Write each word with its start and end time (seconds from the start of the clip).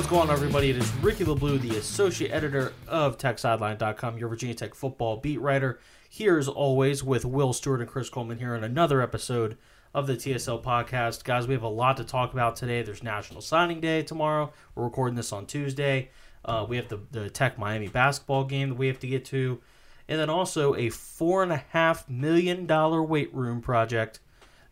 What's 0.00 0.08
going 0.08 0.30
on, 0.30 0.34
everybody? 0.34 0.70
It 0.70 0.78
is 0.78 0.90
Ricky 1.02 1.24
LaBlue, 1.24 1.60
the 1.60 1.76
associate 1.76 2.30
editor 2.30 2.72
of 2.88 3.18
TechSideline.com, 3.18 4.16
your 4.16 4.30
Virginia 4.30 4.54
Tech 4.54 4.74
football 4.74 5.18
beat 5.18 5.38
writer. 5.42 5.78
Here, 6.08 6.38
as 6.38 6.48
always, 6.48 7.04
with 7.04 7.26
Will 7.26 7.52
Stewart 7.52 7.82
and 7.82 7.88
Chris 7.88 8.08
Coleman 8.08 8.38
here 8.38 8.54
on 8.54 8.64
another 8.64 9.02
episode 9.02 9.58
of 9.92 10.06
the 10.06 10.14
TSL 10.14 10.64
podcast. 10.64 11.24
Guys, 11.24 11.46
we 11.46 11.52
have 11.52 11.62
a 11.62 11.68
lot 11.68 11.98
to 11.98 12.04
talk 12.04 12.32
about 12.32 12.56
today. 12.56 12.80
There's 12.80 13.02
National 13.02 13.42
Signing 13.42 13.78
Day 13.78 14.02
tomorrow. 14.02 14.54
We're 14.74 14.84
recording 14.84 15.16
this 15.16 15.34
on 15.34 15.44
Tuesday. 15.44 16.08
Uh, 16.46 16.64
we 16.66 16.76
have 16.76 16.88
the, 16.88 17.00
the 17.10 17.28
Tech 17.28 17.58
Miami 17.58 17.88
basketball 17.88 18.44
game 18.44 18.70
that 18.70 18.78
we 18.78 18.86
have 18.86 19.00
to 19.00 19.06
get 19.06 19.26
to. 19.26 19.60
And 20.08 20.18
then 20.18 20.30
also 20.30 20.72
a 20.76 20.88
$4.5 20.88 22.08
million 22.08 22.66
weight 23.06 23.34
room 23.34 23.60
project 23.60 24.20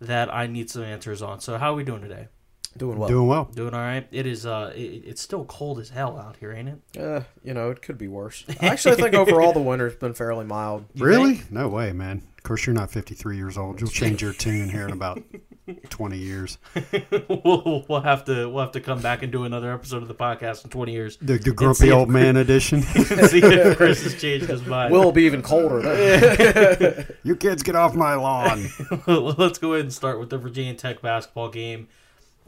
that 0.01 0.33
I 0.33 0.47
need 0.47 0.71
some 0.71 0.85
answers 0.85 1.21
on. 1.21 1.41
So, 1.41 1.59
how 1.59 1.75
are 1.75 1.77
we 1.77 1.85
doing 1.85 2.01
today? 2.01 2.29
Doing 2.77 2.99
well. 2.99 3.09
Doing 3.09 3.27
well. 3.27 3.45
Doing 3.45 3.75
all 3.75 3.81
right. 3.81 4.07
It 4.11 4.27
is. 4.27 4.47
Uh, 4.47 4.73
it, 4.75 5.03
it's 5.07 5.23
still 5.23 5.45
cold 5.45 5.79
as 5.79 5.91
hell 5.91 6.19
out 6.19 6.37
here, 6.37 6.53
ain't 6.53 6.69
it? 6.69 7.01
Uh, 7.01 7.23
you 7.43 7.55
know, 7.55 7.71
it 7.71 7.83
could 7.83 7.99
be 7.99 8.09
worse. 8.09 8.45
Actually 8.49 8.69
I 8.69 8.73
actually 8.73 8.97
think 8.97 9.15
overall 9.15 9.53
the 9.53 9.61
winter's 9.61 9.97
been 9.97 10.15
fairly 10.15 10.45
mild. 10.45 10.85
You 10.95 11.05
really? 11.07 11.35
think? 11.37 11.53
No 11.53 11.69
way, 11.69 11.93
man. 11.93 12.23
Of 12.37 12.45
course, 12.45 12.67
you're 12.67 12.75
not 12.75 12.91
53 12.91 13.37
years 13.37 13.59
old. 13.59 13.81
You'll 13.81 13.91
change 13.91 14.23
your 14.23 14.33
tune 14.33 14.71
here 14.71 14.87
in 14.87 14.93
about 14.93 15.21
20 15.91 16.19
years. 16.19 16.59
we'll, 17.29 17.85
we'll 17.89 18.01
have 18.01 18.25
to 18.27 18.49
we'll 18.49 18.63
have 18.63 18.73
to 18.73 18.81
come 18.81 19.03
back 19.03 19.23
and 19.23 19.33
do 19.33 19.45
another 19.45 19.73
episode 19.73 20.03
of 20.03 20.09
the 20.09 20.15
podcast 20.15 20.65
in 20.65 20.71
20 20.71 20.93
years. 20.93 21.17
The, 21.17 21.35
the 21.35 21.43
see 21.43 21.51
grumpy 21.51 21.89
if 21.89 21.95
old 21.95 22.09
man 22.09 22.37
edition. 22.37 22.83
see 22.83 23.41
if 23.43 23.77
Chris 23.77 24.05
has 24.05 24.21
changed 24.21 24.47
his 24.47 24.65
mind. 24.65 24.93
Will 24.93 25.13
be 25.13 25.25
even 25.25 25.43
colder. 25.43 25.83
Then. 25.83 27.07
you 27.25 27.35
kids 27.37 27.63
get 27.63 27.75
off 27.75 27.95
my 27.95 28.15
lawn. 28.15 28.69
Let's 29.07 29.59
go 29.59 29.75
ahead 29.75 29.87
and 29.87 29.93
start 29.93 30.21
with 30.21 30.31
the 30.31 30.39
Virginia 30.39 30.75
Tech 30.75 31.03
basketball 31.03 31.51
game. 31.51 31.89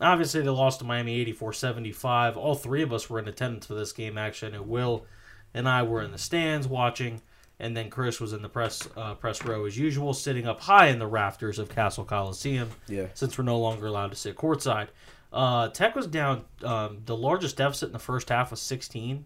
Obviously, 0.00 0.40
they 0.40 0.48
lost 0.48 0.78
to 0.78 0.84
Miami 0.84 1.20
84 1.20 1.52
75. 1.52 2.36
All 2.36 2.54
three 2.54 2.82
of 2.82 2.92
us 2.92 3.10
were 3.10 3.18
in 3.18 3.28
attendance 3.28 3.66
for 3.66 3.74
this 3.74 3.92
game, 3.92 4.16
actually. 4.16 4.52
I 4.52 4.56
know 4.56 4.62
Will 4.62 5.04
and 5.52 5.68
I 5.68 5.82
were 5.82 6.02
in 6.02 6.12
the 6.12 6.18
stands 6.18 6.66
watching, 6.66 7.20
and 7.58 7.76
then 7.76 7.90
Chris 7.90 8.20
was 8.20 8.32
in 8.32 8.40
the 8.40 8.48
press 8.48 8.88
uh, 8.96 9.14
press 9.14 9.44
row 9.44 9.66
as 9.66 9.76
usual, 9.76 10.14
sitting 10.14 10.46
up 10.46 10.60
high 10.60 10.86
in 10.86 10.98
the 10.98 11.06
rafters 11.06 11.58
of 11.58 11.68
Cassell 11.68 12.04
Coliseum. 12.04 12.70
Yeah. 12.88 13.06
Since 13.14 13.36
we're 13.36 13.44
no 13.44 13.58
longer 13.58 13.86
allowed 13.86 14.10
to 14.10 14.16
sit 14.16 14.36
courtside. 14.36 14.88
Uh, 15.32 15.68
Tech 15.68 15.94
was 15.94 16.06
down. 16.06 16.44
Um, 16.64 17.02
the 17.04 17.16
largest 17.16 17.56
deficit 17.56 17.88
in 17.88 17.92
the 17.92 17.98
first 17.98 18.30
half 18.30 18.50
was 18.50 18.60
16. 18.60 19.24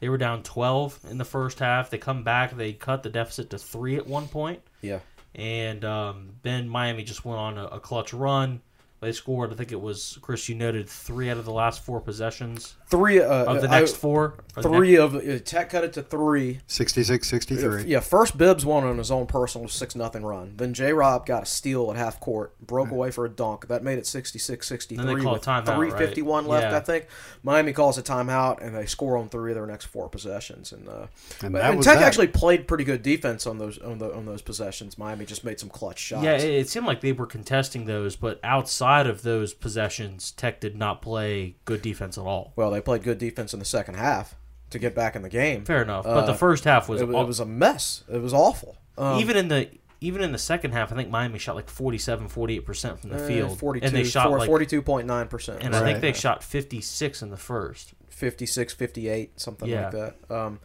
They 0.00 0.08
were 0.08 0.18
down 0.18 0.42
12 0.42 0.98
in 1.10 1.18
the 1.18 1.24
first 1.24 1.60
half. 1.60 1.90
They 1.90 1.98
come 1.98 2.22
back. 2.22 2.56
They 2.56 2.72
cut 2.72 3.02
the 3.02 3.08
deficit 3.08 3.50
to 3.50 3.58
three 3.58 3.96
at 3.96 4.06
one 4.06 4.28
point 4.28 4.60
yeah. 4.82 4.98
and 5.34 5.84
um, 5.84 6.30
then 6.42 6.68
Miami 6.68 7.04
just 7.04 7.24
went 7.24 7.38
on 7.38 7.56
a, 7.56 7.66
a 7.66 7.80
clutch 7.80 8.12
run. 8.12 8.60
They 9.02 9.10
scored, 9.10 9.52
I 9.52 9.56
think 9.56 9.72
it 9.72 9.80
was 9.80 10.16
Chris. 10.22 10.48
You 10.48 10.54
noted 10.54 10.88
three 10.88 11.28
out 11.28 11.36
of 11.36 11.44
the 11.44 11.50
last 11.50 11.84
four 11.84 12.00
possessions 12.00 12.76
Three 12.92 13.20
uh, 13.20 13.24
of 13.46 13.62
the 13.62 13.68
I- 13.68 13.80
next 13.80 13.96
four. 13.96 14.34
or 14.56 14.62
the 14.62 14.68
Three 14.68 14.92
next- 14.98 15.02
of 15.02 15.14
uh, 15.16 15.38
Tech 15.44 15.70
cut 15.70 15.82
it 15.82 15.94
to 15.94 16.02
three. 16.02 16.60
66 16.66 17.26
63. 17.26 17.84
Yeah, 17.84 18.00
first 18.00 18.36
Bibbs 18.36 18.64
won 18.66 18.84
on 18.84 18.98
his 18.98 19.10
own 19.10 19.26
personal 19.26 19.66
six 19.68 19.96
nothing 19.96 20.22
run. 20.24 20.54
Then 20.58 20.74
J. 20.74 20.92
Rob 20.92 21.24
got 21.26 21.44
a 21.44 21.46
steal 21.46 21.90
at 21.90 21.96
half 21.96 22.20
court, 22.20 22.54
broke 22.64 22.90
away 22.90 23.10
for 23.10 23.24
a 23.24 23.30
dunk. 23.30 23.68
That 23.68 23.82
made 23.82 23.98
it 23.98 24.04
66-63 24.04 24.96
Then 24.98 25.06
they 25.06 25.14
call 25.22 25.30
a 25.30 25.32
with 25.34 25.42
timeout, 25.44 25.74
three 25.74 25.90
fifty 25.90 26.20
one 26.22 26.44
right? 26.44 26.50
left. 26.60 26.70
Yeah. 26.72 26.76
I 26.76 26.80
think 26.80 27.06
Miami 27.42 27.72
calls 27.72 27.96
a 27.96 28.02
timeout 28.02 28.60
and 28.64 28.76
they 28.76 28.84
score 28.84 29.16
on 29.16 29.30
three 29.30 29.52
of 29.52 29.56
their 29.56 29.66
next 29.66 29.86
four 29.86 30.10
possessions. 30.10 30.70
And, 30.72 30.86
uh, 30.86 31.06
And 31.42 31.56
and, 31.56 31.82
Tech 31.82 31.98
that. 31.98 32.04
actually 32.04 32.28
played 32.28 32.68
pretty 32.68 32.84
good 32.84 33.02
defense 33.02 33.46
on 33.46 33.56
those 33.56 33.78
on, 33.78 33.98
the, 33.98 34.14
on 34.14 34.26
those 34.26 34.42
possessions. 34.42 34.98
Miami 34.98 35.24
just 35.24 35.44
made 35.44 35.58
some 35.58 35.70
clutch 35.70 35.98
shots. 35.98 36.24
yeah, 36.24 36.34
it, 36.36 36.44
it 36.44 36.68
seemed 36.68 36.84
like 36.86 37.00
they 37.00 37.12
were 37.12 37.26
contesting 37.26 37.86
those, 37.86 38.16
but 38.16 38.38
outside 38.44 39.06
of 39.06 39.22
those 39.22 39.54
possessions, 39.54 40.30
Tech 40.32 40.60
did 40.60 40.76
not 40.76 41.00
play 41.00 41.56
good 41.64 41.80
defense 41.80 42.18
at 42.18 42.24
all. 42.24 42.52
well, 42.54 42.70
they 42.70 42.81
played 42.84 43.02
good 43.02 43.18
defense 43.18 43.52
in 43.52 43.58
the 43.58 43.64
second 43.64 43.94
half 43.94 44.34
to 44.70 44.78
get 44.78 44.94
back 44.94 45.14
in 45.16 45.22
the 45.22 45.28
game. 45.28 45.64
Fair 45.64 45.82
enough, 45.82 46.04
but 46.04 46.26
the 46.26 46.32
Uh, 46.32 46.36
first 46.36 46.64
half 46.64 46.88
was, 46.88 47.00
it, 47.02 47.08
aw- 47.08 47.22
it 47.22 47.26
was 47.26 47.40
a 47.40 47.46
mess. 47.46 48.04
It 48.12 48.20
was 48.22 48.32
awful. 48.34 48.76
Um, 48.98 49.18
even 49.20 49.36
in 49.36 49.48
the 49.48 49.68
even 50.00 50.20
in 50.22 50.32
the 50.32 50.38
second 50.38 50.72
half. 50.72 50.90
I 50.92 50.96
think 50.96 51.10
Miami 51.10 51.38
shot 51.38 51.54
like 51.54 51.70
47, 51.70 52.26
48 52.28 52.66
percent 52.66 52.98
from 53.00 53.10
the 53.10 53.22
uh, 53.22 53.26
field, 53.28 53.56
42, 53.58 53.86
and 53.86 53.94
they 53.94 54.02
shot 54.02 54.26
four- 54.28 54.38
like 54.38 54.50
42.9 54.50 55.30
percent. 55.30 55.62
and 55.62 55.76
I 55.76 55.78
think 55.78 55.94
Right. 55.94 56.00
they 56.00 56.12
shot 56.12 56.42
fifty 56.42 56.80
six 56.80 57.22
in 57.22 57.30
the 57.30 57.36
first. 57.36 57.94
56, 58.08 58.72
58, 58.74 59.38
something 59.40 59.68
Yeah. 59.68 59.82
like 59.84 59.92
that. 59.92 60.16
Um, 60.34 60.60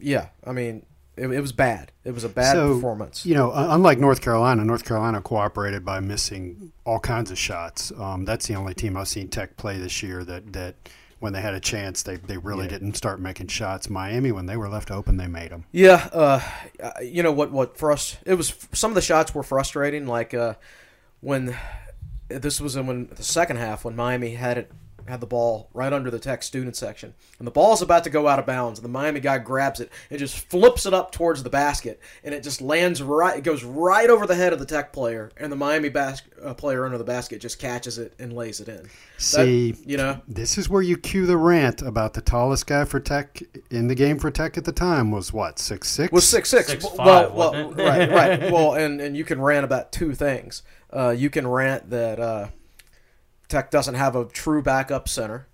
yeah, 0.00 0.28
I 0.46 0.52
mean, 0.52 0.84
it, 1.16 1.26
it 1.30 1.40
was 1.40 1.52
bad. 1.52 1.92
It 2.04 2.12
was 2.12 2.24
a 2.24 2.28
bad 2.28 2.52
So, 2.52 2.74
performance. 2.74 3.24
You 3.26 3.34
know, 3.34 3.52
unlike 3.54 3.98
North 3.98 4.20
Carolina, 4.20 4.64
North 4.64 4.84
Carolina 4.84 5.20
cooperated 5.20 5.84
by 5.84 6.00
missing 6.00 6.72
all 6.84 6.98
kinds 7.00 7.30
of 7.30 7.38
shots. 7.38 7.92
Um, 7.98 8.24
that's 8.24 8.46
the 8.46 8.54
only 8.54 8.74
team 8.74 8.96
I've 8.96 9.08
seen 9.08 9.28
Tech 9.28 9.56
play 9.56 9.78
this 9.78 10.02
year 10.02 10.24
that, 10.24 10.52
that 10.52 10.74
when 11.22 11.32
they 11.32 11.40
had 11.40 11.54
a 11.54 11.60
chance, 11.60 12.02
they, 12.02 12.16
they 12.16 12.36
really 12.36 12.66
didn't 12.66 12.94
start 12.94 13.20
making 13.20 13.46
shots. 13.46 13.88
Miami, 13.88 14.32
when 14.32 14.46
they 14.46 14.56
were 14.56 14.68
left 14.68 14.90
open, 14.90 15.18
they 15.18 15.28
made 15.28 15.50
them. 15.50 15.64
Yeah, 15.70 16.08
uh, 16.12 16.40
uh, 16.82 16.90
you 17.00 17.22
know 17.22 17.30
what? 17.30 17.52
What 17.52 17.76
for 17.76 17.92
us? 17.92 18.16
It 18.26 18.34
was 18.34 18.52
some 18.72 18.90
of 18.90 18.96
the 18.96 19.00
shots 19.00 19.32
were 19.32 19.44
frustrating. 19.44 20.08
Like 20.08 20.34
uh, 20.34 20.54
when 21.20 21.56
this 22.28 22.60
was 22.60 22.74
in 22.74 22.88
when 22.88 23.06
the 23.14 23.22
second 23.22 23.58
half 23.58 23.84
when 23.84 23.94
Miami 23.94 24.34
had 24.34 24.58
it 24.58 24.72
had 25.08 25.20
the 25.20 25.26
ball 25.26 25.68
right 25.74 25.92
under 25.92 26.10
the 26.10 26.18
Tech 26.18 26.42
student 26.42 26.76
section, 26.76 27.14
and 27.38 27.46
the 27.46 27.50
ball's 27.52 27.82
about 27.82 28.04
to 28.04 28.10
go 28.10 28.28
out 28.28 28.38
of 28.38 28.46
bounds, 28.46 28.78
and 28.78 28.84
the 28.84 28.88
Miami 28.90 29.20
guy 29.20 29.38
grabs 29.38 29.80
it 29.80 29.90
and 30.10 30.18
just 30.18 30.38
flips 30.38 30.86
it 30.86 30.94
up 30.94 31.12
towards 31.12 31.42
the 31.42 31.50
basket, 31.50 32.00
and 32.24 32.34
it 32.34 32.42
just 32.42 32.60
lands 32.60 33.02
right. 33.02 33.38
It 33.38 33.44
goes 33.44 33.64
right 33.64 34.08
over 34.10 34.26
the 34.26 34.34
head 34.34 34.52
of 34.52 34.58
the 34.58 34.66
Tech 34.66 34.92
player, 34.92 35.30
and 35.36 35.50
the 35.50 35.56
Miami 35.56 35.88
bas- 35.88 36.22
uh, 36.42 36.54
player 36.54 36.84
under 36.84 36.98
the 36.98 37.04
basket 37.04 37.40
just 37.40 37.58
catches 37.58 37.98
it 37.98 38.14
and 38.18 38.32
lays 38.32 38.60
it 38.60 38.68
in. 38.68 38.82
That- 38.82 38.90
See, 39.18 39.74
you 39.86 39.96
know, 39.96 40.20
This 40.26 40.58
is 40.58 40.68
where 40.68 40.82
you 40.82 40.96
cue 40.96 41.26
the 41.26 41.36
rant 41.36 41.82
about 41.82 42.14
the 42.14 42.20
tallest 42.20 42.66
guy 42.66 42.84
for 42.84 42.98
Tech 43.00 43.40
in 43.70 43.88
the 43.88 43.94
game 43.94 44.18
for 44.18 44.30
Tech 44.30 44.56
at 44.58 44.64
the 44.64 44.72
time 44.72 45.10
was 45.10 45.32
what 45.32 45.58
six 45.58 45.88
six 45.88 46.12
was 46.12 46.26
six 46.28 46.48
six. 46.48 46.68
Six, 46.68 46.84
well, 46.84 46.94
five, 46.94 47.32
well, 47.32 47.52
wasn't 47.52 47.80
it? 47.80 47.84
right, 47.84 48.10
right. 48.10 48.42
Well, 48.52 48.74
and 48.74 49.00
and 49.00 49.16
you 49.16 49.24
can 49.24 49.40
rant 49.40 49.64
about 49.64 49.92
two 49.92 50.14
things. 50.14 50.62
Uh, 50.92 51.10
you 51.10 51.30
can 51.30 51.46
rant 51.46 51.88
that 51.90 52.18
uh, 52.20 52.48
Tech 53.52 53.70
doesn't 53.70 53.94
have 53.96 54.16
a 54.16 54.24
true 54.24 54.62
backup 54.62 55.08
center, 55.10 55.46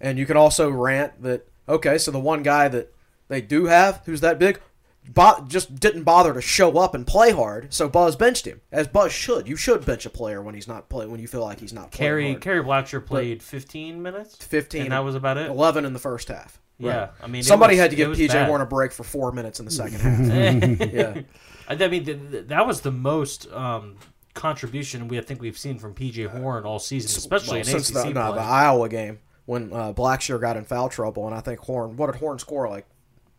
and 0.00 0.18
you 0.18 0.26
can 0.26 0.36
also 0.36 0.68
rant 0.70 1.22
that 1.22 1.48
okay, 1.66 1.96
so 1.96 2.10
the 2.10 2.20
one 2.20 2.42
guy 2.42 2.68
that 2.68 2.92
they 3.28 3.40
do 3.40 3.64
have 3.66 4.02
who's 4.04 4.20
that 4.20 4.38
big. 4.38 4.60
Bo- 5.08 5.42
just 5.48 5.80
didn't 5.80 6.02
bother 6.02 6.34
to 6.34 6.42
show 6.42 6.76
up 6.78 6.94
and 6.94 7.06
play 7.06 7.30
hard, 7.32 7.72
so 7.72 7.88
Buzz 7.88 8.14
benched 8.16 8.44
him, 8.46 8.60
as 8.70 8.86
Buzz 8.86 9.10
should. 9.10 9.48
You 9.48 9.56
should 9.56 9.86
bench 9.86 10.04
a 10.04 10.10
player 10.10 10.42
when 10.42 10.54
he's 10.54 10.68
not 10.68 10.90
playing 10.90 11.10
when 11.10 11.18
you 11.20 11.26
feel 11.26 11.40
like 11.40 11.58
he's 11.58 11.72
not 11.72 11.90
playing 11.90 12.32
hard. 12.32 12.42
Kerry 12.42 12.62
Blackshear 12.62 13.04
played 13.04 13.42
fifteen 13.42 14.02
minutes, 14.02 14.36
15 14.36 14.82
and 14.82 14.92
that 14.92 14.98
was 15.02 15.14
about 15.14 15.38
it. 15.38 15.48
11 15.48 15.86
in 15.86 15.94
the 15.94 15.98
first 15.98 16.28
half. 16.28 16.60
Yeah, 16.78 17.08
I 17.22 17.26
mean, 17.26 17.40
it 17.40 17.44
Somebody 17.44 17.74
was- 17.74 17.80
had 17.80 17.90
to 17.92 17.96
it 17.96 17.96
give 17.96 18.08
was 18.10 18.18
PJ 18.18 18.28
bad. 18.28 18.46
Horn 18.46 18.60
a 18.60 18.66
break 18.66 18.92
for 18.92 19.02
four 19.04 19.32
minutes 19.32 19.58
in 19.58 19.64
the 19.64 19.70
second 19.70 20.00
half. 20.00 20.90
yeah. 20.92 21.22
I 21.66 21.74
I 21.84 21.88
mean, 21.88 22.04
th- 22.04 22.30
th- 22.30 22.46
that 22.48 22.66
was 22.66 22.82
the 22.82 22.90
most 22.92 23.50
um, 23.52 23.96
contribution 24.34 25.08
we 25.08 25.18
I 25.18 25.22
think 25.22 25.40
we've 25.40 25.58
seen 25.58 25.78
from 25.78 25.94
PJ 25.94 26.26
Horn 26.28 26.64
all 26.64 26.78
season, 26.78 27.08
especially 27.16 27.60
Well, 27.60 27.74
in 27.74 27.80
since 27.80 27.90
ACC 27.90 28.04
the, 28.04 28.10
no, 28.14 28.26
play. 28.32 28.38
the 28.42 28.44
Iowa 28.48 28.88
game 28.88 29.18
when 29.46 29.72
uh, 29.72 29.92
Blackshear 29.92 30.40
got 30.40 30.56
in 30.56 30.64
foul 30.64 30.88
trouble, 30.88 31.26
and 31.26 31.34
I 31.34 31.40
think 31.40 31.60
Horn, 31.60 31.96
what 31.96 32.10
did 32.12 32.20
Horn 32.20 32.38
score 32.38 32.68
like 32.68 32.86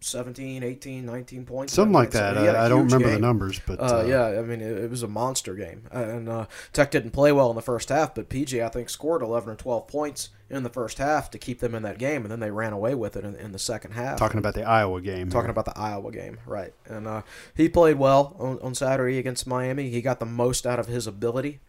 17, 0.01 0.63
18, 0.63 1.05
19 1.05 1.45
points? 1.45 1.73
something 1.73 1.93
like 1.93 2.11
that. 2.11 2.35
he 2.37 2.43
had 2.45 2.55
a 2.55 2.57
I, 2.59 2.65
I 2.65 2.69
don't 2.69 2.81
huge 2.83 2.93
remember 2.93 3.13
the 3.13 3.19
numbers, 3.19 3.61
but 3.65 3.79
Uh, 3.79 3.99
uh, 3.99 4.03
yeah, 4.07 4.39
I 4.39 4.41
mean 4.41 4.59
it, 4.61 4.77
it 4.77 4.89
was 4.89 5.03
a 5.03 5.07
monster 5.07 5.53
game, 5.55 5.83
Uh, 5.93 5.99
and 5.99 6.27
uh, 6.29 6.45
Tech 6.73 6.91
didn't 6.91 7.11
play 7.11 7.31
well 7.31 7.49
in 7.49 7.55
the 7.55 7.61
first 7.61 7.89
half. 7.89 8.15
But 8.15 8.27
PJ, 8.29 8.63
I 8.63 8.69
think, 8.69 8.89
scored 8.89 9.21
eleven 9.21 9.49
or 9.51 9.55
twelve 9.55 9.87
points 9.87 10.29
in 10.51 10.63
the 10.63 10.69
first 10.69 10.97
half 10.97 11.31
to 11.31 11.37
keep 11.37 11.59
them 11.59 11.73
in 11.73 11.83
that 11.83 11.97
game, 11.97 12.23
and 12.23 12.31
then 12.31 12.39
they 12.39 12.51
ran 12.51 12.73
away 12.73 12.93
with 12.93 13.15
it 13.15 13.23
in, 13.23 13.35
in 13.35 13.51
the 13.51 13.59
second 13.59 13.91
half. 13.91 14.19
talking 14.19 14.37
about 14.37 14.53
the 14.53 14.63
Iowa 14.63 15.01
game. 15.01 15.29
Talking 15.29 15.45
here. 15.45 15.51
about 15.51 15.65
the 15.65 15.77
Iowa 15.77 16.11
game, 16.11 16.39
right? 16.45 16.73
And 16.85 17.07
uh, 17.07 17.21
he 17.55 17.69
played 17.69 17.97
well 17.97 18.35
on, 18.39 18.59
on 18.59 18.75
Saturday 18.75 19.17
against 19.17 19.47
Miami. 19.47 19.89
He 19.89 20.01
got 20.01 20.19
the 20.19 20.25
most 20.25 20.67
out 20.67 20.79
of 20.79 20.87
his 20.87 21.07
ability. 21.07 21.61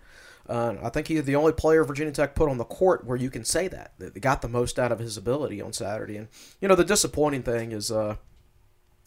Uh, 0.49 0.75
I 0.83 0.89
think 0.89 1.07
he's 1.07 1.25
the 1.25 1.37
only 1.37 1.53
player 1.53 1.85
Virginia 1.85 2.13
Tech 2.13 2.35
put 2.35 2.49
on 2.49 2.59
the 2.59 2.65
court 2.65 3.07
where 3.07 3.17
you 3.17 3.31
can 3.31 3.45
say 3.45 3.69
that 3.69 3.93
that 3.99 4.21
got 4.21 4.43
the 4.43 4.49
most 4.49 4.79
out 4.79 4.91
of 4.91 4.99
his 4.99 5.17
ability 5.17 5.63
on 5.63 5.73
Saturday. 5.73 6.17
And 6.17 6.29
you 6.61 6.67
know 6.67 6.75
the 6.75 6.85
disappointing 6.85 7.45
thing 7.45 7.71
is, 7.71 7.93
uh, 7.93 8.17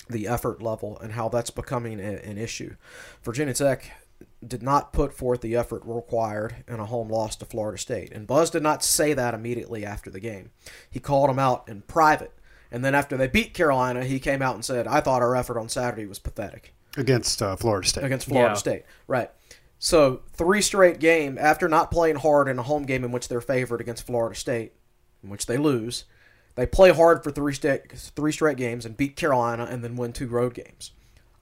the 0.10 0.28
effort 0.28 0.62
level 0.62 1.00
and 1.00 1.14
how 1.14 1.30
that's 1.30 1.50
becoming 1.50 2.00
a, 2.00 2.20
an 2.24 2.38
issue. 2.38 2.76
Virginia 3.24 3.54
Tech 3.54 3.92
did 4.48 4.64
not 4.64 4.94
put 4.94 5.14
forth 5.14 5.42
the 5.42 5.56
effort 5.56 5.82
required 5.86 6.64
in 6.68 6.80
a 6.80 6.86
home 6.86 7.10
loss 7.10 7.36
to 7.38 7.46
Florida 7.46 7.78
State. 7.78 8.12
And 8.12 8.28
Buzz 8.28 8.50
did 8.50 8.64
not 8.64 8.84
say 8.84 9.14
that 9.14 9.34
immediately 9.34 9.86
after 9.86 10.10
the 10.10 10.20
game. 10.20 10.52
He 10.90 11.00
called 11.00 11.30
him 11.30 11.40
out 11.40 11.68
in 11.68 11.82
private. 11.84 12.32
And 12.72 12.84
then 12.84 12.96
after 12.96 13.16
they 13.18 13.28
beat 13.28 13.54
Carolina, 13.54 14.04
he 14.04 14.20
came 14.20 14.42
out 14.42 14.56
and 14.56 14.66
said, 14.66 14.88
I 14.88 15.00
thought 15.02 15.22
our 15.22 15.36
effort 15.36 15.60
on 15.60 15.70
Saturday 15.70 16.06
was 16.06 16.20
pathetic. 16.20 16.74
Against 16.98 17.42
uh, 17.42 17.56
Florida 17.56 17.88
State. 17.88 18.04
Against 18.04 18.28
Florida 18.28 18.52
Yeah. 18.52 18.58
State. 18.58 18.84
Right. 19.08 19.32
So, 19.78 20.22
three 20.34 20.62
straight 20.62 21.00
game 21.00 21.38
after 21.40 21.68
not 21.68 21.92
playing 21.92 22.16
hard 22.16 22.48
in 22.48 22.58
a 22.58 22.64
home 22.64 22.84
game 22.84 23.04
in 23.04 23.12
which 23.12 23.28
they're 23.28 23.42
favored 23.42 23.82
against 23.82 24.06
Florida 24.06 24.36
State, 24.36 24.72
in 25.22 25.30
which 25.30 25.46
they 25.46 25.58
lose, 25.58 26.06
they 26.56 26.66
play 26.66 26.92
hard 26.92 27.24
for 27.24 27.32
three 27.32 27.54
straight 27.54 27.92
three 27.92 28.32
straight 28.32 28.58
games 28.58 28.86
and 28.86 28.96
beat 28.96 29.18
Carolina 29.18 29.68
and 29.70 29.84
then 29.84 29.98
win 29.98 30.14
two 30.14 30.28
road 30.28 30.54
games. 30.54 30.92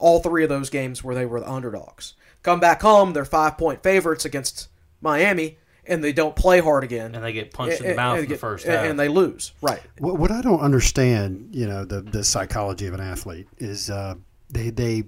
All 0.04 0.20
three 0.20 0.44
of 0.44 0.50
those 0.50 0.70
games 0.70 1.02
where 1.02 1.16
they 1.16 1.26
were 1.26 1.40
the 1.40 1.50
underdogs. 1.50 2.14
Come 2.42 2.60
back 2.60 2.82
home, 2.82 3.14
they're 3.14 3.24
five 3.24 3.58
point 3.58 3.82
favorites 3.84 4.26
against 4.26 4.68
Miami, 5.00 5.58
and 5.86 6.04
they 6.04 6.12
don't 6.12 6.36
play 6.36 6.60
hard 6.60 6.84
again. 6.84 7.16
And 7.16 7.24
they 7.24 7.32
get 7.32 7.54
punched 7.54 7.80
in 7.80 7.88
the 7.92 7.96
mouth 7.96 8.16
and 8.18 8.24
in 8.26 8.30
the 8.30 8.34
get- 8.36 8.40
first 8.42 8.66
and- 8.66 8.74
half. 8.76 8.86
and 8.86 9.00
they 9.00 9.08
lose. 9.08 9.54
Right. 9.62 9.80
What, 10.00 10.20
what 10.20 10.30
I 10.30 10.42
don't 10.42 10.60
understand, 10.60 11.56
you 11.56 11.66
know, 11.68 11.86
the 11.86 12.02
the 12.02 12.24
psychology 12.26 12.86
of 12.86 12.94
an 12.94 13.00
athlete 13.00 13.48
is 13.60 13.90
uh, 13.90 14.16
they 14.50 14.72
they 14.72 15.04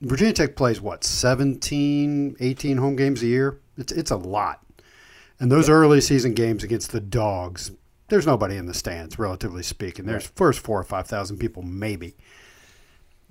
Virginia 0.00 0.32
Tech 0.32 0.56
plays 0.56 0.80
what 0.80 1.04
17, 1.04 2.36
18 2.40 2.76
home 2.78 2.96
games 2.96 3.22
a 3.22 3.26
year. 3.26 3.60
It's 3.76 3.92
it's 3.92 4.10
a 4.10 4.16
lot, 4.16 4.64
and 5.38 5.52
those 5.52 5.68
early 5.68 6.00
season 6.00 6.32
games 6.32 6.64
against 6.64 6.92
the 6.92 7.00
dogs, 7.00 7.72
there's 8.08 8.26
nobody 8.26 8.56
in 8.56 8.64
the 8.64 8.74
stands, 8.74 9.18
relatively 9.18 9.62
speaking. 9.62 10.06
There's 10.06 10.26
first 10.28 10.60
four 10.60 10.80
or 10.80 10.84
five 10.84 11.06
thousand 11.06 11.38
people, 11.38 11.62
maybe. 11.62 12.16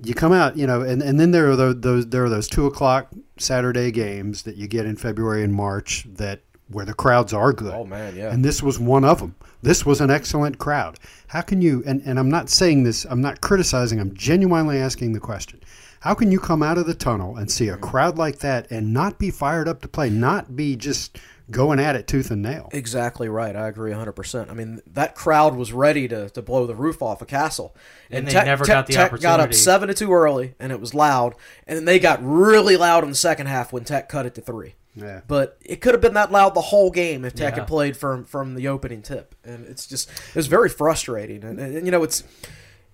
You 0.04 0.14
come 0.14 0.32
out, 0.32 0.58
you 0.58 0.68
know, 0.68 0.82
and, 0.82 1.02
and 1.02 1.20
then 1.20 1.32
there 1.32 1.50
are 1.50 1.56
those, 1.56 1.82
those 1.82 2.08
there 2.08 2.24
are 2.24 2.30
those 2.30 2.48
two 2.48 2.68
o'clock 2.68 3.10
Saturday 3.38 3.92
games 3.92 4.44
that 4.44 4.56
you 4.56 4.68
get 4.68 4.86
in 4.86 4.96
February 4.96 5.44
and 5.44 5.54
March 5.54 6.06
that 6.16 6.42
where 6.70 6.86
the 6.86 6.94
crowds 6.94 7.34
are 7.34 7.54
good. 7.54 7.74
Oh, 7.74 7.86
man, 7.86 8.16
yeah. 8.16 8.32
And 8.32 8.44
this 8.44 8.62
was 8.62 8.78
one 8.78 9.06
of 9.06 9.20
them. 9.20 9.36
This 9.62 9.86
was 9.86 10.02
an 10.02 10.12
excellent 10.12 10.60
crowd. 10.60 11.00
How 11.28 11.42
can 11.42 11.62
you, 11.62 11.82
and, 11.86 12.02
and 12.06 12.20
I'm 12.20 12.30
not 12.30 12.50
saying 12.50 12.84
this, 12.84 13.06
I'm 13.06 13.22
not 13.22 13.42
criticizing, 13.42 14.00
I'm 14.00 14.14
genuinely 14.14 14.78
asking 14.78 15.14
the 15.14 15.20
question. 15.20 15.62
How 16.02 16.14
can 16.14 16.32
you 16.32 16.40
come 16.40 16.62
out 16.62 16.78
of 16.78 16.86
the 16.86 16.94
tunnel 16.94 17.38
and 17.38 17.50
see 17.50 17.70
a 17.70 17.74
mm-hmm. 17.74 17.84
crowd 17.84 18.18
like 18.18 18.40
that 18.40 18.70
and 18.70 18.94
not 18.94 19.18
be 19.18 19.32
fired 19.32 19.68
up 19.68 19.82
to 19.82 19.88
play, 19.88 20.10
not 20.10 20.56
be 20.56 20.76
just 20.76 21.18
going 21.50 21.80
at 21.80 21.96
it 21.96 22.08
tooth 22.08 22.32
and 22.32 22.42
nail? 22.42 22.70
Exactly 22.72 23.30
right. 23.30 23.56
I 23.56 23.68
agree 23.68 23.92
100%. 23.92 24.50
I 24.50 24.54
mean, 24.54 24.82
that 24.94 25.16
crowd 25.16 25.56
was 25.56 25.72
ready 25.74 26.08
to, 26.08 26.30
to 26.32 26.42
blow 26.42 26.66
the 26.66 26.76
roof 26.76 27.02
off 27.02 27.22
a 27.22 27.26
Cassell. 27.26 27.76
And 28.10 28.28
they 28.28 28.34
never 28.34 28.66
got 28.66 28.88
the 28.88 28.94
Tech 28.94 29.20
got 29.20 29.40
up 29.40 29.54
7 29.54 29.88
to 29.88 29.94
2 29.94 30.12
early, 30.14 30.56
and 30.60 30.72
it 30.72 30.80
was 30.80 30.94
loud. 30.94 31.36
And 31.66 31.78
then 31.78 31.86
they 31.86 32.00
got 32.00 32.20
really 32.22 32.78
loud 32.78 33.04
in 33.04 33.10
the 33.10 33.16
second 33.16 33.48
half 33.48 33.72
when 33.72 33.84
Tech 33.84 34.10
cut 34.10 34.26
it 34.26 34.36
to 34.36 34.42
3. 34.42 34.76
Yeah. 34.96 35.22
But 35.28 35.58
it 35.62 35.80
could 35.80 35.94
have 35.94 36.02
been 36.02 36.16
that 36.16 36.32
loud 36.32 36.56
the 36.56 36.62
whole 36.62 36.90
game 36.90 37.24
if 37.24 37.36
Tech 37.36 37.54
Yeah. 37.54 37.60
had 37.60 37.68
played 37.68 37.96
from 37.96 38.26
from 38.26 38.56
the 38.56 38.68
opening 38.68 39.04
tip, 39.04 39.36
and 39.44 39.64
it's 39.68 39.86
just 39.86 40.10
it 40.10 40.36
was 40.36 40.48
very 40.48 40.70
frustrating. 40.70 41.44
And, 41.44 41.60
and, 41.60 41.86
you 41.86 41.92
know, 41.92 42.02
it's 42.04 42.24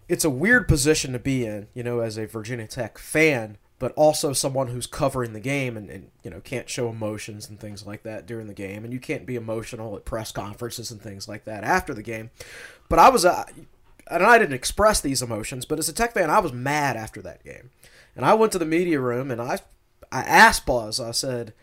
it's 0.09 0.25
a 0.25 0.29
weird 0.29 0.67
position 0.67 1.13
to 1.13 1.19
be 1.19 1.45
in, 1.45 1.67
you 1.73 1.81
know, 1.81 2.01
as 2.01 2.17
a 2.17 2.27
Virginia 2.27 2.67
Tech 2.67 2.97
fan, 2.97 3.57
but 3.83 3.91
also 3.97 4.31
someone 4.31 4.67
who's 4.67 4.87
covering 4.87 5.33
the 5.33 5.41
game 5.41 5.75
and, 5.75 5.89
and 5.89 6.09
you 6.23 6.31
know 6.31 6.39
can't 6.39 6.69
show 6.69 6.87
emotions 6.87 7.49
and 7.49 7.59
things 7.59 7.85
like 7.85 8.03
that 8.03 8.25
during 8.25 8.47
the 8.47 8.53
game, 8.53 8.85
and 8.85 8.93
you 8.93 8.99
can't 8.99 9.25
be 9.25 9.35
emotional 9.35 9.97
at 9.97 10.05
press 10.05 10.31
conferences 10.31 10.89
and 10.89 11.01
things 11.01 11.27
like 11.27 11.43
that 11.43 11.65
after 11.65 11.93
the 11.93 12.01
game. 12.01 12.29
But 12.87 12.99
I 12.99 13.09
was, 13.09 13.25
uh, 13.25 13.43
and 14.09 14.23
I 14.23 14.39
didn't 14.39 14.53
express 14.53 15.01
these 15.01 15.21
emotions, 15.21 15.65
but 15.65 15.79
as 15.79 15.89
a 15.89 15.93
Tech 15.93 16.13
fan, 16.13 16.29
I 16.29 16.39
was 16.39 16.53
mad 16.53 16.95
after 16.95 17.21
that 17.23 17.43
game, 17.43 17.71
and 18.15 18.25
I 18.25 18.35
went 18.35 18.53
to 18.53 18.57
the 18.57 18.63
media 18.63 19.01
room 19.01 19.29
and 19.29 19.41
I 19.41 19.59
I 20.13 20.21
asked 20.21 20.65
Buzz, 20.65 21.01
I 21.01 21.11
said. 21.11 21.53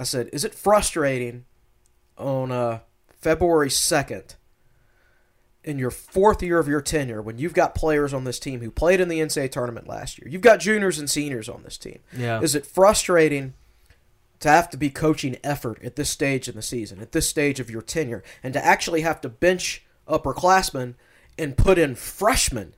I 0.00 0.02
said, 0.02 0.30
"Is 0.32 0.44
it 0.44 0.52
frustrating 0.52 1.44
on 2.16 2.50
uh, 2.50 2.80
February 3.20 3.70
second, 3.70 4.34
in 5.68 5.78
your 5.78 5.90
fourth 5.90 6.42
year 6.42 6.58
of 6.58 6.66
your 6.66 6.80
tenure, 6.80 7.20
when 7.20 7.38
you've 7.38 7.52
got 7.52 7.74
players 7.74 8.14
on 8.14 8.24
this 8.24 8.38
team 8.38 8.60
who 8.60 8.70
played 8.70 9.00
in 9.00 9.08
the 9.08 9.20
NCAA 9.20 9.50
tournament 9.50 9.86
last 9.86 10.18
year? 10.18 10.26
You've 10.28 10.40
got 10.40 10.60
juniors 10.60 10.98
and 10.98 11.10
seniors 11.10 11.48
on 11.48 11.62
this 11.62 11.76
team. 11.76 11.98
Yeah. 12.16 12.40
Is 12.40 12.54
it 12.54 12.64
frustrating 12.64 13.52
to 14.40 14.48
have 14.48 14.70
to 14.70 14.76
be 14.76 14.88
coaching 14.88 15.36
effort 15.44 15.82
at 15.82 15.96
this 15.96 16.08
stage 16.08 16.48
in 16.48 16.56
the 16.56 16.62
season, 16.62 17.00
at 17.00 17.12
this 17.12 17.28
stage 17.28 17.60
of 17.60 17.70
your 17.70 17.82
tenure, 17.82 18.22
and 18.42 18.54
to 18.54 18.64
actually 18.64 19.02
have 19.02 19.20
to 19.20 19.28
bench 19.28 19.84
upperclassmen 20.08 20.94
and 21.38 21.56
put 21.56 21.76
in 21.78 21.94
freshmen 21.94 22.74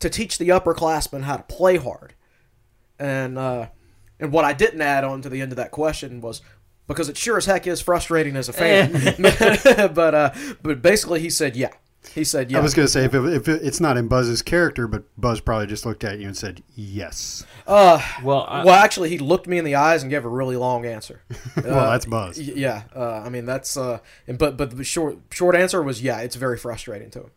to 0.00 0.10
teach 0.10 0.36
the 0.36 0.50
upperclassmen 0.50 1.22
how 1.22 1.36
to 1.36 1.42
play 1.44 1.78
hard?" 1.78 2.14
And 2.98 3.38
uh, 3.38 3.68
and 4.20 4.32
what 4.32 4.44
I 4.44 4.52
didn't 4.52 4.82
add 4.82 5.04
on 5.04 5.22
to 5.22 5.30
the 5.30 5.40
end 5.40 5.50
of 5.50 5.56
that 5.56 5.70
question 5.70 6.20
was 6.20 6.42
because 6.86 7.08
it 7.08 7.16
sure 7.16 7.38
as 7.38 7.46
heck 7.46 7.66
is 7.66 7.80
frustrating 7.80 8.36
as 8.36 8.48
a 8.48 8.52
fan. 8.52 8.92
but 9.94 10.14
uh, 10.14 10.30
but 10.62 10.82
basically, 10.82 11.20
he 11.20 11.30
said 11.30 11.56
yeah. 11.56 11.70
He 12.14 12.22
said 12.24 12.50
yeah. 12.50 12.58
I 12.58 12.60
was 12.60 12.74
going 12.74 12.86
to 12.86 12.92
say, 12.92 13.04
if, 13.04 13.14
it, 13.14 13.24
if 13.32 13.48
it, 13.48 13.62
it's 13.64 13.80
not 13.80 13.96
in 13.96 14.08
Buzz's 14.08 14.42
character, 14.42 14.86
but 14.86 15.04
Buzz 15.18 15.40
probably 15.40 15.66
just 15.66 15.86
looked 15.86 16.04
at 16.04 16.18
you 16.18 16.26
and 16.26 16.36
said, 16.36 16.62
yes. 16.74 17.44
uh, 17.66 18.00
well, 18.22 18.44
I, 18.48 18.64
well, 18.64 18.74
actually, 18.74 19.08
he 19.08 19.18
looked 19.18 19.46
me 19.46 19.58
in 19.58 19.64
the 19.64 19.74
eyes 19.76 20.02
and 20.02 20.10
gave 20.10 20.24
a 20.24 20.28
really 20.28 20.56
long 20.56 20.84
answer. 20.86 21.22
well, 21.64 21.90
that's 21.90 22.06
Buzz. 22.06 22.38
Y- 22.38 22.52
Yeah, 22.56 22.82
uh, 22.94 23.22
I 23.24 23.28
mean 23.30 23.46
that's 23.46 23.76
uh, 23.76 23.98
and 24.26 24.38
but 24.38 24.56
but 24.56 24.76
the 24.76 24.84
short 24.84 25.18
short 25.30 25.56
answer 25.56 25.82
was 25.82 26.02
yeah, 26.02 26.20
it's 26.20 26.36
very 26.36 26.58
frustrating 26.58 27.10
to 27.10 27.20
him. 27.20 27.30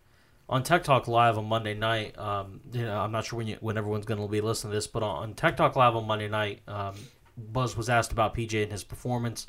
on 0.50 0.64
Tech 0.64 0.84
Talk 0.84 1.08
Live 1.08 1.38
on 1.38 1.46
Monday 1.46 1.74
night, 1.74 2.18
um, 2.20 2.60
you 2.72 2.84
know, 2.84 3.00
I'm 3.00 3.12
not 3.12 3.26
sure 3.26 3.38
when 3.38 3.48
you, 3.48 3.58
when 3.62 3.78
everyone's 3.78 4.06
going 4.06 4.20
to 4.22 4.28
be 4.28 4.42
listening 4.42 4.72
to 4.72 4.78
this, 4.78 4.88
but 4.88 5.02
on 5.04 5.34
Tech 5.34 5.58
Talk 5.58 5.76
Live 5.76 5.96
on 5.96 6.06
Monday 6.06 6.28
night, 6.28 6.62
um, 6.68 6.94
Buzz 7.38 7.76
was 7.76 7.90
asked 7.90 8.12
about 8.12 8.36
PJ 8.36 8.62
and 8.64 8.72
his 8.72 8.84
performance, 8.84 9.46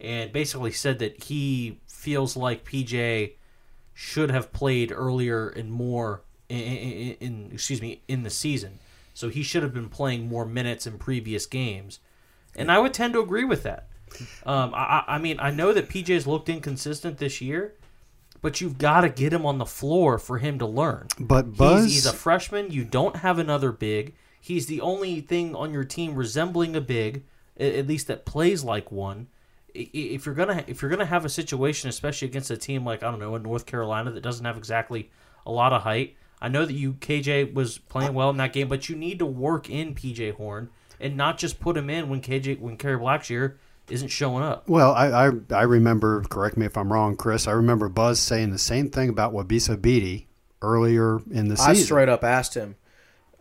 and 0.00 0.32
basically 0.32 0.72
said 0.72 0.98
that 1.00 1.24
he 1.24 1.80
feels 1.86 2.36
like 2.36 2.64
PJ 2.64 3.32
should 3.94 4.30
have 4.30 4.52
played 4.52 4.92
earlier 4.92 5.48
and 5.48 5.70
more 5.70 6.22
in, 6.48 6.58
in, 6.58 7.16
in 7.20 7.50
excuse 7.52 7.80
me 7.80 8.02
in 8.08 8.22
the 8.22 8.30
season, 8.30 8.78
so 9.14 9.28
he 9.28 9.42
should 9.42 9.62
have 9.62 9.74
been 9.74 9.88
playing 9.88 10.28
more 10.28 10.44
minutes 10.44 10.86
in 10.86 10.98
previous 10.98 11.46
games, 11.46 12.00
and 12.56 12.70
I 12.70 12.78
would 12.78 12.94
tend 12.94 13.14
to 13.14 13.20
agree 13.20 13.44
with 13.44 13.62
that. 13.62 13.88
Um, 14.44 14.72
I, 14.74 15.04
I 15.06 15.18
mean, 15.18 15.38
I 15.38 15.50
know 15.50 15.72
that 15.72 15.88
PJ's 15.88 16.26
looked 16.26 16.48
inconsistent 16.48 17.18
this 17.18 17.40
year, 17.40 17.74
but 18.42 18.60
you've 18.60 18.78
got 18.78 19.02
to 19.02 19.08
get 19.08 19.32
him 19.32 19.46
on 19.46 19.58
the 19.58 19.66
floor 19.66 20.18
for 20.18 20.38
him 20.38 20.58
to 20.58 20.66
learn. 20.66 21.08
But 21.18 21.56
Buzz, 21.56 21.84
He's, 21.84 21.94
he's 21.94 22.06
a 22.06 22.12
freshman. 22.12 22.70
You 22.70 22.84
don't 22.84 23.16
have 23.16 23.38
another 23.38 23.72
big. 23.72 24.14
He's 24.40 24.66
the 24.66 24.80
only 24.80 25.20
thing 25.20 25.54
on 25.54 25.72
your 25.72 25.84
team 25.84 26.14
resembling 26.14 26.74
a 26.74 26.80
big, 26.80 27.24
at 27.58 27.86
least 27.86 28.06
that 28.06 28.24
plays 28.24 28.64
like 28.64 28.90
one. 28.90 29.28
I- 29.74 29.78
i- 29.94 29.98
If 30.14 30.26
you're 30.26 30.34
gonna 30.34 30.64
if 30.66 30.82
you're 30.82 30.90
gonna 30.90 31.04
have 31.06 31.24
a 31.24 31.28
situation, 31.28 31.88
especially 31.88 32.28
against 32.28 32.50
a 32.50 32.56
team 32.56 32.84
like 32.84 33.02
I 33.02 33.10
don't 33.10 33.20
know 33.20 33.34
in 33.36 33.42
North 33.42 33.66
Carolina 33.66 34.10
that 34.10 34.22
doesn't 34.22 34.44
have 34.44 34.56
exactly 34.56 35.10
a 35.46 35.52
lot 35.52 35.72
of 35.72 35.82
height, 35.82 36.16
I 36.40 36.48
know 36.48 36.64
that 36.64 36.72
you 36.74 36.94
KJ 36.94 37.52
was 37.54 37.78
playing 37.78 38.14
well 38.14 38.30
in 38.30 38.36
that 38.38 38.52
game, 38.52 38.68
but 38.68 38.88
you 38.88 38.96
need 38.96 39.18
to 39.18 39.26
work 39.26 39.68
in 39.70 39.94
PJ 39.94 40.32
Horn 40.34 40.70
and 40.98 41.16
not 41.16 41.38
just 41.38 41.60
put 41.60 41.76
him 41.76 41.88
in 41.90 42.08
when 42.08 42.20
KJ 42.20 42.58
when 42.60 42.76
Kerry 42.76 42.98
Blackshear 42.98 43.54
isn't 43.88 44.08
showing 44.08 44.42
up. 44.44 44.68
Well, 44.68 44.92
I, 44.92 45.28
I 45.28 45.30
I 45.50 45.62
remember. 45.62 46.22
Correct 46.30 46.56
me 46.56 46.66
if 46.66 46.76
I'm 46.76 46.92
wrong, 46.92 47.16
Chris. 47.16 47.48
I 47.48 47.52
remember 47.52 47.88
Buzz 47.88 48.20
saying 48.20 48.50
the 48.50 48.58
same 48.58 48.88
thing 48.90 49.08
about 49.08 49.32
Wabissa 49.32 49.80
Bede 49.80 50.26
earlier 50.62 51.18
in 51.30 51.48
the 51.48 51.54
I 51.54 51.56
season. 51.56 51.70
I 51.70 51.74
straight 51.74 52.08
up 52.08 52.22
asked 52.24 52.54
him 52.54 52.76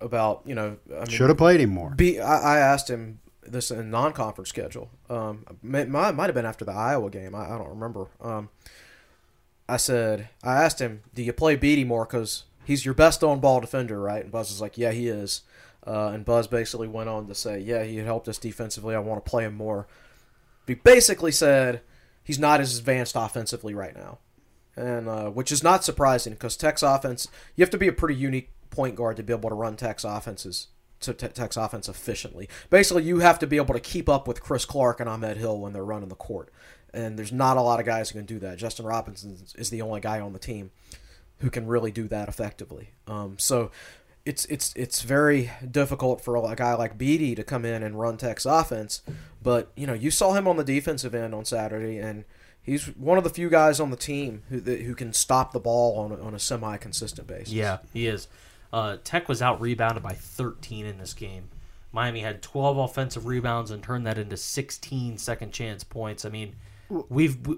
about 0.01 0.41
you 0.45 0.55
know 0.55 0.77
I 0.95 0.99
mean, 0.99 1.07
Should 1.09 1.27
have 1.29 1.37
played 1.37 1.59
him 1.59 1.69
more. 1.71 1.91
Be, 1.91 2.19
I, 2.19 2.55
I 2.55 2.59
asked 2.59 2.89
him 2.89 3.19
this 3.51 3.71
in 3.71 3.89
non-conference 3.89 4.49
schedule. 4.49 4.89
Um, 5.09 5.45
might, 5.61 5.89
might 5.89 6.17
have 6.17 6.33
been 6.33 6.45
after 6.45 6.65
the 6.65 6.71
Iowa 6.71 7.09
game. 7.09 7.35
I, 7.35 7.53
I 7.53 7.57
don't 7.57 7.69
remember. 7.69 8.07
Um, 8.21 8.49
I 9.67 9.77
said 9.77 10.29
I 10.43 10.63
asked 10.63 10.79
him, 10.79 11.03
"Do 11.13 11.21
you 11.21 11.33
play 11.33 11.55
Bede 11.55 11.87
more? 11.87 12.05
Because 12.05 12.43
he's 12.65 12.85
your 12.85 12.93
best 12.93 13.23
on-ball 13.23 13.61
defender, 13.61 13.99
right?" 13.99 14.23
And 14.23 14.31
Buzz 14.31 14.49
was 14.49 14.61
like, 14.61 14.77
"Yeah, 14.77 14.91
he 14.91 15.07
is." 15.07 15.41
Uh, 15.85 16.11
and 16.13 16.25
Buzz 16.25 16.47
basically 16.47 16.87
went 16.87 17.09
on 17.09 17.27
to 17.27 17.35
say, 17.35 17.59
"Yeah, 17.59 17.83
he 17.83 17.97
helped 17.97 18.27
us 18.27 18.37
defensively. 18.37 18.95
I 18.95 18.99
want 18.99 19.23
to 19.23 19.29
play 19.29 19.45
him 19.45 19.55
more." 19.55 19.87
He 20.65 20.73
basically 20.73 21.31
said 21.31 21.81
he's 22.23 22.39
not 22.39 22.59
as 22.61 22.77
advanced 22.77 23.15
offensively 23.15 23.73
right 23.73 23.95
now, 23.95 24.19
and 24.75 25.07
uh, 25.07 25.29
which 25.29 25.51
is 25.51 25.63
not 25.63 25.83
surprising 25.83 26.33
because 26.33 26.57
Tech's 26.57 26.83
offense. 26.83 27.27
You 27.55 27.63
have 27.63 27.71
to 27.71 27.77
be 27.77 27.87
a 27.87 27.93
pretty 27.93 28.15
unique 28.15 28.49
point 28.71 28.95
guard 28.95 29.17
to 29.17 29.23
be 29.23 29.33
able 29.33 29.49
to 29.49 29.55
run 29.55 29.75
Tech's 29.75 30.03
offenses 30.03 30.67
to 31.01 31.13
Te- 31.13 31.27
Tech's 31.29 31.57
offense 31.57 31.87
efficiently. 31.87 32.49
Basically, 32.69 33.03
you 33.03 33.19
have 33.19 33.39
to 33.39 33.47
be 33.47 33.57
able 33.57 33.73
to 33.73 33.79
keep 33.79 34.09
up 34.09 34.27
with 34.27 34.41
Chris 34.41 34.65
Clark 34.65 34.99
and 34.99 35.09
Ahmed 35.09 35.37
Hill 35.37 35.59
when 35.59 35.73
they're 35.73 35.83
running 35.83 36.09
the 36.09 36.15
court, 36.15 36.51
and 36.93 37.17
there's 37.17 37.31
not 37.31 37.57
a 37.57 37.61
lot 37.61 37.79
of 37.79 37.85
guys 37.85 38.09
who 38.09 38.19
can 38.19 38.25
do 38.25 38.39
that. 38.39 38.57
Justin 38.57 38.85
Robinson 38.85 39.37
is 39.55 39.69
the 39.69 39.81
only 39.81 40.01
guy 40.01 40.19
on 40.19 40.33
the 40.33 40.39
team 40.39 40.71
who 41.39 41.49
can 41.49 41.67
really 41.67 41.91
do 41.91 42.07
that 42.07 42.29
effectively. 42.29 42.91
Um, 43.07 43.37
so. 43.37 43.71
It's, 44.25 44.45
it's 44.45 44.73
it's 44.75 45.01
very 45.01 45.49
difficult 45.71 46.21
for 46.21 46.35
a 46.35 46.55
guy 46.55 46.75
like 46.75 46.99
Bede 46.99 47.37
to 47.37 47.43
come 47.43 47.65
in 47.65 47.81
and 47.81 47.97
run 47.99 48.17
Tech's 48.17 48.45
offense, 48.45 49.01
but 49.41 49.71
you 49.75 49.87
know 49.87 49.93
you 49.93 50.11
saw 50.11 50.33
him 50.33 50.47
on 50.47 50.55
the 50.55 50.63
defensive 50.63 51.15
end 51.15 51.33
on 51.33 51.45
Saturday, 51.45 51.97
and 51.97 52.25
he's 52.61 52.85
one 52.95 53.17
of 53.17 53.23
the 53.23 53.29
few 53.29 53.49
guys 53.49 53.79
on 53.79 53.89
the 53.89 53.97
team 53.97 54.43
who 54.49 54.59
who 54.59 54.93
can 54.93 55.13
stop 55.13 55.51
the 55.51 55.59
ball 55.59 55.97
on 55.97 56.11
a, 56.11 56.21
on 56.21 56.35
a 56.35 56.39
semi 56.39 56.77
consistent 56.77 57.27
basis. 57.27 57.53
Yeah, 57.53 57.79
he 57.91 58.05
is. 58.07 58.27
Uh, 58.71 58.97
Tech 59.03 59.27
was 59.27 59.41
out 59.41 59.59
rebounded 59.61 60.03
by 60.03 60.13
13 60.13 60.85
in 60.85 60.97
this 60.97 61.13
game. 61.13 61.49
Miami 61.91 62.19
had 62.19 62.41
12 62.41 62.77
offensive 62.77 63.25
rebounds 63.25 63.71
and 63.71 63.81
turned 63.81 64.05
that 64.05 64.17
into 64.19 64.37
16 64.37 65.17
second 65.17 65.51
chance 65.51 65.83
points. 65.83 66.23
I 66.23 66.29
mean, 66.29 66.55
we've 67.09 67.37
we, 67.47 67.57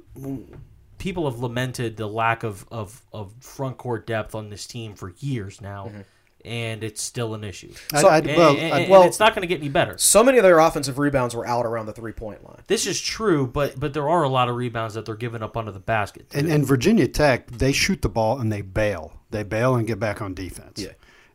people 0.97 1.29
have 1.29 1.39
lamented 1.39 1.97
the 1.97 2.07
lack 2.07 2.43
of, 2.43 2.65
of, 2.71 3.01
of 3.11 3.33
front 3.41 3.77
court 3.77 4.07
depth 4.07 4.33
on 4.35 4.49
this 4.49 4.65
team 4.67 4.93
for 4.95 5.13
years 5.19 5.59
now, 5.59 5.87
Mm-hmm. 5.87 6.01
and 6.45 6.81
it's 6.83 7.01
still 7.01 7.33
an 7.33 7.43
issue. 7.43 7.73
I- 7.93 8.01
I- 8.03 8.17
And- 8.19 8.27
well, 8.37 8.51
and, 8.51 8.59
and 8.83 8.89
well- 8.89 9.03
it's 9.03 9.19
not 9.19 9.35
going 9.35 9.41
to 9.41 9.47
get 9.47 9.59
any 9.59 9.67
better. 9.69 9.97
So 9.97 10.23
many 10.23 10.37
of 10.37 10.43
their 10.43 10.59
offensive 10.59 10.97
rebounds 10.97 11.35
were 11.35 11.45
out 11.45 11.65
around 11.65 11.87
the 11.87 11.93
three 11.93 12.13
point 12.13 12.41
line. 12.45 12.61
This 12.67 12.87
is 12.87 13.01
true, 13.01 13.45
but 13.47 13.77
but 13.79 13.93
there 13.93 14.07
are 14.09 14.23
a 14.23 14.29
lot 14.29 14.47
of 14.47 14.55
rebounds 14.55 14.93
that 14.93 15.05
they're 15.05 15.15
giving 15.15 15.43
up 15.43 15.57
under 15.57 15.71
the 15.73 15.79
basket. 15.79 16.29
too. 16.29 16.37
And, 16.39 16.49
and 16.49 16.65
Virginia 16.65 17.07
Tech, 17.09 17.47
they 17.47 17.73
shoot 17.73 18.01
the 18.01 18.09
ball 18.09 18.39
and 18.39 18.49
they 18.49 18.61
bail. 18.61 19.19
They 19.31 19.43
bail 19.43 19.75
and 19.75 19.85
get 19.85 19.99
back 19.99 20.21
on 20.21 20.33
defense. 20.33 20.81
Yeah. 20.81 20.91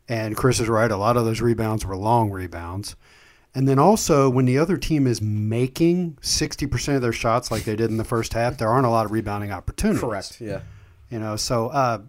And 0.09 0.37
Chris 0.37 0.59
is 0.59 0.69
right. 0.69 0.89
A 0.89 0.97
lot 0.97 1.17
of 1.17 1.25
those 1.25 1.41
rebounds 1.41 1.85
were 1.85 1.97
long 1.97 2.31
rebounds. 2.31 2.95
And 3.53 3.67
then 3.67 3.79
also, 3.79 4.29
when 4.29 4.45
the 4.45 4.57
other 4.57 4.77
team 4.77 5.07
is 5.07 5.21
making 5.21 6.17
60% 6.21 6.95
of 6.95 7.01
their 7.01 7.11
shots 7.11 7.49
like 7.49 7.63
they 7.63 7.75
did 7.75 7.89
in 7.89 7.97
the 7.97 8.03
first 8.03 8.33
half, 8.33 8.57
there 8.57 8.69
aren't 8.69 8.85
a 8.85 8.89
lot 8.89 9.05
of 9.05 9.11
rebounding 9.11 9.51
opportunities. 9.51 10.01
Correct. 10.01 10.39
Yeah. 10.39 10.61
You 11.09 11.19
know, 11.19 11.35
so 11.35 11.67
uh, 11.69 11.99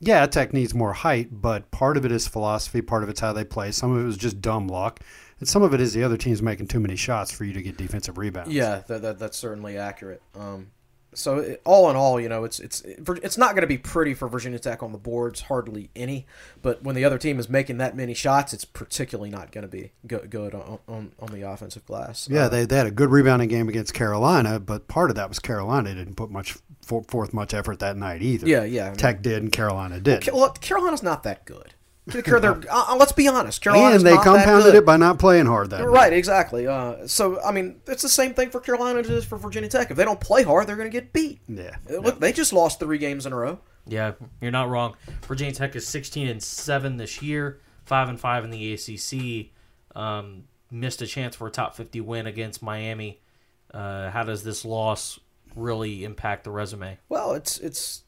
yeah, 0.00 0.26
Tech 0.26 0.52
needs 0.52 0.74
more 0.74 0.92
height, 0.92 1.28
but 1.30 1.70
part 1.70 1.96
of 1.96 2.04
it 2.04 2.12
is 2.12 2.26
philosophy, 2.26 2.82
part 2.82 3.02
of 3.02 3.08
it's 3.08 3.20
how 3.20 3.32
they 3.32 3.44
play. 3.44 3.72
Some 3.72 3.94
of 3.94 4.02
it 4.02 4.06
was 4.06 4.16
just 4.16 4.40
dumb 4.40 4.68
luck, 4.68 5.00
and 5.40 5.48
some 5.48 5.62
of 5.62 5.74
it 5.74 5.80
is 5.80 5.92
the 5.92 6.04
other 6.04 6.16
team's 6.16 6.42
making 6.42 6.68
too 6.68 6.80
many 6.80 6.96
shots 6.96 7.30
for 7.30 7.44
you 7.44 7.52
to 7.52 7.62
get 7.62 7.76
defensive 7.76 8.16
rebounds. 8.16 8.52
Yeah, 8.52 8.82
that, 8.86 9.02
that, 9.02 9.18
that's 9.18 9.36
certainly 9.36 9.76
accurate. 9.76 10.22
Um, 10.34 10.68
so 11.18 11.56
all 11.64 11.90
in 11.90 11.96
all, 11.96 12.20
you 12.20 12.28
know, 12.28 12.44
it's 12.44 12.60
it's 12.60 12.82
it's 12.82 13.36
not 13.36 13.50
going 13.52 13.62
to 13.62 13.66
be 13.66 13.78
pretty 13.78 14.14
for 14.14 14.28
Virginia 14.28 14.58
Tech 14.58 14.82
on 14.82 14.92
the 14.92 14.98
boards, 14.98 15.42
hardly 15.42 15.90
any. 15.96 16.26
But 16.62 16.82
when 16.82 16.94
the 16.94 17.04
other 17.04 17.18
team 17.18 17.38
is 17.38 17.48
making 17.48 17.78
that 17.78 17.96
many 17.96 18.14
shots, 18.14 18.52
it's 18.52 18.64
particularly 18.64 19.30
not 19.30 19.52
going 19.52 19.62
to 19.62 19.68
be 19.68 19.92
good, 20.06 20.30
good 20.30 20.54
on, 20.54 20.78
on 20.88 21.12
on 21.18 21.28
the 21.32 21.42
offensive 21.42 21.84
glass. 21.86 22.28
Yeah, 22.30 22.44
Uh, 22.44 22.48
they, 22.48 22.64
they 22.64 22.76
had 22.76 22.86
a 22.86 22.90
good 22.90 23.10
rebounding 23.10 23.48
game 23.48 23.68
against 23.68 23.92
Carolina, 23.94 24.60
but 24.60 24.88
part 24.88 25.10
of 25.10 25.16
that 25.16 25.28
was 25.28 25.38
Carolina 25.38 25.94
didn't 25.94 26.14
put 26.14 26.30
much 26.30 26.56
forth 26.82 27.34
much 27.34 27.52
effort 27.52 27.80
that 27.80 27.96
night 27.96 28.22
either. 28.22 28.46
Yeah, 28.48 28.64
yeah, 28.64 28.84
I 28.84 28.88
mean- 28.88 28.96
Tech 28.96 29.20
did 29.22 29.42
and 29.42 29.52
Carolina 29.52 30.00
did. 30.00 30.28
Well, 30.32 30.50
Carolina's 30.52 31.02
not 31.02 31.22
that 31.24 31.44
good. 31.44 31.74
They're, 32.08 32.40
they're- 32.40 32.60
uh, 32.70 32.96
let's 32.98 33.12
be 33.12 33.28
honest, 33.28 33.60
Carolina's 33.62 34.02
and 34.02 34.06
they 34.06 34.14
not 34.14 34.24
compounded 34.24 34.74
it 34.74 34.84
by 34.86 34.96
not 34.96 35.18
playing 35.18 35.46
hard 35.46 35.70
that 35.70 35.80
night. 35.80 35.86
Right, 35.88 36.12
exactly. 36.12 36.66
Uh, 36.66 37.06
so, 37.06 37.40
I 37.42 37.52
mean, 37.52 37.80
it's 37.86 38.02
the 38.02 38.08
same 38.08 38.34
thing 38.34 38.50
for 38.50 38.60
Carolina 38.60 39.00
as 39.00 39.08
it 39.10 39.14
is 39.14 39.24
for 39.24 39.36
Virginia 39.38 39.68
Tech. 39.68 39.90
If 39.90 39.96
they 39.96 40.04
don't 40.04 40.20
play 40.20 40.42
hard, 40.42 40.66
they're 40.66 40.76
going 40.76 40.90
to 40.90 40.92
get 40.92 41.12
beat. 41.12 41.40
Yeah. 41.48 41.76
Uh, 41.90 41.98
Look, 41.98 42.20
they 42.20 42.32
just 42.32 42.52
lost 42.52 42.80
three 42.80 42.98
games 42.98 43.26
in 43.26 43.32
a 43.32 43.36
row. 43.36 43.58
Yeah, 43.86 44.12
you're 44.40 44.50
not 44.50 44.68
wrong. 44.68 44.96
Virginia 45.26 45.52
Tech 45.54 45.74
is 45.76 45.86
16 45.86 46.28
and 46.28 46.42
seven 46.42 46.96
this 46.98 47.22
year, 47.22 47.60
five 47.84 48.08
and 48.08 48.18
five 48.20 48.44
in 48.44 48.50
the 48.50 48.72
ACC. 48.74 49.50
Um, 49.96 50.44
missed 50.70 51.00
a 51.02 51.06
chance 51.06 51.34
for 51.36 51.46
a 51.46 51.50
top 51.50 51.74
50 51.74 52.00
win 52.02 52.26
against 52.26 52.62
Miami. 52.62 53.20
Uh, 53.72 54.10
how 54.10 54.22
does 54.24 54.42
this 54.44 54.64
loss 54.64 55.18
really 55.56 56.04
impact 56.04 56.44
the 56.44 56.50
resume? 56.50 56.98
Well, 57.08 57.32
it's 57.32 57.58
it's 57.58 58.02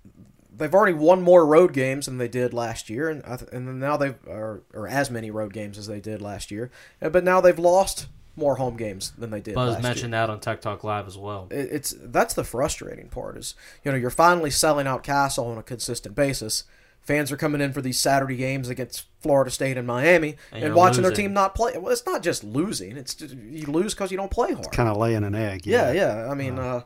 they've 0.57 0.75
already 0.75 0.93
won 0.95 1.23
more 1.23 1.47
road 1.47 1.73
games 1.73 2.07
than 2.07 2.19
they 2.19 2.29
did 2.29 2.53
last 2.53 2.91
year, 2.91 3.09
and 3.09 3.23
and 3.53 3.81
now 3.81 3.97
they've 3.97 4.17
or, 4.27 4.63
or 4.75 4.89
as 4.89 5.11
many 5.11 5.31
road 5.31 5.53
games 5.53 5.79
as 5.79 5.87
they 5.87 6.01
did 6.01 6.21
last 6.23 6.51
year, 6.51 6.71
Uh, 7.01 7.09
but 7.09 7.25
now 7.25 7.41
they've 7.41 7.59
lost 7.59 8.07
more 8.37 8.57
home 8.57 8.77
games 8.77 9.13
than 9.19 9.31
they 9.31 9.41
did. 9.41 9.55
Buzz 9.55 9.75
last 9.75 9.83
mentioned 9.83 10.13
year. 10.13 10.21
that 10.27 10.31
on 10.31 10.41
Tech 10.41 10.61
Talk 10.61 10.83
Live 10.85 11.07
as 11.07 11.19
well. 11.19 11.49
It- 11.51 11.69
It's 11.73 11.95
that's 12.01 12.33
the 12.35 12.45
frustrating 12.45 13.09
part 13.09 13.37
is 13.37 13.55
you 13.85 13.91
know 13.91 13.99
you're 13.99 14.11
finally 14.11 14.51
selling 14.51 14.87
out 14.87 15.03
Cassell 15.03 15.47
on 15.47 15.59
a 15.59 15.63
consistent 15.63 16.15
basis. 16.15 16.65
Fans 17.03 17.33
are 17.33 17.37
coming 17.37 17.63
in 17.63 17.73
for 17.73 17.81
these 17.81 17.99
Saturday 17.99 18.37
games 18.37 18.69
against 18.69 19.07
Florida 19.21 19.51
State 19.51 19.79
and 19.79 19.87
Miami 19.87 20.37
And 20.53 20.63
and, 20.63 20.63
you're 20.65 20.75
watching 20.75 21.03
their 21.03 21.11
team 21.13 21.33
not 21.33 21.55
play. 21.55 21.77
Well, 21.79 21.91
it's 21.93 22.05
not 22.07 22.23
just 22.23 22.45
losing; 22.45 22.97
it's 22.99 23.15
just, 23.15 23.35
you 23.35 23.67
lose 23.67 23.95
because 23.95 24.11
you 24.11 24.19
don't 24.19 24.31
play 24.31 24.53
hard. 24.53 24.71
Kind 24.71 24.89
of 24.89 24.99
laying 24.99 25.25
an 25.25 25.35
egg. 25.35 25.67
Yeah, 25.67 25.93
yeah. 25.93 26.29
I 26.31 26.35
mean, 26.35 26.59
uh, 26.59 26.83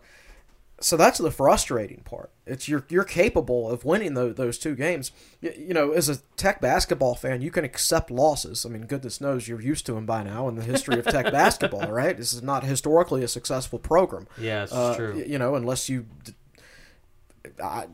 so 0.85 0.97
that's 0.99 1.19
the 1.19 1.31
frustrating 1.31 2.03
part. 2.05 2.31
It's 2.47 2.69
you're 2.69 2.85
you're 2.91 3.05
capable 3.05 3.71
of 3.71 3.85
winning 3.85 4.14
those, 4.14 4.35
those 4.35 4.59
two 4.59 4.75
games. 4.75 5.12
You, 5.41 5.53
you 5.57 5.75
know, 5.75 5.93
as 5.93 6.09
a 6.09 6.17
Tech 6.37 6.61
basketball 6.61 7.14
fan, 7.14 7.41
you 7.41 7.50
can 7.50 7.64
accept 7.64 8.11
losses. 8.11 8.67
I 8.67 8.69
mean, 8.69 8.83
goodness 8.87 9.21
knows 9.21 9.49
you're 9.49 9.62
used 9.62 9.87
to 9.87 9.93
them 9.95 10.05
by 10.07 10.23
now 10.23 10.47
in 10.49 10.57
the 10.57 10.62
history 10.62 10.99
of 10.99 11.07
Tech 11.07 11.33
basketball, 11.33 11.91
right? 11.91 12.17
This 12.17 12.33
is 12.35 12.43
not 12.43 12.64
historically 12.64 13.23
a 13.25 13.29
successful 13.29 13.79
program. 13.79 14.26
Yeah, 14.38 14.67
Uh, 14.71 14.95
true. 14.95 15.25
You 15.26 15.38
know, 15.38 15.55
unless 15.55 15.88
you. 15.88 16.07
I- 17.62 17.87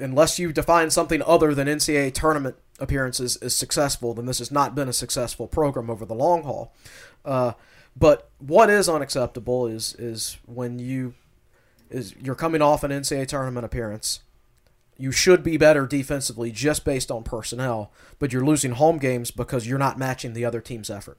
Unless 0.00 0.38
you 0.38 0.52
define 0.52 0.90
something 0.90 1.22
other 1.22 1.54
than 1.54 1.68
NCAA 1.68 2.12
tournament 2.12 2.56
appearances 2.80 3.36
as 3.36 3.54
successful, 3.54 4.14
then 4.14 4.24
this 4.26 4.38
has 4.38 4.50
not 4.50 4.74
been 4.74 4.88
a 4.88 4.92
successful 4.92 5.46
program 5.46 5.90
over 5.90 6.04
the 6.06 6.14
long 6.14 6.42
haul. 6.44 6.72
Uh, 7.24 7.52
but 7.94 8.30
what 8.38 8.68
is 8.70 8.88
unacceptable 8.88 9.66
is 9.66 9.94
is 9.98 10.38
when 10.46 10.78
you 10.78 11.14
is 11.90 12.14
you're 12.16 12.34
coming 12.34 12.62
off 12.62 12.84
an 12.84 12.90
NCAA 12.90 13.28
tournament 13.28 13.64
appearance. 13.64 14.20
You 14.98 15.12
should 15.12 15.42
be 15.42 15.56
better 15.56 15.86
defensively 15.86 16.50
just 16.50 16.84
based 16.84 17.10
on 17.10 17.22
personnel, 17.22 17.92
but 18.18 18.32
you're 18.32 18.44
losing 18.44 18.72
home 18.72 18.98
games 18.98 19.30
because 19.30 19.66
you're 19.66 19.78
not 19.78 19.98
matching 19.98 20.32
the 20.32 20.44
other 20.44 20.60
team's 20.60 20.88
effort. 20.88 21.18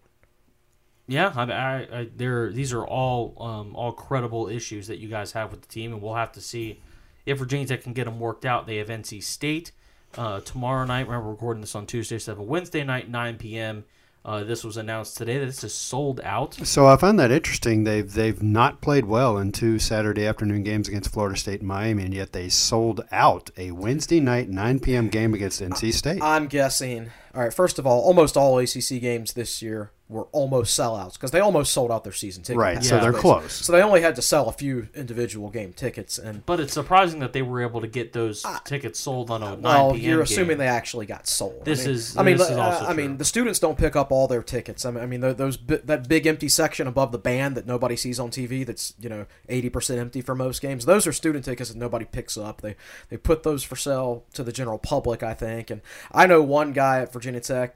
Yeah, 1.08 1.32
I, 1.36 1.44
I, 1.44 2.00
I 2.00 2.10
there. 2.16 2.52
These 2.52 2.74
are 2.74 2.86
all 2.86 3.36
um, 3.40 3.76
all 3.76 3.94
credible 3.94 4.50
issues 4.50 4.88
that 4.88 4.98
you 4.98 5.08
guys 5.08 5.32
have 5.32 5.52
with 5.52 5.62
the 5.62 5.68
team, 5.68 5.94
and 5.94 6.02
we'll 6.02 6.16
have 6.16 6.34
to 6.34 6.42
see 6.42 6.82
if 7.26 7.38
Virginia 7.38 7.66
Tech 7.66 7.84
can 7.84 7.94
get 7.94 8.06
them 8.06 8.20
worked 8.20 8.46
out. 8.46 8.68
They 8.68 8.78
have 8.78 8.88
NC 8.88 9.24
State 9.24 9.72
uh, 10.18 10.42
tomorrow 10.42 10.86
night. 10.86 11.08
Remember, 11.08 11.30
recording 11.30 11.62
this 11.62 11.76
on 11.76 11.86
Tuesday, 11.86 12.18
so 12.18 12.32
have 12.34 12.40
a 12.40 12.44
Wednesday 12.44 12.84
night, 12.84 13.10
9 13.10 13.38
p.m. 13.38 13.86
Uh, 14.26 14.44
this 14.44 14.64
was 14.64 14.76
announced 14.76 15.16
today 15.16 15.38
this 15.38 15.64
is 15.64 15.74
sold 15.74 16.20
out. 16.24 16.56
So 16.56 16.86
I 16.86 16.98
find 16.98 17.18
that 17.20 17.32
interesting. 17.32 17.84
They've 17.86 18.12
they've 18.12 18.42
not 18.44 18.82
played 18.82 19.06
well 19.06 19.38
in 19.38 19.52
two 19.52 19.80
Saturday 19.80 20.26
afternoon 20.26 20.64
games 20.64 20.88
against 20.88 21.14
Florida 21.14 21.38
State 21.38 21.60
and 21.62 21.68
Miami, 21.68 22.04
and 22.04 22.14
yet 22.14 22.34
they 22.34 22.50
sold 22.50 23.06
out 23.12 23.50
a 23.58 23.72
Wednesday 23.72 24.20
night 24.20 24.50
9 24.50 24.80
p.m. 24.80 25.08
game 25.08 25.34
against 25.34 25.62
NC 25.62 25.94
State. 25.94 26.22
I'm 26.22 26.48
guessing. 26.48 27.12
All 27.34 27.42
right, 27.44 27.54
first 27.54 27.80
of 27.80 27.88
all, 27.88 28.02
almost 28.02 28.36
all 28.36 28.60
ACC 28.60 29.00
games 29.00 29.34
this 29.34 29.62
year 29.62 29.92
were 30.10 30.24
almost 30.32 30.80
sellouts 30.80 31.14
because 31.14 31.32
they 31.32 31.40
almost 31.42 31.74
sold 31.74 31.92
out 31.92 32.04
their 32.06 32.14
season 32.14 32.42
tickets. 32.42 32.58
Right, 32.58 32.76
passes, 32.76 32.90
so 32.90 33.00
they're 33.00 33.12
basically. 33.12 33.32
close. 33.32 33.54
So 33.66 33.74
they 33.74 33.82
only 33.82 34.02
had 34.02 34.16
to 34.16 34.22
sell 34.22 34.48
a 34.48 34.54
few 34.54 34.88
individual 34.96 35.50
game 35.50 35.74
tickets, 35.74 36.18
and 36.18 36.46
But 36.46 36.62
it's 36.62 36.72
surprising 36.72 37.20
that 37.20 37.34
they 37.34 37.42
were 37.42 37.62
able 37.62 37.82
to 37.82 37.88
get 37.88 38.14
those 38.14 38.46
tickets 38.64 39.00
sold 39.00 39.30
on 39.30 39.44
a 39.44 39.52
9 39.58 39.62
well, 39.62 39.92
p.m. 39.92 40.04
you're 40.06 40.16
game. 40.20 40.24
assuming 40.24 40.58
they 40.60 40.68
actually 40.68 41.06
got 41.08 41.28
sold. 41.28 41.66
This 41.66 41.82
I 41.82 41.86
mean, 41.88 41.96
is- 41.96 42.18
I 42.18 42.24
mean, 42.24 42.38
this 42.38 42.50
is 42.50 42.58
uh, 42.58 42.62
also 42.62 42.84
I 42.84 42.94
true. 42.94 42.96
mean, 42.96 43.18
the 43.18 43.26
students 43.26 43.60
don't 43.60 43.78
pick 43.78 43.98
up 43.98 44.12
all 44.12 44.28
their 44.30 44.44
tickets. 44.44 44.86
I 44.86 44.92
mean, 44.92 45.04
I 45.04 45.06
mean 45.08 45.20
tho- 45.20 45.34
those 45.34 45.58
bi- 45.58 45.82
that 45.84 46.08
big 46.08 46.26
empty 46.26 46.48
section 46.48 46.88
above 46.88 47.12
the 47.12 47.18
band 47.20 47.56
that 47.58 47.66
nobody 47.68 47.98
sees 47.98 48.18
on 48.20 48.30
TV. 48.32 48.66
That's 48.66 48.94
you 49.00 49.10
know 49.10 49.26
eighty 49.50 49.70
percent 49.70 50.00
empty 50.00 50.22
for 50.22 50.36
most 50.36 50.62
games. 50.62 50.86
Those 50.86 51.06
are 51.06 51.12
student 51.12 51.44
tickets 51.44 51.70
that 51.70 51.78
nobody 51.78 52.06
picks 52.06 52.38
up. 52.38 52.62
They 52.62 52.76
they 53.10 53.18
put 53.18 53.44
those 53.44 53.64
for 53.64 53.76
sale 53.76 54.24
to 54.34 54.44
the 54.44 54.54
general 54.54 54.78
public, 54.78 55.22
I 55.22 55.34
think. 55.34 55.70
And 55.70 55.82
I 56.14 56.28
know 56.28 56.42
one 56.42 56.72
guy 56.72 57.02
at 57.02 57.12
Virginia 57.12 57.42
Tech 57.42 57.76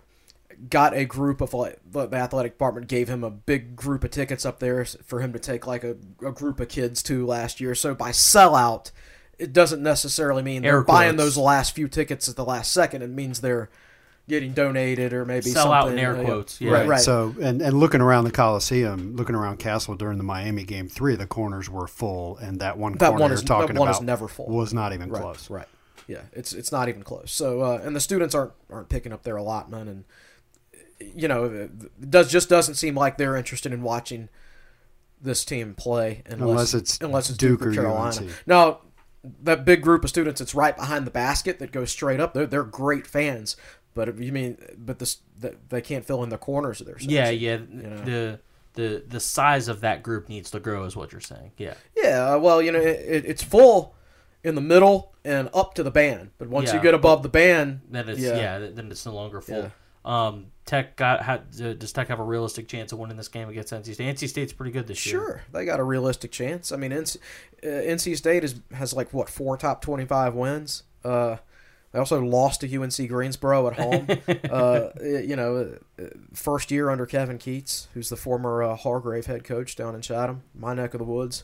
got 0.69 0.93
a 0.93 1.05
group 1.05 1.41
of 1.41 1.53
like 1.53 1.79
the 1.89 2.05
the 2.07 2.17
athletic 2.17 2.53
department 2.53 2.87
gave 2.87 3.07
him 3.09 3.23
a 3.23 3.31
big 3.31 3.75
group 3.75 4.03
of 4.03 4.11
tickets 4.11 4.45
up 4.45 4.59
there 4.59 4.85
for 4.85 5.19
him 5.21 5.33
to 5.33 5.39
take 5.39 5.65
like 5.65 5.83
a, 5.83 5.95
a 6.25 6.31
group 6.31 6.59
of 6.59 6.69
kids 6.69 7.01
to 7.03 7.25
last 7.25 7.59
year. 7.59 7.73
So 7.73 7.95
by 7.95 8.11
sellout, 8.11 8.91
it 9.39 9.53
doesn't 9.53 9.81
necessarily 9.81 10.43
mean 10.43 10.61
they're 10.61 10.77
Air 10.77 10.83
buying 10.83 11.15
those 11.17 11.37
last 11.37 11.73
few 11.75 11.87
tickets 11.87 12.29
at 12.29 12.35
the 12.35 12.45
last 12.45 12.71
second. 12.71 13.01
It 13.01 13.09
means 13.09 13.41
they're 13.41 13.69
getting 14.29 14.53
donated 14.53 15.13
or 15.13 15.25
maybe 15.25 15.49
Sell 15.49 15.73
out 15.73 15.85
something, 15.85 15.97
in 15.97 16.03
air 16.03 16.15
uh, 16.15 16.23
quotes, 16.23 16.61
yeah. 16.61 16.71
Right, 16.71 16.87
right. 16.87 17.01
So 17.01 17.35
and, 17.41 17.61
and 17.61 17.79
looking 17.79 17.99
around 18.01 18.25
the 18.25 18.31
Coliseum, 18.31 19.15
looking 19.15 19.35
around 19.35 19.57
Cassell 19.57 19.95
during 19.95 20.17
the 20.17 20.23
Miami 20.23 20.63
game, 20.63 20.87
three 20.87 21.13
of 21.13 21.19
the 21.19 21.25
corners 21.27 21.69
were 21.69 21.87
full, 21.87 22.37
and 22.37 22.59
that 22.59 22.77
one 22.77 22.93
That 22.93 23.09
corner 23.09 23.19
one 23.19 23.29
you're 23.31 23.35
is- 23.35 23.41
that 23.41 23.47
talking 23.47 23.75
one 23.75 23.89
is 23.89 23.97
about 23.97 24.05
never 24.05 24.27
full. 24.27 24.47
was 24.47 24.73
not 24.73 24.93
even 24.93 25.09
right, 25.09 25.21
close. 25.21 25.49
Right. 25.49 25.67
Yeah, 26.07 26.21
it's 26.33 26.53
it's 26.53 26.71
not 26.71 26.87
even 26.87 27.03
close. 27.03 27.31
So 27.31 27.61
uh, 27.61 27.81
and 27.83 27.95
the 27.95 27.99
students 27.99 28.35
aren't 28.35 28.51
aren't 28.69 28.89
picking 28.89 29.11
up 29.11 29.23
their 29.23 29.37
allotment, 29.37 29.89
and 29.89 30.03
you 31.15 31.27
know 31.27 31.69
does 32.09 32.31
just 32.31 32.49
doesn't 32.49 32.75
seem 32.75 32.95
like 32.95 33.17
they're 33.17 33.35
interested 33.35 33.73
in 33.73 33.81
watching 33.81 34.29
this 35.21 35.45
team 35.45 35.73
play 35.75 36.23
unless, 36.25 36.49
Unless 36.49 36.73
it's 36.73 36.97
unless 37.01 37.29
it's 37.29 37.37
Duke 37.37 37.59
Duke, 37.59 37.67
or 37.67 37.71
or 37.71 37.75
Carolina. 37.75 38.21
UNC. 38.21 38.31
Now 38.45 38.79
that 39.43 39.65
big 39.65 39.81
group 39.83 40.03
of 40.03 40.09
students 40.09 40.39
that's 40.39 40.55
right 40.55 40.75
behind 40.75 41.05
the 41.05 41.11
basket 41.11 41.59
that 41.59 41.71
goes 41.71 41.91
straight 41.91 42.19
up, 42.19 42.33
they're 42.33 42.47
they're 42.47 42.63
great 42.63 43.05
fans. 43.05 43.55
But 43.93 44.17
you 44.17 44.31
mean, 44.31 44.57
but 44.77 44.99
this 44.99 45.17
that 45.39 45.69
they 45.69 45.81
can't 45.81 46.05
fill 46.05 46.23
in 46.23 46.29
the 46.29 46.37
corners 46.37 46.79
of 46.79 46.87
their 46.87 46.95
section. 46.97 47.11
Yeah, 47.11 47.29
yeah. 47.29 47.57
know. 47.57 48.01
The 48.03 48.39
the 48.73 49.03
the 49.07 49.19
size 49.19 49.67
of 49.67 49.81
that 49.81 50.01
group 50.01 50.29
needs 50.29 50.49
to 50.51 50.59
grow, 50.59 50.85
is 50.85 50.95
what 50.95 51.11
you're 51.11 51.21
saying. 51.21 51.51
Yeah. 51.57 51.73
Yeah, 51.95 52.33
uh, 52.33 52.39
well, 52.39 52.61
you 52.61 52.71
know, 52.71 52.79
it, 52.79 52.99
it, 53.07 53.25
it's 53.25 53.43
full 53.43 53.95
in 54.43 54.55
the 54.55 54.61
middle 54.61 55.13
and 55.23 55.49
up 55.53 55.73
to 55.75 55.83
the 55.83 55.91
band, 55.91 56.31
but 56.37 56.47
once 56.47 56.69
Yeah, 56.69 56.77
you 56.77 56.81
get 56.81 56.93
above 56.93 57.21
the 57.21 57.29
band, 57.29 57.81
Then 57.89 58.09
it's 58.09 58.19
yeah. 58.21 58.59
then 58.59 58.89
it's 58.89 59.05
no 59.05 59.13
longer 59.13 59.41
full. 59.41 59.57
Yeah. 59.57 59.69
Um, 60.03 60.47
Tech 60.65 60.95
got 60.95 61.21
had, 61.21 61.51
does 61.79 61.91
Tech 61.91 62.07
have 62.07 62.19
a 62.19 62.23
realistic 62.23 62.67
chance 62.67 62.91
of 62.91 62.99
winning 62.99 63.17
this 63.17 63.27
game 63.27 63.49
against 63.49 63.73
NC 63.73 63.93
State? 63.93 64.15
NC 64.15 64.29
State's 64.29 64.53
pretty 64.53 64.71
good 64.71 64.87
this 64.87 65.05
year. 65.05 65.13
Sure, 65.19 65.41
they 65.51 65.65
got 65.65 65.79
a 65.79 65.83
realistic 65.83 66.31
chance. 66.31 66.71
I 66.71 66.77
mean, 66.77 66.91
NC, 66.91 67.17
uh, 67.63 67.67
NC 67.67 68.17
State 68.17 68.43
is 68.43 68.55
has 68.73 68.93
like 68.93 69.13
what 69.13 69.29
four 69.29 69.57
top 69.57 69.81
twenty 69.81 70.05
five 70.05 70.33
wins. 70.33 70.83
Uh, 71.03 71.37
They 71.91 71.99
also 71.99 72.21
lost 72.21 72.61
to 72.61 72.81
UNC 72.81 73.07
Greensboro 73.09 73.67
at 73.67 73.73
home. 73.77 74.07
uh, 74.49 74.89
you 75.03 75.35
know, 75.35 75.75
uh, 75.99 76.03
first 76.33 76.71
year 76.71 76.89
under 76.89 77.05
Kevin 77.05 77.37
Keatts, 77.37 77.87
who's 77.93 78.07
the 78.09 78.15
former 78.15 78.63
uh, 78.63 78.75
Hargrave 78.77 79.25
head 79.25 79.43
coach 79.43 79.75
down 79.75 79.93
in 79.93 80.01
Chatham, 80.01 80.43
my 80.55 80.73
neck 80.73 80.93
of 80.93 80.99
the 80.99 81.05
woods. 81.05 81.43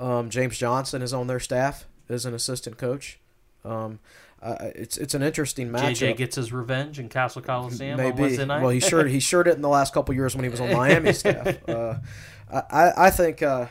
Um, 0.00 0.30
James 0.30 0.58
Johnson 0.58 1.00
is 1.00 1.12
on 1.14 1.28
their 1.28 1.38
staff 1.38 1.86
as 2.08 2.26
an 2.26 2.34
assistant 2.34 2.76
coach. 2.76 3.20
Um, 3.64 4.00
uh, 4.44 4.70
it's 4.74 4.98
it's 4.98 5.14
an 5.14 5.22
interesting 5.22 5.70
matchup. 5.70 5.92
JJ 5.92 6.16
gets 6.18 6.36
his 6.36 6.52
revenge 6.52 7.00
in 7.00 7.08
Cassell 7.08 7.40
Coliseum 7.40 7.98
on 7.98 8.14
Wednesday 8.16 8.44
night. 8.44 8.60
Well, 8.60 8.70
he 8.70 8.80
sure 8.80 9.06
he 9.06 9.18
sure 9.18 9.42
did 9.42 9.54
in 9.54 9.62
the 9.62 9.68
last 9.68 9.94
couple 9.94 10.14
years 10.14 10.36
when 10.36 10.44
he 10.44 10.50
was 10.50 10.60
on 10.60 10.72
Miami 10.72 11.12
staff. 11.12 11.58
Uh, 11.66 12.60
I 12.70 13.06
I 13.06 13.10
think 13.10 13.42
uh, 13.42 13.66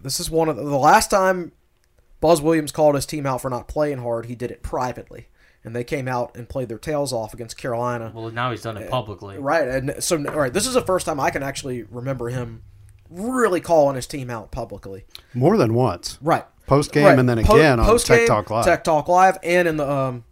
this 0.00 0.20
is 0.20 0.30
one 0.30 0.50
of 0.50 0.56
the, 0.56 0.62
the 0.62 0.76
last 0.76 1.10
time 1.10 1.52
Buzz 2.20 2.42
Williams 2.42 2.70
called 2.70 2.94
his 2.94 3.06
team 3.06 3.24
out 3.24 3.40
for 3.40 3.48
not 3.48 3.66
playing 3.66 3.98
hard. 3.98 4.26
He 4.26 4.34
did 4.34 4.50
it 4.50 4.62
privately, 4.62 5.28
and 5.64 5.74
they 5.74 5.82
came 5.82 6.06
out 6.06 6.36
and 6.36 6.48
played 6.48 6.68
their 6.68 6.78
tails 6.78 7.14
off 7.14 7.32
against 7.32 7.56
Carolina. 7.56 8.12
well, 8.14 8.30
now 8.30 8.50
he's 8.50 8.62
done 8.62 8.76
it 8.76 8.90
publicly. 8.90 9.38
Right, 9.38 9.66
and 9.66 9.94
so 10.00 10.18
all 10.28 10.38
right, 10.38 10.52
this 10.52 10.66
is 10.66 10.74
the 10.74 10.82
first 10.82 11.06
time 11.06 11.18
I 11.18 11.30
can 11.30 11.42
actually 11.42 11.84
remember 11.84 12.28
him 12.28 12.62
really 13.08 13.60
calling 13.60 13.96
his 13.96 14.06
team 14.06 14.28
out 14.28 14.50
publicly. 14.50 15.06
More 15.32 15.56
than 15.56 15.72
once. 15.74 16.18
Right. 16.20 16.44
Post 16.66 16.92
game 16.92 17.04
Right. 17.04 17.18
and 17.18 17.28
then 17.28 17.42
Po- 17.44 17.56
again 17.56 17.78
on 17.80 17.86
post-game, 17.86 18.18
Tech 18.18 18.26
Talk 18.28 18.50
Live. 18.50 18.64
Tech 18.64 18.84
Talk 18.84 19.08
Live, 19.08 19.38
and 19.42 19.68
in 19.68 19.76
the 19.76 19.90
um, 19.90 20.24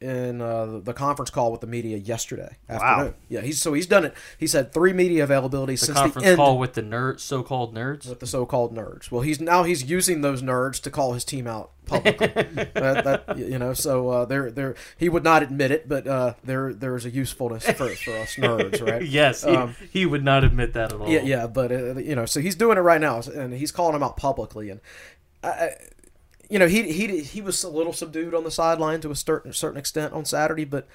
in 0.00 0.40
uh, 0.40 0.78
the 0.84 0.92
conference 0.92 1.28
call 1.28 1.50
with 1.50 1.60
the 1.60 1.66
media 1.66 1.96
yesterday 1.96 2.56
afternoon. 2.68 3.14
Yeah, 3.28 3.40
he's 3.40 3.60
so 3.60 3.72
he's 3.72 3.86
done 3.88 4.04
it. 4.04 4.14
He's 4.38 4.52
had 4.52 4.72
three 4.72 4.92
media 4.92 5.26
availabilities 5.26 5.80
The 5.80 5.86
since 5.86 5.98
conference 5.98 6.24
the 6.24 6.30
end 6.30 6.36
call 6.36 6.56
with 6.58 6.74
the 6.74 6.82
nerd, 6.82 7.18
so-called 7.18 7.74
nerds. 7.74 8.08
with 8.08 8.20
the 8.20 8.26
so-called 8.26 8.76
nerds. 8.76 9.10
Well, 9.10 9.22
he's 9.22 9.40
now 9.40 9.64
he's 9.64 9.82
using 9.90 10.20
those 10.20 10.40
nerds 10.40 10.80
to 10.82 10.90
call 10.90 11.14
his 11.14 11.24
team 11.24 11.48
out 11.48 11.72
publicly. 11.84 12.28
that, 12.74 13.24
that, 13.26 13.38
you 13.38 13.58
know, 13.58 13.72
so 13.74 14.08
uh, 14.10 14.24
there 14.24 14.52
there 14.52 14.76
he 14.96 15.08
would 15.08 15.24
not 15.24 15.42
admit 15.42 15.72
it, 15.72 15.88
but 15.88 16.06
uh, 16.06 16.34
there 16.44 16.72
there 16.72 16.94
is 16.94 17.04
a 17.04 17.10
usefulness 17.10 17.64
for, 17.64 17.88
for 17.88 18.12
us 18.18 18.36
nerds, 18.36 18.80
right? 18.88 19.02
yes, 19.04 19.42
he, 19.42 19.50
Um, 19.50 19.74
he 19.90 20.06
would 20.06 20.22
not 20.24 20.44
admit 20.44 20.74
that 20.74 20.92
at 20.92 21.00
all. 21.00 21.08
Yeah, 21.10 21.22
yeah, 21.22 21.48
but 21.48 21.72
uh, 21.72 21.96
you 21.96 22.14
know, 22.14 22.24
so 22.24 22.38
he's 22.40 22.54
doing 22.54 22.78
it 22.78 22.82
right 22.82 23.00
now, 23.00 23.20
and 23.34 23.52
he's 23.52 23.72
calling 23.72 23.94
them 23.94 24.04
out 24.04 24.16
publicly, 24.16 24.70
and 24.70 24.80
I, 25.42 25.70
you 26.48 26.58
know, 26.58 26.66
he 26.66 26.90
he 26.92 27.20
he 27.22 27.40
was 27.40 27.62
a 27.62 27.68
little 27.68 27.92
subdued 27.92 28.34
on 28.34 28.44
the 28.44 28.50
sideline 28.50 29.00
to 29.02 29.10
a 29.10 29.16
certain 29.16 29.52
certain 29.52 29.78
extent 29.78 30.12
on 30.12 30.24
Saturday, 30.24 30.64
but 30.64 30.86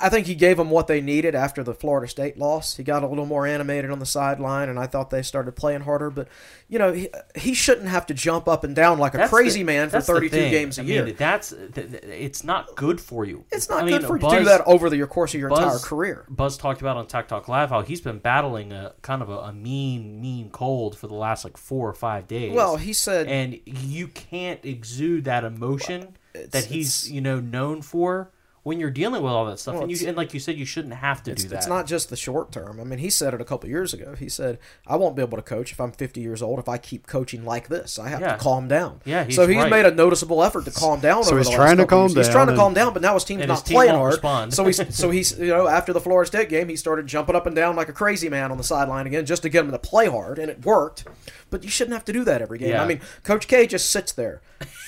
I 0.00 0.08
think 0.08 0.26
he 0.26 0.34
gave 0.34 0.56
them 0.56 0.70
what 0.70 0.86
they 0.86 1.00
needed 1.00 1.34
after 1.34 1.62
the 1.62 1.74
Florida 1.74 2.06
State 2.08 2.38
loss. 2.38 2.76
He 2.76 2.82
got 2.82 3.02
a 3.02 3.06
little 3.08 3.26
more 3.26 3.46
animated 3.46 3.90
on 3.90 3.98
the 3.98 4.06
sideline, 4.06 4.68
and 4.68 4.78
I 4.78 4.86
thought 4.86 5.10
they 5.10 5.22
started 5.22 5.52
playing 5.56 5.80
harder. 5.82 6.10
But 6.10 6.28
you 6.68 6.78
know, 6.78 6.92
he, 6.92 7.08
he 7.34 7.54
shouldn't 7.54 7.88
have 7.88 8.06
to 8.06 8.14
jump 8.14 8.46
up 8.48 8.62
and 8.64 8.74
down 8.76 8.98
like 8.98 9.14
a 9.14 9.18
That's 9.18 9.30
crazy 9.30 9.60
the- 9.60 9.64
man 9.66 9.88
for 9.90 10.00
32 10.00 10.36
games 10.50 10.78
a 10.78 10.82
I 10.82 10.84
year. 10.84 11.04
Mean, 11.06 11.16
that's 11.16 11.50
th- 11.50 11.72
th- 11.74 12.02
it's 12.04 12.44
not 12.44 12.76
good 12.76 13.00
for 13.00 13.24
you. 13.24 13.44
it's 13.50 13.68
not 13.68 13.82
I 13.82 13.86
mean, 13.86 13.98
good 13.98 14.06
for 14.06 14.16
you 14.16 14.28
to 14.30 14.38
do 14.40 14.44
that 14.44 14.62
over 14.66 14.90
the 14.90 15.04
course 15.06 15.34
of 15.34 15.40
your 15.40 15.48
entire 15.50 15.78
career. 15.78 16.24
Buzz 16.28 16.56
talked 16.56 16.80
about 16.80 16.96
on 16.96 17.06
Tech 17.06 17.28
Talk 17.28 17.48
Live 17.48 17.70
how 17.70 17.82
he's 17.82 18.00
been 18.00 18.18
battling 18.18 18.72
a 18.72 18.92
kind 19.02 19.22
of 19.22 19.30
a, 19.30 19.38
a 19.38 19.52
mean, 19.52 20.20
mean 20.20 20.50
cold 20.50 20.96
for 20.96 21.06
the 21.06 21.14
last 21.14 21.44
like 21.44 21.56
four 21.56 21.88
or 21.88 21.94
five 21.94 22.28
days. 22.28 22.52
Well, 22.52 22.76
he 22.76 22.92
said 22.92 23.26
and 23.28 23.58
you 23.64 24.08
can't 24.08 24.64
exude 24.64 25.24
that 25.24 25.44
emotion 25.44 26.16
It's- 26.34 26.50
that 26.52 26.64
he's 26.66 27.10
you 27.10 27.20
know 27.20 27.40
known 27.40 27.82
for 27.82 28.30
when 28.62 28.78
you're 28.78 28.90
dealing 28.90 29.22
with 29.22 29.32
all 29.32 29.46
that 29.46 29.58
stuff. 29.58 29.74
Well, 29.74 29.84
and 29.84 29.90
you 29.90 30.06
and 30.08 30.16
like 30.16 30.34
you 30.34 30.40
said, 30.40 30.56
you 30.58 30.66
shouldn't 30.66 30.92
have 30.94 31.22
to 31.22 31.34
do 31.34 31.48
that. 31.48 31.56
it's 31.56 31.66
not 31.66 31.86
just 31.86 32.10
the 32.10 32.16
short 32.16 32.52
term. 32.52 32.78
I 32.80 32.84
mean, 32.84 32.98
he 32.98 33.08
said 33.08 33.32
it 33.32 33.40
a 33.40 33.44
couple 33.44 33.68
years 33.70 33.94
ago. 33.94 34.14
He 34.18 34.28
said, 34.28 34.58
"I 34.86 34.96
won't 34.96 35.16
be 35.16 35.22
able 35.22 35.38
to 35.38 35.42
coach 35.42 35.72
if 35.72 35.80
I'm 35.80 35.92
50 35.92 36.20
years 36.20 36.42
old 36.42 36.58
if 36.58 36.68
I 36.68 36.76
keep 36.76 37.06
coaching 37.06 37.44
like 37.44 37.68
this. 37.68 37.98
I 37.98 38.08
have 38.08 38.20
Yeah. 38.20 38.32
to 38.36 38.38
calm 38.38 38.68
down." 38.68 39.00
Yeah, 39.04 39.24
he's 39.24 39.36
so 39.36 39.46
he's 39.46 39.56
right. 39.56 39.70
made 39.70 39.86
a 39.86 39.90
noticeable 39.90 40.42
effort 40.42 40.64
to 40.66 40.70
calm 40.70 41.00
down. 41.00 41.24
So 41.24 41.30
over 41.30 41.38
he's 41.38 41.46
the 41.46 41.52
last 41.52 41.56
trying 41.56 41.76
to 41.78 41.86
calm 41.86 42.08
years. 42.10 42.26
He's 42.26 42.28
trying 42.28 42.48
to 42.48 42.56
calm 42.56 42.74
down, 42.74 42.92
but 42.92 43.00
now 43.02 43.14
his 43.14 43.24
team's 43.24 43.46
not 43.46 43.54
his 43.54 43.62
team 43.62 43.76
playing 43.76 43.94
hard. 43.94 44.12
respond. 44.12 44.52
so 44.52 44.64
he's 44.66 44.94
so 44.96 45.10
he's 45.10 45.38
you 45.38 45.46
know 45.46 45.66
after 45.66 45.92
the 45.92 46.00
Florida 46.00 46.26
State 46.26 46.48
game, 46.50 46.68
he 46.68 46.76
started 46.76 47.06
jumping 47.06 47.34
up 47.34 47.46
and 47.46 47.56
down 47.56 47.76
like 47.76 47.88
a 47.88 47.92
crazy 47.94 48.28
man 48.28 48.50
on 48.50 48.58
the 48.58 48.64
sideline 48.64 49.06
again 49.06 49.24
just 49.24 49.42
to 49.42 49.48
get 49.48 49.64
him 49.64 49.70
to 49.70 49.78
play 49.78 50.06
hard, 50.06 50.38
and 50.38 50.50
it 50.50 50.64
worked. 50.66 51.04
But 51.48 51.64
you 51.64 51.70
shouldn't 51.70 51.94
have 51.94 52.04
to 52.04 52.12
do 52.12 52.22
that 52.24 52.42
every 52.42 52.58
game. 52.58 52.70
Yeah. 52.70 52.82
I 52.82 52.86
mean, 52.86 53.00
Coach 53.24 53.48
K 53.48 53.66
just 53.66 53.90
sits 53.90 54.12
there, 54.12 54.40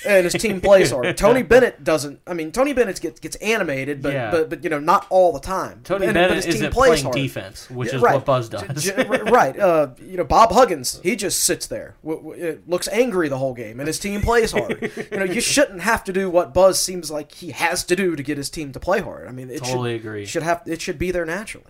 and 0.05 0.23
his 0.23 0.33
team 0.33 0.61
plays 0.61 0.91
hard. 0.91 1.17
Tony 1.17 1.41
Bennett 1.43 1.83
doesn't. 1.83 2.21
I 2.25 2.33
mean, 2.33 2.53
Tony 2.53 2.71
Bennett 2.71 3.01
gets 3.01 3.19
gets 3.19 3.35
animated, 3.37 3.62
but 3.65 4.13
Yeah. 4.13 4.31
but, 4.31 4.49
but 4.49 4.63
you 4.63 4.69
know 4.69 4.79
not 4.79 5.05
all 5.09 5.31
the 5.33 5.39
time. 5.39 5.81
Tony 5.83 6.05
And- 6.05 6.13
Bennett 6.13 6.45
isn't 6.45 6.71
playing 6.71 7.03
hard. 7.03 7.15
defense, 7.15 7.69
which 7.69 7.89
Yeah, 7.89 7.95
is 7.97 8.01
right. 8.01 8.15
what 8.15 8.25
Buzz 8.25 8.49
does. 8.49 8.91
right. 8.97 9.57
Uh, 9.59 9.89
you 10.05 10.17
know, 10.17 10.23
Bob 10.23 10.51
Huggins, 10.51 10.99
he 11.03 11.15
just 11.15 11.43
sits 11.43 11.67
there, 11.67 11.95
w- 12.03 12.21
w- 12.21 12.43
it 12.45 12.67
looks 12.69 12.87
angry 12.89 13.29
the 13.29 13.37
whole 13.37 13.53
game, 13.53 13.79
and 13.79 13.87
his 13.87 13.99
team 13.99 14.21
plays 14.21 14.51
hard. 14.51 14.91
you 15.11 15.17
know, 15.17 15.25
you 15.25 15.41
shouldn't 15.55 15.81
have 15.81 16.03
to 16.05 16.13
do 16.13 16.29
what 16.29 16.53
Buzz 16.53 16.79
seems 16.79 17.09
like 17.11 17.31
he 17.33 17.51
has 17.51 17.83
to 17.85 17.95
do 17.95 18.15
to 18.15 18.23
get 18.23 18.37
his 18.37 18.49
team 18.49 18.71
to 18.71 18.79
play 18.79 18.99
hard. 19.01 19.27
I 19.27 19.31
mean, 19.31 19.49
it 19.49 19.63
Totally 19.63 19.93
should, 19.97 20.01
agree. 20.05 20.25
Should 20.25 20.43
have 20.43 20.61
it 20.65 20.81
should 20.81 20.99
be 20.99 21.11
there 21.11 21.25
naturally. 21.25 21.67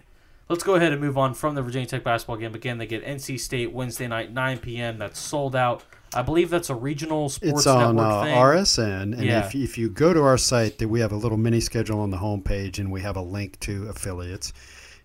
Let's 0.50 0.64
go 0.64 0.76
ahead 0.76 0.92
and 0.92 1.00
move 1.02 1.18
on 1.18 1.34
from 1.34 1.56
the 1.56 1.62
Virginia 1.62 1.88
Tech 1.88 2.04
basketball 2.04 2.36
game. 2.36 2.54
Again, 2.54 2.78
they 2.78 2.86
get 2.86 3.04
NC 3.06 3.40
State 3.40 3.72
Wednesday 3.72 4.08
night, 4.08 4.32
9 4.34 4.58
p.m. 4.60 4.98
That's 5.00 5.18
sold 5.20 5.56
out. 5.56 5.84
I 6.16 6.22
believe 6.22 6.50
that's 6.50 6.70
a 6.70 6.76
regional 6.76 7.30
sports 7.30 7.60
It's 7.60 7.68
on 7.68 7.96
network 7.96 8.12
uh, 8.14 8.24
thing. 8.24 8.36
RSN, 8.38 9.02
and 9.14 9.24
Yeah. 9.24 9.46
if, 9.46 9.56
if 9.56 9.78
you 9.78 9.90
go 9.90 10.14
to 10.14 10.22
our 10.22 10.38
site, 10.38 10.78
that 10.80 10.88
we 10.88 11.00
have 11.00 11.12
a 11.12 11.16
little 11.18 11.38
mini 11.38 11.60
schedule 11.60 12.00
on 12.00 12.12
the 12.12 12.18
homepage, 12.18 12.80
and 12.80 12.92
we 12.92 13.02
have 13.02 13.16
a 13.16 13.22
link 13.22 13.60
to 13.62 13.88
affiliates. 13.90 14.54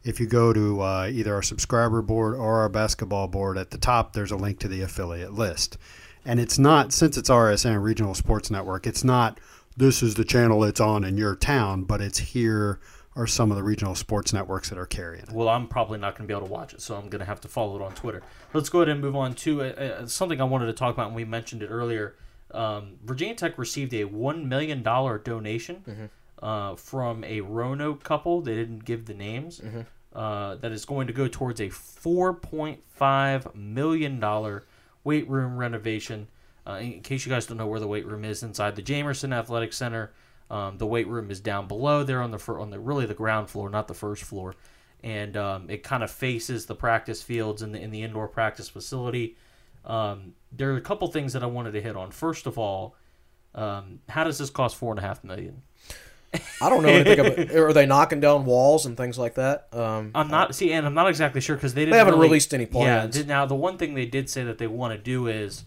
If 0.04 0.20
you 0.20 0.26
go 0.26 0.52
to 0.52 0.80
uh, 0.80 1.10
either 1.12 1.34
our 1.34 1.42
subscriber 1.42 2.02
board 2.02 2.34
or 2.34 2.60
our 2.60 2.68
basketball 2.68 3.28
board, 3.28 3.58
at 3.58 3.70
the 3.70 3.78
top 3.78 4.12
there's 4.12 4.30
a 4.30 4.36
link 4.36 4.58
to 4.60 4.68
the 4.68 4.80
affiliate 4.82 5.34
list. 5.34 5.76
And 6.24 6.38
it's 6.40 6.58
not 6.58 6.92
since 6.92 7.16
it's 7.16 7.30
RSN 7.30 7.82
Regional 7.82 8.14
Sports 8.14 8.50
Network. 8.50 8.86
It's 8.86 9.02
not 9.04 9.40
this 9.76 10.02
is 10.02 10.14
the 10.16 10.24
channel 10.24 10.64
it's 10.64 10.80
on 10.80 11.04
in 11.04 11.16
your 11.16 11.34
town, 11.36 11.84
but 11.84 12.00
it's 12.00 12.18
here 12.18 12.80
are 13.18 13.26
some 13.26 13.50
of 13.50 13.56
the 13.56 13.62
regional 13.64 13.94
sports 13.96 14.32
networks 14.32 14.68
that 14.68 14.78
are 14.78 14.86
carrying 14.86 15.24
it. 15.24 15.32
Well, 15.32 15.48
I'm 15.48 15.66
probably 15.66 15.98
not 15.98 16.14
going 16.16 16.26
to 16.26 16.32
be 16.32 16.36
able 16.36 16.46
to 16.46 16.52
watch 16.52 16.72
it, 16.72 16.80
so 16.80 16.94
I'm 16.94 17.08
going 17.08 17.18
to 17.18 17.24
have 17.26 17.40
to 17.42 17.48
follow 17.48 17.74
it 17.76 17.82
on 17.82 17.92
Twitter. 17.94 18.22
Let's 18.54 18.68
go 18.68 18.78
ahead 18.78 18.90
and 18.90 19.00
move 19.00 19.16
on 19.16 19.34
to 19.34 19.62
uh, 19.62 19.64
uh, 19.64 20.06
something 20.06 20.40
I 20.40 20.44
wanted 20.44 20.66
to 20.66 20.72
talk 20.72 20.94
about, 20.94 21.08
and 21.08 21.16
we 21.16 21.24
mentioned 21.24 21.62
it 21.62 21.66
earlier. 21.66 22.14
Um, 22.52 22.94
Virginia 23.04 23.34
Tech 23.34 23.58
received 23.58 23.92
a 23.92 24.04
$1 24.04 24.44
million 24.44 24.82
donation 24.82 26.10
uh, 26.40 26.76
from 26.76 27.24
a 27.24 27.40
Roanoke 27.40 28.04
couple. 28.04 28.40
They 28.40 28.54
didn't 28.54 28.84
give 28.84 29.06
the 29.06 29.14
names. 29.14 29.60
Uh, 30.14 30.54
that 30.56 30.72
is 30.72 30.84
going 30.84 31.06
to 31.08 31.12
go 31.12 31.28
towards 31.28 31.60
a 31.60 31.68
$4.5 31.68 33.54
million 33.54 34.60
weight 35.04 35.28
room 35.28 35.56
renovation. 35.56 36.28
Uh, 36.66 36.78
in 36.80 37.00
case 37.00 37.26
you 37.26 37.30
guys 37.30 37.46
don't 37.46 37.56
know 37.58 37.66
where 37.66 37.80
the 37.80 37.86
weight 37.86 38.06
room 38.06 38.24
is, 38.24 38.42
inside 38.42 38.76
the 38.76 38.82
Jamerson 38.82 39.34
Athletic 39.34 39.72
Center. 39.72 40.12
Um, 40.50 40.78
the 40.78 40.86
weight 40.86 41.06
room 41.08 41.30
is 41.30 41.40
down 41.40 41.68
below 41.68 42.04
there 42.04 42.22
on 42.22 42.30
the 42.30 42.38
fir- 42.38 42.58
on 42.58 42.70
the 42.70 42.78
really 42.80 43.04
the 43.06 43.14
ground 43.14 43.50
floor, 43.50 43.68
not 43.68 43.86
the 43.86 43.94
first 43.94 44.22
floor, 44.24 44.54
and 45.02 45.36
um, 45.36 45.68
it 45.68 45.82
kind 45.82 46.02
of 46.02 46.10
faces 46.10 46.66
the 46.66 46.74
practice 46.74 47.22
fields 47.22 47.60
in 47.62 47.72
the 47.72 47.80
in 47.80 47.90
the 47.90 48.02
indoor 48.02 48.28
practice 48.28 48.68
facility. 48.68 49.36
Um, 49.84 50.34
there 50.50 50.72
are 50.72 50.76
a 50.76 50.80
couple 50.80 51.06
things 51.08 51.32
that 51.34 51.42
I 51.42 51.46
wanted 51.46 51.72
to 51.72 51.80
hit 51.82 51.96
on. 51.96 52.10
First 52.10 52.46
of 52.46 52.58
all, 52.58 52.96
um, 53.54 54.00
how 54.08 54.24
does 54.24 54.38
this 54.38 54.50
cost 54.50 54.76
four 54.76 54.92
and 54.92 54.98
a 54.98 55.02
half 55.02 55.22
million? 55.22 55.62
I 56.60 56.68
don't 56.68 56.82
know 56.82 56.90
anything 56.90 57.20
about. 57.20 57.50
Are 57.56 57.72
they 57.72 57.86
knocking 57.86 58.20
down 58.20 58.44
walls 58.44 58.84
and 58.84 58.96
things 58.96 59.18
like 59.18 59.34
that? 59.36 59.68
Um, 59.72 60.10
I'm 60.14 60.28
not 60.28 60.54
see, 60.54 60.72
and 60.72 60.84
I'm 60.84 60.92
not 60.94 61.08
exactly 61.08 61.40
sure 61.40 61.56
because 61.56 61.72
they 61.74 61.84
didn't. 61.86 61.96
haven't 61.96 62.14
really- 62.14 62.28
released 62.28 62.52
any 62.52 62.66
plans. 62.66 63.16
Yeah. 63.16 63.24
Now 63.24 63.46
the 63.46 63.54
one 63.54 63.78
thing 63.78 63.94
they 63.94 64.04
did 64.06 64.28
say 64.28 64.44
that 64.44 64.58
they 64.58 64.66
want 64.66 64.92
to 64.92 64.98
do 64.98 65.26
is, 65.26 65.64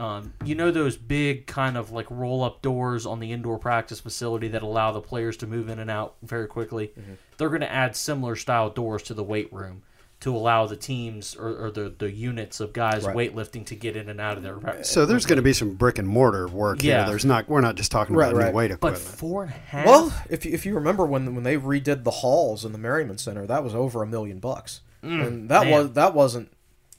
um, 0.00 0.32
you 0.44 0.54
know, 0.54 0.70
those 0.70 0.96
big 0.96 1.46
kind 1.46 1.76
of 1.76 1.92
like 1.92 2.10
roll 2.10 2.42
up 2.42 2.62
doors 2.62 3.06
on 3.06 3.20
the 3.20 3.32
indoor 3.32 3.58
practice 3.58 4.00
facility 4.00 4.48
that 4.48 4.62
allow 4.62 4.92
the 4.92 5.00
players 5.00 5.36
to 5.38 5.46
move 5.46 5.68
in 5.68 5.78
and 5.78 5.90
out 5.90 6.14
very 6.22 6.46
quickly. 6.46 6.88
Mm-hmm. 6.88 7.12
They're 7.36 7.48
going 7.50 7.60
to 7.60 7.70
add 7.70 7.94
similar 7.96 8.34
style 8.36 8.70
doors 8.70 9.02
to 9.04 9.14
the 9.14 9.22
weight 9.24 9.52
room 9.52 9.82
to 10.20 10.36
allow 10.36 10.66
the 10.66 10.76
teams 10.76 11.34
or, 11.34 11.66
or 11.66 11.70
the 11.70 11.94
the 11.98 12.10
units 12.10 12.60
of 12.60 12.74
guys 12.74 13.04
Right. 13.06 13.16
weightlifting 13.16 13.64
to 13.66 13.74
get 13.74 13.96
in 13.96 14.10
and 14.10 14.20
out 14.20 14.36
of 14.36 14.42
there. 14.42 14.84
So 14.84 15.06
there's 15.06 15.24
going 15.24 15.38
to 15.38 15.42
be 15.42 15.54
some 15.54 15.74
brick 15.76 15.98
and 15.98 16.06
mortar 16.06 16.46
work 16.46 16.82
Yeah. 16.82 16.98
here. 16.98 17.06
There's 17.08 17.24
not. 17.24 17.48
We're 17.48 17.62
not 17.62 17.76
just 17.76 17.90
talking 17.90 18.14
Right, 18.14 18.28
about 18.30 18.38
right. 18.38 18.50
new 18.50 18.56
weight 18.56 18.68
but 18.80 18.88
equipment. 18.94 19.02
four 19.18 19.42
and 19.44 19.50
a 19.52 19.54
half. 19.54 19.86
well, 19.86 20.12
if 20.28 20.44
you, 20.44 20.52
if 20.52 20.66
you 20.66 20.74
remember 20.74 21.06
when 21.06 21.34
when 21.34 21.44
they 21.44 21.56
redid 21.56 22.04
the 22.04 22.10
halls 22.10 22.66
in 22.66 22.72
the 22.72 22.78
Merryman 22.78 23.16
Center, 23.16 23.46
that 23.46 23.64
was 23.64 23.74
over 23.74 24.02
a 24.02 24.06
million 24.06 24.40
bucks, 24.40 24.82
and 25.02 25.48
that 25.48 25.64
man. 25.64 25.70
was 25.72 25.92
that 25.92 26.12
wasn't 26.12 26.52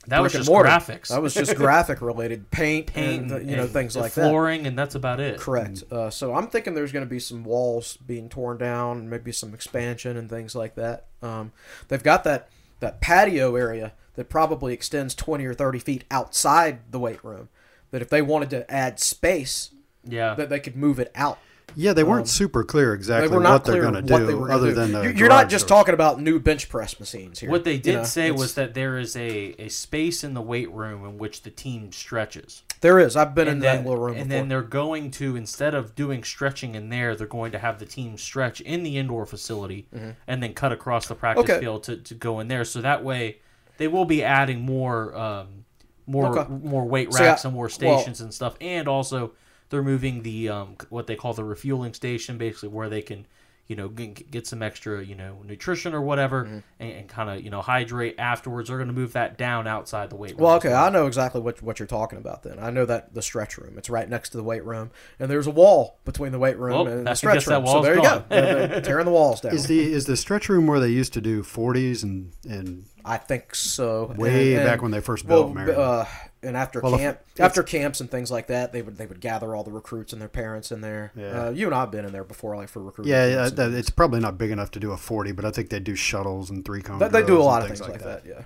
that 0.08 0.20
was 0.20 0.32
just 0.32 0.48
mortar. 0.48 0.68
graphics. 0.68 1.08
That 1.08 1.22
was 1.22 1.34
just 1.34 1.54
graphic 1.56 2.00
related 2.02 2.50
paint, 2.50 2.92
paint, 2.92 3.22
and 3.24 3.32
uh, 3.32 3.38
you 3.38 3.56
know 3.56 3.62
and 3.64 3.70
things 3.72 3.96
like 3.96 4.12
that. 4.14 4.28
flooring, 4.28 4.66
and 4.66 4.76
that's 4.78 4.94
about 4.94 5.20
it. 5.20 5.38
Correct. 5.38 5.84
Uh, 5.90 6.10
so 6.10 6.34
I'm 6.34 6.48
thinking 6.48 6.74
there's 6.74 6.92
going 6.92 7.04
to 7.04 7.10
be 7.10 7.20
some 7.20 7.44
walls 7.44 7.96
being 7.98 8.28
torn 8.28 8.58
down, 8.58 9.08
maybe 9.08 9.30
some 9.32 9.54
expansion 9.54 10.16
and 10.16 10.28
things 10.28 10.54
like 10.54 10.74
that. 10.74 11.06
Um, 11.22 11.52
they've 11.88 12.02
got 12.02 12.24
that 12.24 12.48
that 12.80 13.00
patio 13.00 13.54
area 13.56 13.92
that 14.14 14.28
probably 14.28 14.74
extends 14.74 15.14
20 15.14 15.44
or 15.46 15.54
30 15.54 15.78
feet 15.78 16.04
outside 16.10 16.80
the 16.90 16.98
weight 16.98 17.22
room. 17.24 17.48
That 17.92 18.02
if 18.02 18.08
they 18.08 18.22
wanted 18.22 18.50
to 18.50 18.70
add 18.70 18.98
space, 18.98 19.70
Yeah. 20.04 20.34
that 20.34 20.48
they 20.50 20.58
could 20.60 20.76
move 20.76 20.98
it 20.98 21.12
out. 21.14 21.38
Yeah, 21.76 21.92
they 21.92 22.04
weren't 22.04 22.28
super 22.28 22.64
clear 22.64 22.88
They 22.90 22.94
exactly 22.94 23.28
were 23.36 23.42
not 23.42 23.52
what 23.52 23.64
they're 23.64 23.82
going 23.82 23.94
to 23.94 24.02
do, 24.02 24.26
they 24.46 24.52
other 24.52 24.68
do. 24.68 24.74
than 24.74 24.92
the. 24.92 25.02
You- 25.02 25.10
You're 25.10 25.28
not 25.28 25.48
just 25.48 25.66
doors. 25.68 25.78
talking 25.80 25.94
about 25.94 26.20
new 26.20 26.38
bench 26.40 26.68
press 26.68 26.98
machines 27.00 27.38
here. 27.40 27.50
What 27.50 27.64
they 27.64 27.76
did 27.78 27.86
You 27.92 27.96
know, 27.98 28.04
say 28.04 28.30
was 28.30 28.54
that 28.54 28.74
there 28.74 28.98
is 28.98 29.16
a, 29.16 29.54
a 29.58 29.68
space 29.68 30.24
in 30.24 30.34
the 30.34 30.42
weight 30.42 30.70
room 30.72 31.04
in 31.04 31.18
which 31.18 31.42
the 31.42 31.50
team 31.50 31.92
stretches. 31.92 32.62
there 32.80 32.98
is. 32.98 33.16
I've 33.16 33.34
been 33.34 33.48
in 33.48 33.54
and 33.54 33.62
that 33.62 33.84
little 33.86 33.98
room 33.98 34.16
and 34.16 34.28
before. 34.28 34.40
then 34.40 34.48
they're 34.48 34.62
going 34.62 35.10
to 35.12 35.36
instead 35.36 35.74
of 35.74 35.94
doing 35.94 36.24
stretching 36.24 36.74
in 36.74 36.88
there, 36.88 37.14
they're 37.14 37.26
going 37.26 37.52
to 37.52 37.58
have 37.58 37.78
the 37.78 37.86
team 37.86 38.18
stretch 38.18 38.60
in 38.60 38.82
the 38.82 38.98
indoor 38.98 39.26
facility 39.26 39.86
and 40.26 40.42
then 40.42 40.54
cut 40.54 40.72
across 40.72 41.06
the 41.06 41.14
practice 41.14 41.42
Mm-hmm. 41.44 41.50
Okay. 41.52 41.60
field 41.60 41.82
to, 41.84 41.96
to 41.96 42.14
go 42.14 42.40
in 42.40 42.48
there. 42.48 42.64
So 42.64 42.80
that 42.82 43.02
way, 43.04 43.38
they 43.78 43.88
will 43.88 44.04
be 44.04 44.22
adding 44.22 44.60
more 44.60 45.14
um, 45.16 45.64
more 46.06 46.38
Okay. 46.38 46.52
more 46.62 46.84
weight 46.84 47.12
See, 47.12 47.22
I- 47.22 47.28
racks 47.28 47.44
and 47.44 47.54
more 47.54 47.64
well- 47.64 47.68
stations 47.70 48.20
and 48.20 48.32
stuff, 48.34 48.54
and 48.60 48.86
also 48.88 49.32
they're 49.72 49.82
moving 49.82 50.22
the 50.22 50.48
um, 50.48 50.76
what 50.88 51.08
they 51.08 51.16
call 51.16 51.34
the 51.34 51.42
refueling 51.44 51.94
station, 51.94 52.38
basically 52.38 52.68
where 52.68 52.88
they 52.88 53.02
can. 53.02 53.26
You 53.68 53.76
know, 53.76 53.88
get, 53.88 54.30
get 54.30 54.46
some 54.46 54.60
extra, 54.60 55.02
you 55.02 55.14
know, 55.14 55.40
nutrition 55.46 55.94
or 55.94 56.02
whatever, 56.02 56.44
Mm-hmm. 56.44 56.58
and, 56.80 56.92
and 56.92 57.08
kind 57.08 57.30
of, 57.30 57.42
you 57.42 57.48
know, 57.48 57.62
hydrate 57.62 58.16
afterwards. 58.18 58.68
They're 58.68 58.76
going 58.76 58.88
to 58.88 58.92
move 58.94 59.12
that 59.14 59.38
down 59.38 59.66
outside 59.68 60.10
the 60.10 60.16
weight 60.16 60.32
room. 60.32 60.40
Well, 60.40 60.56
okay, 60.56 60.72
I 60.74 60.90
know 60.90 61.06
exactly 61.06 61.40
what 61.40 61.62
what 61.62 61.78
you're 61.78 61.86
talking 61.86 62.18
about. 62.18 62.42
Then 62.42 62.58
I 62.58 62.70
know 62.70 62.84
that 62.84 63.14
the 63.14 63.22
stretch 63.22 63.56
room. 63.56 63.78
It's 63.78 63.88
right 63.88 64.06
next 64.10 64.30
to 64.30 64.36
the 64.36 64.42
weight 64.42 64.64
room, 64.64 64.90
and 65.18 65.30
there's 65.30 65.46
a 65.46 65.50
wall 65.52 66.00
between 66.04 66.32
the 66.32 66.40
weight 66.40 66.58
room 66.58 66.72
Well, 66.72 66.86
and 66.88 67.06
the 67.06 67.14
stretch 67.14 67.34
guess 67.34 67.44
that 67.46 67.58
room. 67.58 67.66
So 67.66 67.72
wall's 67.74 67.84
there 67.86 67.94
you 67.96 68.02
gone. 68.02 68.18
go. 68.18 68.24
They're- 68.28 68.66
they're 68.68 68.80
tearing 68.82 69.06
the 69.06 69.12
walls 69.12 69.40
down. 69.42 69.54
Is 69.54 69.66
the 69.68 69.80
is 69.92 70.04
the 70.06 70.16
stretch 70.18 70.48
room 70.50 70.66
where 70.66 70.80
they 70.80 70.90
used 70.90 71.12
to 71.14 71.20
do 71.22 71.42
40s 71.42 72.02
and 72.02 72.32
and 72.46 72.86
I 73.04 73.16
think 73.18 73.54
so. 73.54 74.14
Way 74.16 74.54
And- 74.54 74.64
back 74.64 74.82
when 74.82 74.90
they 74.90 75.00
first 75.00 75.24
well, 75.24 75.44
built 75.44 75.54
Merryman. 75.54 75.76
Uh, 75.80 76.04
and 76.44 76.56
after 76.56 76.80
Well, 76.80 76.98
camp, 76.98 77.18
it's- 77.34 77.40
after 77.44 77.62
camps 77.62 78.00
and 78.00 78.10
things 78.10 78.30
like 78.30 78.48
that, 78.48 78.72
they 78.72 78.82
would 78.82 78.96
they 78.98 79.06
would 79.06 79.20
gather 79.20 79.54
all 79.54 79.62
the 79.64 79.70
recruits 79.70 80.12
and 80.12 80.20
their 80.20 80.28
parents 80.28 80.72
in 80.72 80.80
there. 80.80 81.12
Yeah. 81.14 81.46
Uh, 81.46 81.50
you 81.50 81.66
and 81.66 81.74
I've 81.74 81.90
been 81.90 82.04
in 82.04 82.12
there 82.12 82.24
before, 82.24 82.56
like 82.56 82.68
for 82.68 82.82
recruiting. 82.82 83.12
yeah, 83.12 83.26
yeah 83.26 83.34
camps 83.36 83.50
and 83.50 83.58
that, 83.58 83.64
things. 83.66 83.78
it's 83.78 83.90
probably 83.90 84.20
not 84.20 84.38
big 84.38 84.50
enough 84.50 84.70
to 84.72 84.80
do 84.80 84.90
a 84.92 84.96
40, 84.96 85.32
but 85.32 85.44
I 85.44 85.50
think 85.50 85.70
they 85.70 85.78
do 85.80 85.94
shuttles 85.94 86.50
and 86.50 86.64
three 86.64 86.82
cone. 86.82 86.98
They- 86.98 87.08
they 87.08 87.22
do 87.24 87.40
a 87.40 87.42
lot 87.42 87.62
of 87.62 87.68
things 87.68 87.80
like 87.80 88.02
that. 88.02 88.24
Yeah. 88.26 88.42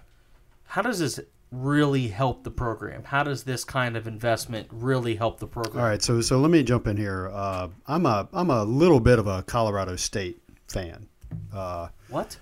how 0.66 0.82
does 0.82 0.98
this 0.98 1.20
really 1.52 2.08
help 2.08 2.42
the 2.44 2.50
program? 2.50 3.04
How 3.04 3.22
does 3.22 3.44
this 3.44 3.64
kind 3.64 3.96
of 3.96 4.06
investment 4.08 4.66
really 4.72 5.14
help 5.14 5.38
the 5.38 5.46
program? 5.46 5.78
All 5.82 5.88
right, 5.88 6.02
so 6.02 6.20
so 6.20 6.38
let 6.38 6.50
me 6.50 6.62
jump 6.64 6.86
in 6.86 6.96
here. 6.96 7.30
Uh, 7.32 7.68
I'm 7.86 8.04
a 8.04 8.28
I'm 8.32 8.50
a 8.50 8.64
little 8.64 9.00
bit 9.00 9.18
of 9.18 9.26
a 9.26 9.42
Colorado 9.44 9.96
State 9.96 10.42
fan. 10.68 11.06
Uh, 11.54 11.88
What? 12.10 12.36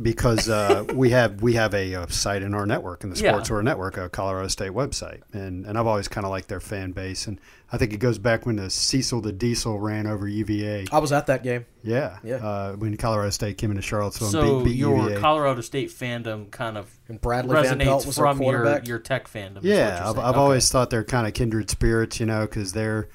Because 0.00 0.48
uh, 0.48 0.84
we 0.94 1.10
have 1.10 1.40
we 1.42 1.54
have 1.54 1.72
a, 1.74 1.94
uh 1.94 2.06
site 2.08 2.42
in 2.42 2.52
our 2.54 2.66
network 2.66 3.02
in 3.02 3.10
the 3.10 3.16
Yeah. 3.18 3.30
Sports 3.32 3.50
Order 3.50 3.62
Network, 3.62 3.96
a 3.96 4.08
Colorado 4.08 4.48
State 4.48 4.72
website, 4.72 5.22
and 5.32 5.64
and 5.64 5.78
I've 5.78 5.86
always 5.86 6.06
kind 6.08 6.24
of 6.26 6.30
liked 6.30 6.48
their 6.48 6.60
fan 6.60 6.92
base, 6.92 7.26
and 7.26 7.40
I 7.72 7.78
think 7.78 7.92
it 7.92 7.96
goes 7.96 8.18
back 8.18 8.44
when 8.46 8.56
the 8.56 8.68
Cecil 8.70 9.22
the 9.22 9.32
Diesel 9.32 9.78
ran 9.80 10.06
over 10.06 10.28
UVA. 10.28 10.86
I 10.92 10.98
was 10.98 11.12
at 11.12 11.26
that 11.28 11.42
game. 11.42 11.64
Yeah, 11.82 12.18
Yeah. 12.22 12.36
Uh, 12.36 12.72
when 12.74 12.96
Colorado 12.96 13.30
State 13.30 13.58
came 13.58 13.70
into 13.70 13.82
Charlottesville 13.82 14.28
So 14.28 14.56
and 14.56 14.64
beat, 14.64 14.72
beat 14.72 14.78
your 14.78 14.98
UVA. 15.08 15.20
Colorado 15.20 15.60
State 15.62 15.88
fandom 15.90 16.50
kind 16.50 16.76
of 16.76 16.90
And 17.08 17.20
Bradley 17.20 17.56
resonates 17.56 18.06
was 18.06 18.16
from 18.18 18.42
your, 18.42 18.80
your 18.84 18.98
tech 18.98 19.28
fandom. 19.28 19.60
Yeah, 19.62 20.00
I've. 20.04 20.18
I've 20.18 20.30
Okay. 20.30 20.38
always 20.38 20.70
thought 20.70 20.90
they're 20.90 21.04
kind 21.04 21.26
of 21.26 21.32
kindred 21.34 21.70
spirits, 21.70 22.20
you 22.20 22.26
know, 22.26 22.42
because 22.42 22.72
they're 22.72 23.08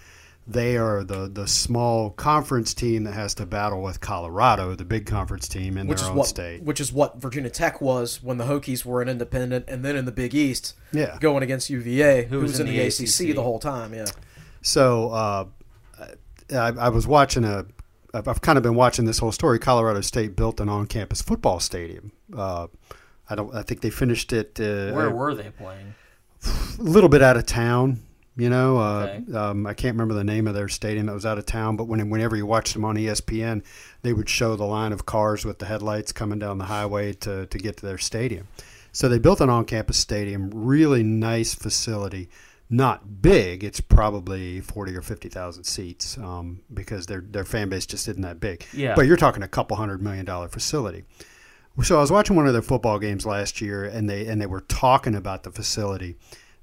they 0.47 0.75
are 0.77 1.04
the 1.04 1.27
the 1.27 1.47
small 1.47 2.10
conference 2.10 2.73
team 2.73 3.04
that 3.04 3.13
has 3.13 3.34
to 3.36 3.45
battle 3.45 3.82
with 3.82 3.99
Colorado, 4.01 4.75
the 4.75 4.84
big 4.86 5.06
conference 5.06 5.47
team 5.47 5.77
in 5.77 5.88
which 5.88 5.99
their 5.99 6.08
is 6.08 6.10
own 6.12 6.17
what 6.17 6.27
state. 6.27 6.63
which 6.63 6.80
is 6.82 6.91
what 6.91 7.17
Virginia 7.21 7.49
Tech 7.49 7.80
was 7.82 8.21
when 8.23 8.38
the 8.38 8.45
Hokies 8.45 8.84
were 8.84 9.01
an 9.01 9.08
independent, 9.10 9.65
and 9.67 9.86
then 9.86 9.95
in 9.95 10.06
the 10.06 10.12
Big 10.12 10.34
East, 10.34 10.73
Yeah. 10.91 11.17
going 11.19 11.43
against 11.43 11.69
UVA, 11.69 12.25
who, 12.25 12.39
was 12.39 12.51
was 12.54 12.60
in 12.60 12.67
in 12.67 12.73
the 12.73 12.80
the 12.80 12.88
ACC. 12.88 13.30
ACC 13.30 13.36
the 13.36 13.43
whole 13.43 13.60
time. 13.60 13.93
Yeah, 13.93 14.06
So 14.62 15.12
uh, 15.12 15.45
I, 16.51 16.67
I 16.86 16.89
was 16.89 17.08
watching 17.08 17.43
a. 17.43 17.65
I've 18.13 18.27
I've 18.27 18.41
kind 18.41 18.58
of 18.58 18.63
been 18.63 18.75
watching 18.75 19.06
this 19.06 19.19
whole 19.19 19.32
story. 19.32 19.58
Colorado 19.60 20.01
State 20.01 20.36
built 20.36 20.60
an 20.60 20.67
on-campus 20.67 21.21
football 21.21 21.60
stadium. 21.62 22.12
Uh, 22.36 22.67
I 23.30 23.36
don't. 23.36 23.56
I 23.56 23.62
think 23.62 23.80
they 23.82 23.89
finished 23.89 24.34
it 24.34 24.60
uh, 24.60 24.91
Where 24.93 25.10
were 25.12 25.34
they 25.34 25.49
playing? 25.51 25.93
a 26.43 26.51
little 26.82 27.08
bit 27.10 27.21
out 27.21 27.38
of 27.38 27.45
town. 27.45 27.99
You 28.38 28.50
know, 28.50 28.78
uh, 28.78 29.17
Okay. 29.28 29.38
um, 29.38 29.67
I 29.67 29.74
can't 29.74 29.94
remember 29.96 30.13
the 30.13 30.24
name 30.24 30.48
of 30.48 30.54
their 30.54 30.70
stadium 30.70 31.08
that 31.08 31.13
was 31.13 31.26
out 31.26 31.38
of 31.38 31.46
town, 31.46 31.76
but 31.76 31.86
when, 31.86 32.10
whenever 32.10 32.36
you 32.38 32.46
watched 32.46 32.74
them 32.74 32.86
on 32.86 32.96
ESPN, 32.96 33.62
they 34.04 34.13
would 34.13 34.30
show 34.30 34.56
the 34.56 34.63
line 34.65 34.94
of 34.94 35.06
cars 35.06 35.44
with 35.44 35.60
the 35.60 35.65
headlights 35.65 36.13
coming 36.13 36.39
down 36.39 36.58
the 36.58 36.65
highway 36.65 37.12
to, 37.13 37.46
to 37.48 37.58
get 37.58 37.76
to 37.78 37.86
their 37.86 37.98
stadium. 37.98 38.48
So 38.94 39.10
they 39.10 39.20
built 39.20 39.41
an 39.41 39.50
on 39.50 39.65
campus 39.65 39.98
stadium, 39.98 40.50
really 40.54 41.04
nice 41.04 41.54
facility. 41.54 42.30
Not 42.70 43.22
big, 43.22 43.65
it's 43.65 43.82
probably 43.82 44.62
40 44.62 44.96
or 44.96 45.02
50,000 45.02 45.65
seats 45.65 46.17
um, 46.17 46.62
because 46.74 47.08
their, 47.08 47.20
their 47.20 47.44
fan 47.44 47.67
base 47.67 47.86
just 47.86 48.08
isn't 48.08 48.22
that 48.22 48.39
big. 48.39 48.65
Yeah. 48.72 48.96
But 48.96 49.08
you're 49.08 49.17
talking 49.17 49.44
a 49.44 49.48
couple 49.50 49.76
hundred 49.76 50.02
million 50.02 50.24
dollar 50.24 50.48
facility. 50.48 51.04
So 51.84 51.98
I 51.98 52.02
was 52.02 52.12
watching 52.12 52.38
one 52.38 52.48
of 52.48 52.54
their 52.54 52.62
football 52.62 52.98
games 53.00 53.26
last 53.26 53.60
year, 53.62 53.84
and 53.86 54.10
they 54.10 54.26
and 54.28 54.41
they 54.41 54.46
were 54.46 54.60
talking 54.62 55.15
about 55.15 55.44
the 55.44 55.52
facility. 55.52 56.15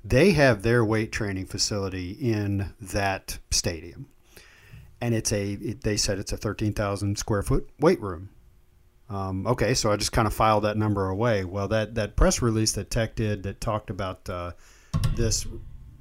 They 0.05 0.33
have 0.33 0.63
their 0.63 0.85
weight 0.85 1.13
training 1.13 1.47
facility 1.47 2.13
in 2.13 2.75
that 2.81 3.39
stadium, 3.51 4.07
and 5.01 5.15
it's 5.15 5.33
a. 5.33 5.53
It, 5.53 5.83
they 5.83 5.97
said 5.97 6.19
it's 6.19 6.33
a 6.33 6.37
thirteen 6.37 6.73
thousand 6.73 7.19
square 7.19 7.43
foot 7.43 7.69
weight 7.81 8.01
room. 8.01 8.31
Um, 9.11 9.47
okay, 9.47 9.75
so 9.75 9.91
I 9.91 9.97
just 9.97 10.13
kind 10.13 10.27
of 10.27 10.35
filed 10.35 10.65
that 10.65 10.77
number 10.77 11.09
away. 11.09 11.45
Well, 11.45 11.69
that 11.69 11.95
that 11.97 12.17
press 12.17 12.43
release 12.43 12.73
that 12.73 12.91
Tech 12.91 13.17
did 13.17 13.43
that 13.43 13.61
talked 13.61 13.91
about 13.91 14.29
uh, 14.29 14.53
this 15.17 15.47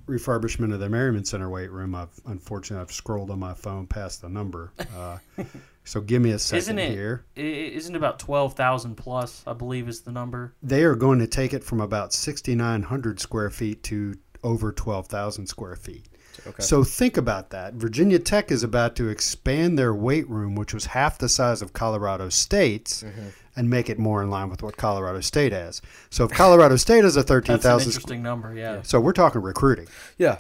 refurbishment 0.07 0.73
of 0.73 0.79
the 0.79 0.89
Merryman 0.89 1.25
Center 1.25 1.49
weight 1.49 1.71
room. 1.71 1.95
I've 1.95 2.19
unfortunately 2.25 2.81
I've 2.81 2.91
scrolled 2.91 3.31
on 3.31 3.39
my 3.39 3.53
phone 3.53 3.88
past 3.88 4.21
the 4.21 4.29
number. 4.29 4.71
Uh, 4.95 5.17
so 5.88 6.02
give 6.02 6.21
me 6.21 6.32
a 6.32 6.36
2nd 6.36 6.58
Isn't 6.58 6.80
it? 6.80 6.91
here. 6.91 7.26
i- 7.36 7.39
Isn't 7.39 7.95
it 7.95 7.97
about 7.97 8.19
twelve 8.19 8.54
thousand 8.56 8.95
plus? 8.95 9.41
I 9.47 9.54
believe 9.54 9.88
is 9.88 10.02
the 10.02 10.12
number. 10.12 10.54
they 10.62 10.84
are 10.84 10.95
going 10.95 11.19
to 11.19 11.28
take 11.28 11.54
it 11.54 11.63
from 11.63 11.82
about 11.82 12.13
6,900 12.13 13.19
square 13.19 13.50
feet 13.50 13.84
to 13.84 14.15
over 14.43 14.71
12,000 14.71 15.47
square 15.47 15.76
feet. 15.76 16.08
Okay. 16.45 16.62
So 16.62 16.84
think 16.84 17.17
about 17.17 17.50
that. 17.50 17.73
Virginia 17.73 18.19
Tech 18.19 18.52
is 18.52 18.62
about 18.63 18.95
to 18.97 19.10
expand 19.10 19.78
their 19.78 19.93
weight 19.93 20.30
room, 20.30 20.54
which 20.56 20.73
was 20.73 20.86
half 20.88 21.17
the 21.17 21.28
size 21.28 21.62
of 21.63 21.73
Colorado 21.73 22.30
State's, 22.30 23.02
Mm-hmm. 23.04 23.28
and 23.56 23.69
make 23.69 23.89
it 23.89 23.97
more 23.97 24.21
in 24.21 24.30
line 24.30 24.50
with 24.50 24.62
what 24.62 24.78
Colorado 24.78 25.19
State 25.21 25.52
has. 25.52 25.82
So 26.12 26.26
if 26.26 26.32
Colorado 26.32 26.76
State 26.76 27.04
has 27.04 27.15
a 27.17 27.21
That's 27.21 27.32
an 27.32 27.38
13,000, 27.41 27.88
interesting 27.89 28.21
number. 28.21 28.54
Yeah. 28.54 28.84
so 28.84 29.00
we're 29.00 29.13
talking 29.13 29.41
recruiting. 29.41 29.88
yeah. 30.17 30.39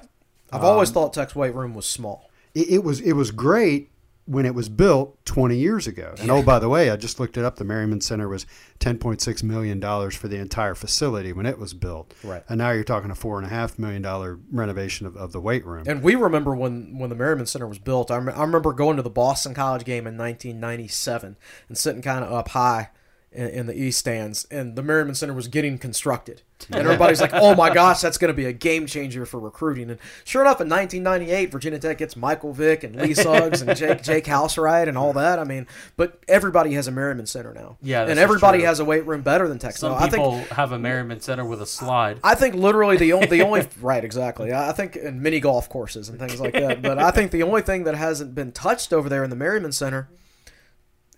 I've 0.51 0.61
Um, 0.61 0.67
always 0.67 0.91
thought 0.91 1.13
Tech's 1.13 1.35
weight 1.35 1.53
room 1.55 1.73
was 1.73 1.85
small. 1.87 2.29
It, 2.53 2.69
it 2.69 2.83
was 2.83 3.01
it 3.01 3.13
was 3.13 3.31
great 3.31 3.89
when 4.27 4.45
it 4.45 4.53
was 4.53 4.67
built 4.67 5.17
20 5.25 5.57
years 5.57 5.87
ago. 5.87 6.13
And 6.19 6.29
oh, 6.29 6.43
by 6.43 6.59
the 6.59 6.67
way, 6.67 6.89
I 6.89 6.97
just 6.97 7.17
looked 7.17 7.37
it 7.37 7.45
up. 7.45 7.55
The 7.55 7.63
Merryman 7.63 8.01
Center 8.01 8.27
was 8.27 8.45
10.6 8.79 9.41
million 9.41 9.79
dollars 9.79 10.15
for 10.15 10.27
the 10.27 10.35
entire 10.35 10.75
facility 10.75 11.31
when 11.31 11.45
it 11.45 11.57
was 11.57 11.73
built. 11.73 12.13
Right. 12.23 12.43
And 12.49 12.57
now 12.57 12.71
you're 12.71 12.83
talking 12.83 13.09
a 13.09 13.15
four 13.15 13.37
and 13.37 13.47
a 13.47 13.49
half 13.49 13.79
million 13.79 14.01
dollar 14.01 14.37
renovation 14.51 15.07
of, 15.07 15.15
of 15.15 15.31
the 15.31 15.39
weight 15.39 15.65
room. 15.65 15.85
And 15.87 16.03
we 16.03 16.15
remember 16.15 16.53
when, 16.53 16.99
when 16.99 17.09
the 17.09 17.15
Merryman 17.15 17.45
Center 17.45 17.67
was 17.67 17.79
built. 17.79 18.11
I, 18.11 18.17
rem- 18.17 18.37
I 18.37 18.41
remember 18.41 18.73
going 18.73 18.97
to 18.97 19.01
the 19.01 19.09
Boston 19.09 19.53
College 19.53 19.85
game 19.85 20.05
in 20.05 20.17
1997 20.17 21.37
and 21.69 21.77
sitting 21.77 22.01
kind 22.01 22.25
of 22.25 22.31
up 22.31 22.49
high 22.49 22.89
in, 23.37 23.49
in 23.49 23.65
the 23.67 23.79
east 23.79 23.99
stands, 23.99 24.45
and 24.45 24.75
the 24.75 24.81
Merryman 24.81 25.13
Center 25.13 25.33
was 25.33 25.47
getting 25.47 25.77
constructed. 25.77 26.41
And 26.71 26.75
everybody's 26.87 27.21
like, 27.21 27.33
"Oh 27.33 27.55
my 27.55 27.71
gosh, 27.71 28.01
that's 28.01 28.17
going 28.17 28.29
to 28.29 28.35
be 28.35 28.45
a 28.45 28.51
game 28.51 28.87
changer 28.87 29.25
for 29.27 29.39
recruiting." 29.39 29.91
And 29.91 29.99
sure 30.25 30.41
enough, 30.41 30.59
in 30.59 30.67
1998, 30.67 31.51
Virginia 31.51 31.77
Tech 31.77 31.99
gets 31.99 32.15
Michael 32.15 32.51
Vick 32.51 32.83
and 32.83 32.95
Lee 32.95 33.13
Suggs 33.13 33.61
and 33.61 33.77
Jake 33.77 34.01
Jake 34.01 34.25
Houseright 34.25 34.89
and 34.89 34.97
all 34.97 35.13
that. 35.13 35.37
I 35.37 35.43
mean, 35.43 35.67
but 35.95 36.19
everybody 36.27 36.73
has 36.73 36.87
a 36.87 36.91
Merryman 36.91 37.27
Center 37.27 37.53
now. 37.53 37.77
Yeah, 37.81 38.07
and 38.07 38.19
everybody 38.19 38.63
has 38.63 38.79
a 38.79 38.85
weight 38.85 39.05
room 39.05 39.21
better 39.21 39.47
than 39.47 39.59
Texas. 39.59 39.81
Some 39.81 39.91
So 39.91 39.95
I 39.95 40.09
think 40.09 40.23
people 40.23 40.39
have 40.55 40.71
a 40.71 40.79
Merryman 40.79 41.21
Center 41.21 41.45
with 41.45 41.61
a 41.61 41.67
slide. 41.67 42.19
I 42.23 42.33
think 42.33 42.55
literally 42.55 42.97
the 42.97 43.13
only, 43.13 43.27
the 43.27 43.43
only 43.43 43.67
right 43.81 44.03
exactly. 44.03 44.51
I 44.51 44.69
I 44.69 44.71
think 44.73 44.95
in 44.95 45.21
mini 45.21 45.39
golf 45.39 45.69
courses 45.69 46.09
and 46.09 46.17
things 46.17 46.41
like 46.41 46.53
that. 46.53 46.81
But 46.81 46.97
I 46.97 47.11
think 47.11 47.31
the 47.31 47.43
only 47.43 47.61
thing 47.61 47.83
that 47.83 47.95
hasn't 47.95 48.33
been 48.33 48.51
touched 48.51 48.91
over 48.91 49.07
there 49.09 49.23
in 49.23 49.29
the 49.29 49.35
Merryman 49.35 49.71
Center 49.71 50.09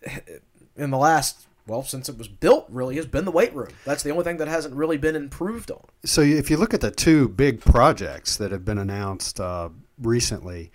eh, 0.04 0.20
in 0.76 0.92
the 0.92 0.98
last 0.98 1.46
well 1.70 1.84
since 1.84 2.10
it 2.10 2.18
was 2.18 2.28
built 2.28 2.66
really 2.70 2.96
has 2.98 3.06
been 3.06 3.26
the 3.26 3.32
weight 3.32 3.54
room. 3.56 3.70
That's 3.86 4.04
the 4.04 4.10
only 4.10 4.24
thing 4.24 4.38
that 4.38 4.48
hasn't 4.48 4.76
really 4.76 4.98
been 4.98 5.16
improved 5.16 5.72
on. 5.72 5.86
so 6.04 6.22
if 6.22 6.50
you 6.50 6.58
look 6.58 6.74
at 6.74 6.82
the 6.82 6.92
two 6.92 7.30
big 7.30 7.62
projects 7.62 8.36
that 8.38 8.52
have 8.52 8.66
been 8.66 8.78
announced 8.80 9.40
uh, 9.40 9.70
recently, 10.02 10.72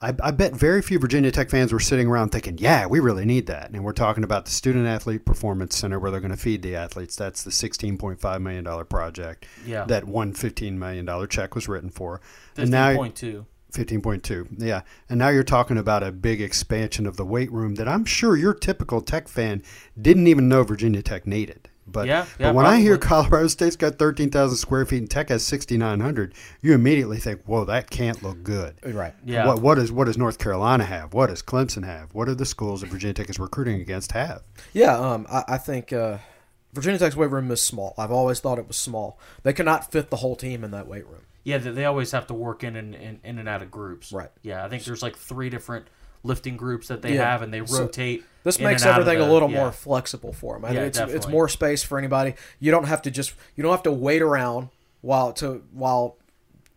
I, 0.00 0.12
I 0.20 0.30
bet 0.32 0.52
very 0.52 0.82
few 0.82 0.98
Virginia 0.98 1.30
Tech 1.30 1.48
fans 1.48 1.72
were 1.72 1.78
sitting 1.78 2.08
around 2.08 2.30
thinking, 2.30 2.58
"Yeah, 2.58 2.86
we 2.86 2.98
really 2.98 3.24
need 3.24 3.46
that." 3.46 3.70
And 3.70 3.84
we're 3.84 3.92
talking 3.92 4.24
about 4.24 4.46
the 4.46 4.50
Student 4.50 4.86
Athlete 4.86 5.24
Performance 5.24 5.76
Center, 5.76 6.00
where 6.00 6.10
they're 6.10 6.20
going 6.20 6.32
to 6.32 6.36
feed 6.36 6.62
the 6.62 6.74
athletes. 6.74 7.14
That's 7.14 7.44
the 7.44 7.52
sixteen 7.52 7.96
point 7.98 8.20
five 8.20 8.42
million 8.42 8.64
dollar 8.64 8.84
project. 8.84 9.46
Yeah. 9.64 9.84
that 9.84 10.04
one 10.08 10.32
fifteen 10.32 10.76
million 10.76 11.04
dollar 11.04 11.28
check 11.28 11.54
was 11.54 11.68
written 11.68 11.88
for. 11.90 12.16
And 12.56 12.68
Fifteen 12.68 12.70
now 12.72 12.96
point 12.96 13.14
two. 13.14 13.46
Fifteen 13.72 14.00
point 14.00 14.22
two, 14.22 14.48
yeah. 14.56 14.82
And 15.08 15.18
now 15.18 15.28
you're 15.28 15.42
talking 15.42 15.78
about 15.78 16.02
a 16.02 16.12
big 16.12 16.40
expansion 16.40 17.06
of 17.06 17.16
the 17.16 17.24
weight 17.24 17.50
room 17.50 17.74
that 17.76 17.88
I'm 17.88 18.04
sure 18.04 18.36
your 18.36 18.54
typical 18.54 19.00
Tech 19.00 19.28
fan 19.28 19.62
didn't 20.00 20.26
even 20.26 20.48
know 20.48 20.62
Virginia 20.62 21.02
Tech 21.02 21.26
needed. 21.26 21.68
But, 21.86 22.06
Yeah, 22.06 22.26
yeah, 22.38 22.48
but 22.48 22.54
when 22.54 22.66
I 22.66 22.80
hear. 22.80 22.96
Colorado 22.96 23.48
State's 23.48 23.76
got 23.76 23.98
13,000 23.98 24.56
square 24.56 24.86
feet 24.86 24.98
and 24.98 25.10
Tech 25.10 25.28
has 25.28 25.44
6,900, 25.44 26.34
you 26.60 26.74
immediately 26.74 27.18
think, 27.18 27.42
whoa, 27.44 27.64
that 27.64 27.90
can't 27.90 28.22
look 28.22 28.42
good. 28.42 28.76
Right. 28.84 29.14
Yeah. 29.24 29.46
What, 29.46 29.60
what, 29.60 29.78
is, 29.78 29.90
what 29.90 30.04
does 30.04 30.16
North 30.16 30.38
Carolina 30.38 30.84
have? 30.84 31.12
What 31.12 31.28
does 31.28 31.42
Clemson 31.42 31.84
have? 31.84 32.14
What 32.14 32.26
do 32.26 32.34
the 32.34 32.46
schools 32.46 32.80
that 32.80 32.90
Virginia 32.90 33.14
Tech 33.14 33.28
is 33.28 33.38
recruiting 33.38 33.80
against 33.80 34.12
have? 34.12 34.42
Yeah, 34.72 34.96
um, 34.96 35.26
I, 35.30 35.44
I 35.48 35.58
think 35.58 35.92
uh, 35.92 36.18
Virginia 36.72 36.98
Tech's 36.98 37.16
weight 37.16 37.30
room 37.30 37.50
is 37.50 37.60
small. 37.60 37.94
I've 37.98 38.12
always 38.12 38.40
thought 38.40 38.58
it 38.58 38.68
was 38.68 38.76
small. 38.76 39.18
They 39.42 39.52
cannot 39.52 39.90
fit 39.90 40.10
the 40.10 40.16
whole 40.16 40.36
team 40.36 40.64
in 40.64 40.70
that 40.70 40.86
weight 40.86 41.06
room. 41.06 41.22
Yeah, 41.44 41.58
they, 41.58 41.70
they 41.70 41.84
always 41.84 42.12
have 42.12 42.26
to 42.28 42.34
work 42.34 42.62
in 42.64 42.76
and 42.76 42.94
in, 42.94 43.20
in 43.24 43.38
and 43.38 43.48
out 43.48 43.62
of 43.62 43.70
groups. 43.70 44.12
Right. 44.12 44.30
Yeah, 44.42 44.64
I 44.64 44.68
think 44.68 44.84
there's 44.84 45.02
like 45.02 45.16
three 45.16 45.50
different 45.50 45.86
lifting 46.22 46.56
groups 46.56 46.88
that 46.88 47.02
they 47.02 47.14
Yeah. 47.14 47.30
have, 47.30 47.42
and 47.42 47.52
they 47.52 47.64
So 47.66 47.80
rotate. 47.82 48.24
This 48.44 48.60
makes 48.60 48.82
and 48.82 48.90
out 48.92 49.00
of 49.00 49.06
everything 49.08 49.20
the- 49.26 49.30
a 49.30 49.32
little 49.32 49.50
yeah. 49.50 49.58
more 49.60 49.72
flexible 49.72 50.32
for 50.32 50.58
them. 50.58 50.72
Yeah, 50.72 50.82
it's, 50.82 50.98
it's 50.98 50.98
definitely. 50.98 51.32
more 51.32 51.48
space 51.48 51.82
for 51.82 51.98
anybody. 51.98 52.34
You 52.60 52.70
don't 52.70 52.84
have 52.86 53.02
to 53.02 53.10
just 53.10 53.34
you 53.56 53.62
don't 53.62 53.72
have 53.72 53.82
to 53.84 53.92
wait 53.92 54.22
around 54.22 54.68
while 55.00 55.32
to 55.34 55.64
while 55.72 56.16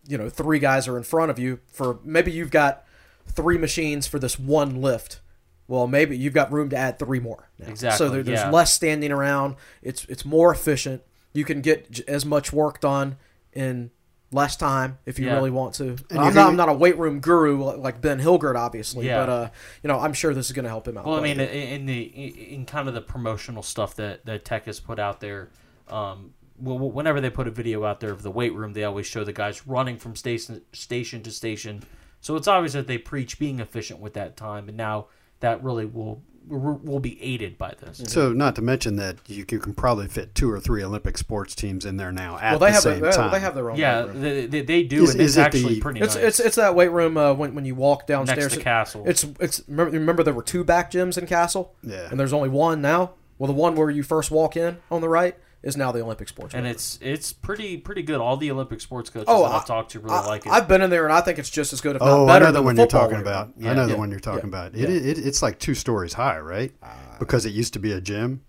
you 0.08 0.18
know 0.18 0.28
three 0.28 0.58
guys 0.58 0.88
are 0.88 0.96
in 0.96 1.02
front 1.04 1.30
of 1.30 1.38
you 1.38 1.60
for 1.72 1.98
maybe 2.04 2.32
you've 2.32 2.50
got 2.50 2.84
three 3.26 3.58
machines 3.58 4.06
for 4.06 4.18
this 4.18 4.38
one 4.38 4.80
lift. 4.80 5.20
Well, 5.68 5.88
maybe 5.88 6.16
you've 6.16 6.34
got 6.34 6.52
room 6.52 6.70
to 6.70 6.76
add 6.76 6.98
three 6.98 7.18
more. 7.18 7.48
now. 7.58 7.66
Exactly, 7.68 7.98
So 7.98 8.08
there, 8.12 8.22
there's 8.22 8.38
yeah. 8.38 8.50
less 8.50 8.72
standing 8.72 9.10
around. 9.12 9.56
It's 9.82 10.04
it's 10.06 10.24
more 10.24 10.52
efficient. 10.52 11.02
You 11.32 11.44
can 11.44 11.60
get 11.60 12.00
as 12.08 12.24
much 12.24 12.52
work 12.52 12.80
done 12.80 13.16
in 13.52 13.90
less 14.32 14.56
time 14.56 14.98
if 15.06 15.18
you 15.18 15.26
Yeah. 15.26 15.34
really 15.34 15.50
want 15.50 15.74
to. 15.76 15.84
you 15.84 15.96
I'm 16.10 16.34
not, 16.34 16.48
I'm 16.48 16.56
not 16.56 16.68
a 16.68 16.72
weight 16.72 16.98
room 16.98 17.20
guru 17.20 17.62
like 17.76 18.00
Ben 18.00 18.18
Hilgert, 18.20 18.56
obviously, 18.56 19.06
Yeah. 19.06 19.20
but 19.24 19.28
uh, 19.28 19.48
you 19.82 19.88
know 19.88 19.98
I'm 20.00 20.12
sure 20.12 20.34
this 20.34 20.46
is 20.46 20.52
going 20.52 20.64
to 20.64 20.68
help 20.68 20.88
him 20.88 20.98
out. 20.98 21.06
Well, 21.06 21.16
I 21.16 21.20
mean, 21.22 21.38
in 21.40 21.48
in 21.48 21.86
the 21.86 22.02
in 22.02 22.66
kind 22.66 22.88
of 22.88 22.94
the 22.94 23.00
promotional 23.02 23.62
stuff 23.62 23.94
that 23.96 24.24
that 24.26 24.44
Tech 24.44 24.66
has 24.66 24.80
put 24.80 24.98
out 24.98 25.20
there, 25.20 25.50
um, 25.88 26.32
well, 26.58 26.78
whenever 26.78 27.20
they 27.20 27.30
put 27.30 27.46
a 27.46 27.50
video 27.50 27.84
out 27.84 28.00
there 28.00 28.10
of 28.10 28.22
the 28.22 28.30
weight 28.30 28.54
room, 28.54 28.72
they 28.72 28.84
always 28.84 29.06
show 29.06 29.24
the 29.24 29.32
guys 29.32 29.66
running 29.66 29.96
from 29.96 30.16
station 30.16 30.62
station 30.72 31.22
to 31.22 31.30
station. 31.30 31.82
So 32.20 32.34
it's 32.34 32.48
obvious 32.48 32.72
that 32.72 32.86
they 32.88 32.98
preach 32.98 33.38
being 33.38 33.60
efficient 33.60 34.00
with 34.00 34.14
that 34.14 34.36
time, 34.36 34.68
and 34.68 34.76
now 34.76 35.06
that 35.40 35.62
really 35.62 35.84
will 35.86 36.22
will 36.48 37.00
be 37.00 37.20
aided 37.22 37.58
by 37.58 37.74
this. 37.80 38.02
So, 38.06 38.32
not 38.32 38.54
to 38.56 38.62
mention 38.62 38.96
that 38.96 39.16
you, 39.26 39.44
you 39.50 39.58
can 39.58 39.74
probably 39.74 40.06
fit 40.08 40.34
two 40.34 40.50
or 40.50 40.60
three 40.60 40.82
Olympic 40.84 41.18
sports 41.18 41.54
teams 41.54 41.84
in 41.84 41.96
there 41.96 42.12
now 42.12 42.38
at 42.38 42.52
well, 42.52 42.58
they 42.60 42.66
the 42.66 42.72
have 42.72 42.82
same 42.82 43.00
they, 43.00 43.10
time. 43.10 43.30
they 43.32 43.40
have 43.40 43.54
their 43.54 43.70
own. 43.70 43.76
Yeah, 43.76 44.04
room. 44.04 44.20
they, 44.20 44.46
they, 44.46 44.60
they 44.62 44.82
do, 44.84 45.02
Is- 45.04 45.10
and 45.12 45.20
it's 45.20 45.30
is 45.32 45.36
it 45.36 45.40
actually 45.40 45.74
the- 45.74 45.80
pretty 45.80 46.00
It's 46.00 46.14
nice. 46.14 46.24
it's 46.24 46.40
it's 46.40 46.56
that 46.56 46.74
weight 46.74 46.90
room 46.92 47.16
uh, 47.16 47.34
when 47.34 47.54
when 47.54 47.64
you 47.64 47.74
walk 47.74 48.06
downstairs 48.06 48.38
Next 48.44 48.54
to 48.54 48.60
Cassell. 48.60 49.04
It's 49.06 49.24
it's 49.40 49.62
remember, 49.68 49.92
remember 49.98 50.22
there 50.22 50.34
were 50.34 50.42
two 50.42 50.62
back 50.64 50.90
gyms 50.92 51.18
in 51.18 51.26
Cassell. 51.26 51.74
Yeah. 51.82 52.08
and 52.10 52.18
there's 52.20 52.32
only 52.32 52.48
one 52.48 52.80
now. 52.80 53.12
Well, 53.38 53.48
the 53.48 53.52
one 53.52 53.74
where 53.74 53.90
you 53.90 54.02
first 54.02 54.30
walk 54.30 54.56
in 54.56 54.78
on 54.90 55.00
the 55.02 55.08
right 55.08 55.36
is 55.62 55.76
now 55.76 55.90
the 55.90 56.00
Olympic 56.00 56.28
sports. 56.28 56.54
and 56.54 56.64
weight 56.64 56.74
it's 56.74 56.98
it's 57.02 57.32
pretty 57.32 57.76
pretty 57.76 58.02
good. 58.02 58.20
All 58.20 58.36
the 58.36 58.50
Olympic 58.50 58.80
sports 58.80 59.10
coaches 59.10 59.26
Oh, 59.28 59.42
that 59.42 59.52
I've 59.52 59.66
talked 59.66 59.90
to 59.92 60.00
really 60.00 60.14
I, 60.16 60.26
like 60.26 60.46
it. 60.46 60.52
I've 60.52 60.68
been 60.68 60.82
in 60.82 60.90
there 60.90 61.04
and 61.04 61.12
I 61.12 61.20
think 61.20 61.38
it's 61.38 61.50
just 61.50 61.72
as 61.72 61.80
good, 61.80 61.96
if 61.96 62.00
not 62.02 62.08
Oh, 62.08 62.24
I 62.24 62.34
better 62.34 62.44
know 62.46 62.52
the 62.52 62.58
than 62.58 62.64
one 62.66 62.76
you're 62.76 62.86
talking 62.86 63.16
weight 63.16 63.22
about. 63.22 63.50
Yeah, 63.58 63.70
I 63.70 63.74
know 63.74 63.86
yeah, 63.86 63.92
the 63.94 63.96
one 63.98 64.10
you're 64.10 64.20
talking 64.20 64.50
yeah, 64.50 64.66
about. 64.66 64.74
It, 64.76 64.88
it, 64.90 65.18
it's 65.18 65.42
like 65.42 65.58
two 65.58 65.74
stories 65.74 66.12
high, 66.12 66.38
right? 66.38 66.72
because 67.18 67.46
it 67.46 67.52
used 67.52 67.72
to 67.72 67.78
be 67.78 67.92
a 67.92 68.00
gym. 68.00 68.42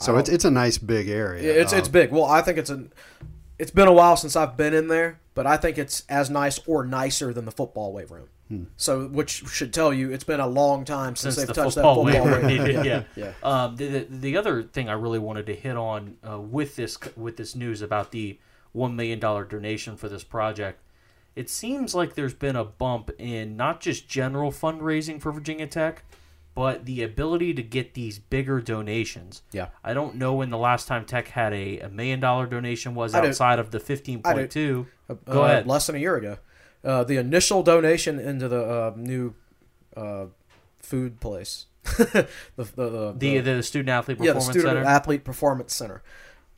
So 0.00 0.16
it's 0.16 0.28
it's 0.28 0.44
a 0.44 0.50
nice 0.50 0.76
big 0.78 1.08
area. 1.08 1.42
Yeah, 1.42 1.60
It's 1.62 1.72
it's 1.72 1.86
Um, 1.88 1.92
big. 1.92 2.10
Well, 2.10 2.24
I 2.24 2.42
think 2.42 2.58
it's 2.58 2.70
an. 2.70 2.92
It's 3.58 3.70
been 3.70 3.86
a 3.86 3.92
while 3.92 4.16
since 4.16 4.34
I've 4.34 4.56
been 4.56 4.74
in 4.74 4.88
there, 4.88 5.20
but 5.34 5.46
I 5.46 5.56
think 5.56 5.78
it's 5.78 6.02
as 6.08 6.28
nice 6.28 6.58
or 6.66 6.84
nicer 6.84 7.32
than 7.32 7.44
the 7.44 7.52
football 7.52 7.92
weight 7.92 8.10
room. 8.10 8.28
Hmm. 8.48 8.64
So, 8.76 9.06
which 9.06 9.46
should 9.48 9.72
tell 9.72 9.92
you 9.92 10.12
it's 10.12 10.24
been 10.24 10.40
a 10.40 10.46
long 10.46 10.84
time 10.84 11.16
since, 11.16 11.36
since 11.36 11.46
they've 11.46 11.54
the 11.54 11.62
touched 11.62 11.74
football, 11.76 12.04
that 12.04 12.12
football 12.12 12.26
weight 12.26 12.42
weight 12.42 12.62
room. 12.62 12.76
room. 12.76 12.84
yeah. 12.84 13.02
yeah. 13.16 13.32
Um, 13.42 13.76
the, 13.76 13.86
the 13.86 14.06
the 14.10 14.36
other 14.36 14.62
thing 14.62 14.88
I 14.88 14.92
really 14.92 15.18
wanted 15.18 15.46
to 15.46 15.54
hit 15.54 15.76
on 15.76 16.16
uh, 16.28 16.38
with 16.38 16.76
this 16.76 16.98
with 17.16 17.36
this 17.36 17.54
news 17.54 17.80
about 17.80 18.12
the 18.12 18.38
one 18.72 18.96
million 18.96 19.18
dollar 19.18 19.44
donation 19.44 19.96
for 19.96 20.08
this 20.08 20.24
project, 20.24 20.82
it 21.34 21.48
seems 21.48 21.94
like 21.94 22.14
there's 22.14 22.34
been 22.34 22.56
a 22.56 22.64
bump 22.64 23.10
in 23.18 23.56
not 23.56 23.80
just 23.80 24.08
general 24.08 24.52
fundraising 24.52 25.20
for 25.20 25.32
Virginia 25.32 25.66
Tech, 25.66 26.04
but 26.54 26.84
the 26.84 27.02
ability 27.02 27.54
to 27.54 27.62
get 27.62 27.94
these 27.94 28.18
bigger 28.18 28.60
donations. 28.60 29.42
Yeah. 29.52 29.68
I 29.82 29.94
don't 29.94 30.16
know 30.16 30.34
when 30.34 30.50
the 30.50 30.58
last 30.58 30.86
time 30.86 31.04
Tech 31.04 31.28
had 31.28 31.52
a, 31.52 31.80
a 31.80 31.88
million 31.88 32.20
dollar 32.20 32.46
donation 32.46 32.94
was 32.94 33.14
I 33.14 33.20
do. 33.20 33.28
outside 33.28 33.58
of 33.58 33.70
the 33.70 33.80
fifteen 33.80 34.22
point 34.22 34.50
two. 34.50 34.86
Go 35.08 35.42
uh, 35.42 35.46
ahead. 35.46 35.66
Less 35.66 35.86
than 35.86 35.96
a 35.96 35.98
year 35.98 36.16
ago, 36.16 36.38
uh, 36.84 37.04
the 37.04 37.16
initial 37.16 37.62
donation 37.62 38.18
into 38.18 38.48
the 38.48 38.62
uh, 38.64 38.92
new 38.96 39.34
uh, 39.96 40.26
food 40.78 41.20
place, 41.20 41.66
the 41.96 42.26
the, 42.56 42.64
the, 42.74 43.14
The 43.16 43.38
the 43.40 43.62
student 43.62 43.88
athlete 43.90 44.18
yeah, 44.20 44.32
the 44.32 44.40
student 44.40 44.64
center. 44.64 44.84
athlete 44.84 45.24
performance 45.24 45.74
center 45.74 46.02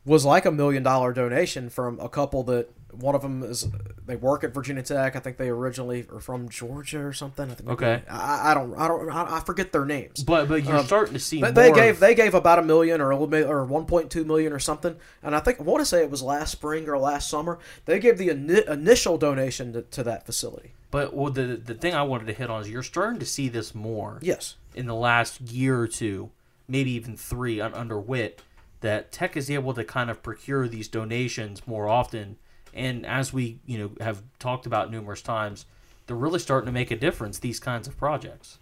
was 0.05 0.25
like 0.25 0.45
a 0.45 0.51
million 0.51 0.83
dollar 0.83 1.13
donation 1.13 1.69
from 1.69 1.99
a 1.99 2.09
couple 2.09 2.43
that 2.43 2.69
one 2.91 3.15
of 3.15 3.21
them 3.21 3.43
is 3.43 3.67
they 4.05 4.15
work 4.15 4.43
at 4.43 4.53
Virginia 4.53 4.81
Tech. 4.81 5.15
I 5.15 5.19
think 5.19 5.37
they 5.37 5.49
originally 5.49 6.05
are 6.11 6.19
from 6.19 6.49
Georgia 6.49 6.99
or 7.05 7.13
something. 7.13 7.49
I 7.51 7.53
think 7.53 7.69
Okay. 7.69 8.01
I, 8.09 8.51
I 8.51 8.53
don't 8.53 8.73
I 8.75 8.87
don't 8.87 9.09
I, 9.09 9.39
forget 9.41 9.71
their 9.71 9.85
names. 9.85 10.23
but 10.23 10.47
but 10.47 10.63
you're 10.63 10.77
Um, 10.77 10.85
starting 10.85 11.13
to 11.13 11.19
see 11.19 11.41
they 11.41 11.71
gave 11.71 11.95
of- 11.95 11.99
they 11.99 12.15
gave 12.15 12.33
about 12.33 12.59
a 12.59 12.63
million 12.63 13.01
or 13.01 13.09
a 13.11 13.15
little 13.15 13.27
bit 13.27 13.45
or 13.47 13.65
1.2 13.65 14.25
million 14.25 14.53
or 14.53 14.59
something, 14.59 14.95
and 15.21 15.35
I 15.35 15.39
think 15.39 15.59
I 15.59 15.63
want 15.63 15.81
to 15.81 15.85
say 15.85 16.01
it 16.01 16.09
was 16.09 16.23
last 16.23 16.51
spring 16.51 16.87
or 16.89 16.97
last 16.97 17.29
summer. 17.29 17.59
They 17.85 17.99
gave 17.99 18.17
the 18.17 18.29
ini- 18.29 18.67
initial 18.67 19.17
donation 19.17 19.73
to, 19.73 19.81
to 19.83 20.03
that 20.03 20.25
facility. 20.25 20.71
But 20.89 21.13
well, 21.13 21.31
the 21.31 21.57
the 21.63 21.73
thing 21.73 21.93
I 21.93 22.03
wanted 22.03 22.27
to 22.27 22.33
hit 22.33 22.49
on 22.49 22.61
is 22.61 22.69
you're 22.69 22.83
starting 22.83 23.19
to 23.19 23.25
see 23.25 23.49
this 23.49 23.75
more 23.75 24.19
Yes, 24.21 24.55
in 24.73 24.85
the 24.87 24.95
last 24.95 25.41
year 25.41 25.77
or 25.79 25.87
two, 25.87 26.29
maybe 26.67 26.91
even 26.91 27.17
three 27.17 27.59
un- 27.59 27.73
under 27.73 27.99
Whit, 27.99 28.41
that 28.81 29.11
Tech 29.11 29.35
is 29.35 29.51
able 29.51 29.73
to 29.73 29.83
kind 29.83 30.09
of 30.09 30.23
procure 30.23 30.67
these 30.67 30.87
donations 30.87 31.67
more 31.67 31.89
often. 31.89 32.37
And 32.77 33.05
as 33.05 33.33
we 33.33 33.59
you 33.65 33.77
know 33.77 33.91
have 33.99 34.23
talked 34.39 34.65
about 34.65 34.91
numerous 34.91 35.21
times, 35.21 35.65
they're 36.05 36.15
really 36.15 36.39
starting 36.39 36.67
to 36.67 36.71
make 36.71 36.91
a 36.91 36.95
difference. 36.95 37.39
These 37.39 37.59
kinds 37.59 37.87
of 37.87 37.97
projects. 37.97 38.57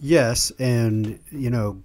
Yes, 0.00 0.50
and 0.58 1.18
you 1.30 1.50
know, 1.50 1.82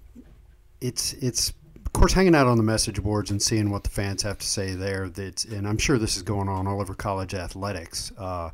it's 0.80 1.12
it's 1.14 1.52
of 1.76 1.92
course 1.92 2.12
hanging 2.12 2.34
out 2.34 2.46
on 2.46 2.56
the 2.56 2.62
message 2.62 3.02
boards 3.02 3.30
and 3.30 3.42
seeing 3.42 3.70
what 3.70 3.84
the 3.84 3.90
fans 3.90 4.22
have 4.22 4.38
to 4.38 4.46
say 4.46 4.74
there. 4.74 5.08
That's 5.08 5.44
and 5.44 5.66
I'm 5.66 5.78
sure 5.78 5.98
this 5.98 6.16
is 6.16 6.22
going 6.22 6.48
on 6.48 6.66
all 6.66 6.80
over 6.80 6.94
college 6.94 7.34
athletics. 7.34 8.12
Uh, 8.16 8.50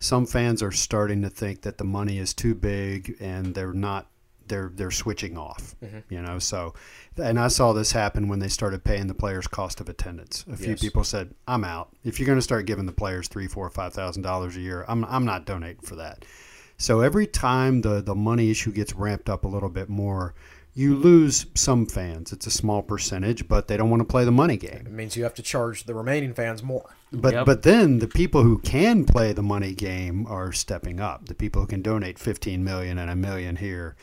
some 0.00 0.26
fans 0.26 0.62
are 0.62 0.70
starting 0.70 1.22
to 1.22 1.30
think 1.30 1.62
that 1.62 1.78
the 1.78 1.84
money 1.84 2.18
is 2.18 2.32
too 2.32 2.54
big 2.54 3.16
and 3.20 3.54
they're 3.54 3.72
not 3.72 4.06
they're 4.48 4.70
they're 4.74 4.90
switching 4.90 5.36
off 5.38 5.74
mm-hmm. 5.84 5.98
you 6.12 6.20
know 6.20 6.38
so 6.38 6.74
and 7.16 7.38
i 7.38 7.48
saw 7.48 7.72
this 7.72 7.92
happen 7.92 8.28
when 8.28 8.38
they 8.38 8.48
started 8.48 8.82
paying 8.84 9.06
the 9.06 9.14
players 9.14 9.46
cost 9.46 9.80
of 9.80 9.88
attendance 9.88 10.44
a 10.52 10.56
few 10.56 10.70
Yes. 10.70 10.80
people 10.80 11.04
said 11.04 11.34
i'm 11.46 11.64
out 11.64 11.88
if 12.04 12.18
you're 12.18 12.26
going 12.26 12.38
to 12.38 12.42
start 12.42 12.66
giving 12.66 12.86
the 12.86 12.92
players 12.92 13.28
three 13.28 13.46
four 13.48 13.68
five 13.70 13.92
thousand 13.92 14.22
dollars 14.22 14.56
a 14.56 14.60
year 14.60 14.84
i'm, 14.88 15.04
I'm 15.04 15.24
not 15.24 15.44
donating 15.46 15.82
for 15.82 15.96
that 15.96 16.24
so 16.76 17.00
every 17.00 17.26
time 17.26 17.80
the 17.82 18.00
the 18.00 18.14
money 18.14 18.50
issue 18.50 18.72
gets 18.72 18.94
ramped 18.94 19.28
up 19.28 19.44
a 19.44 19.48
little 19.48 19.68
bit 19.70 19.88
more 19.88 20.34
you 20.74 20.94
lose 20.94 21.46
some 21.54 21.86
fans 21.86 22.32
it's 22.32 22.46
a 22.46 22.50
small 22.52 22.82
percentage 22.82 23.48
but 23.48 23.66
they 23.66 23.76
don't 23.76 23.90
want 23.90 24.00
to 24.00 24.04
play 24.06 24.24
the 24.24 24.30
money 24.30 24.56
game 24.56 24.84
it 24.86 24.92
means 24.92 25.16
you 25.16 25.24
have 25.24 25.34
to 25.34 25.42
charge 25.42 25.84
the 25.84 25.94
remaining 25.94 26.32
fans 26.32 26.62
more. 26.62 26.94
but 27.10 27.34
Yep. 27.34 27.46
but 27.46 27.62
then 27.62 27.98
the 27.98 28.06
people 28.06 28.44
who 28.44 28.58
can 28.58 29.04
play 29.04 29.32
the 29.32 29.42
money 29.42 29.74
game 29.74 30.24
are 30.28 30.52
stepping 30.52 31.00
up. 31.00 31.26
The 31.26 31.34
people 31.34 31.62
who 31.62 31.66
can 31.66 31.82
donate 31.82 32.16
15 32.18 32.62
million 32.62 32.96
and 32.98 33.10
a 33.10 33.16
million 33.16 33.56
here, 33.56 33.96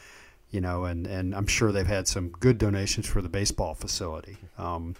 you 0.51 0.61
know, 0.61 0.85
and 0.85 1.07
and 1.07 1.35
I'm 1.35 1.47
sure 1.47 1.71
they've 1.71 1.85
had 1.85 2.07
some 2.07 2.29
good 2.29 2.57
donations 2.57 3.07
for 3.07 3.21
the 3.21 3.29
baseball 3.29 3.73
facility. 3.73 4.37
Um, 4.57 4.95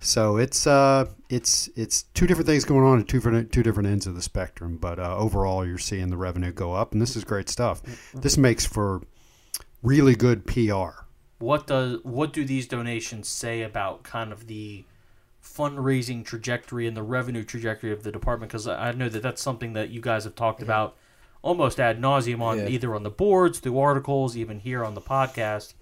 so 0.00 0.38
it's 0.38 0.66
uh 0.66 1.06
it's 1.28 1.68
it's 1.76 2.04
two 2.14 2.26
different 2.26 2.46
things 2.46 2.64
going 2.64 2.84
on 2.84 3.00
at 3.00 3.06
two 3.08 3.18
different 3.18 3.52
two 3.52 3.62
different 3.62 3.88
ends 3.88 4.06
of 4.06 4.14
the 4.14 4.22
spectrum. 4.22 4.78
But 4.78 4.98
uh, 4.98 5.16
overall, 5.16 5.66
you're 5.66 5.78
seeing 5.78 6.08
the 6.08 6.16
revenue 6.16 6.52
go 6.52 6.72
up, 6.72 6.92
and 6.92 7.02
this 7.02 7.16
is 7.16 7.24
great 7.24 7.48
stuff. 7.48 7.82
This 8.14 8.38
makes 8.38 8.64
for 8.64 9.02
really 9.82 10.14
good 10.14 10.46
PR. 10.46 11.04
What 11.38 11.66
does 11.66 11.98
what 12.02 12.32
do 12.32 12.44
these 12.44 12.66
donations 12.66 13.28
say 13.28 13.62
about 13.62 14.02
kind 14.02 14.32
of 14.32 14.46
the 14.46 14.84
fundraising 15.44 16.24
trajectory 16.24 16.86
and 16.86 16.96
the 16.96 17.02
revenue 17.02 17.44
trajectory 17.44 17.92
of 17.92 18.02
the 18.02 18.10
department? 18.10 18.50
Because 18.50 18.66
I 18.66 18.88
I 18.88 18.92
know 18.92 19.10
that 19.10 19.22
that's 19.22 19.42
something 19.42 19.74
that 19.74 19.90
you 19.90 20.00
guys 20.00 20.24
have 20.24 20.34
talked 20.34 20.62
about 20.62 20.96
almost 21.42 21.80
ad 21.80 22.00
nauseum 22.00 22.40
on 22.40 22.58
Yeah. 22.58 22.68
either 22.68 22.94
on 22.94 23.02
the 23.02 23.10
boards, 23.10 23.58
through 23.58 23.78
articles, 23.78 24.36
even 24.36 24.60
here 24.60 24.84
on 24.84 24.94
the 24.94 25.00
podcast 25.00 25.74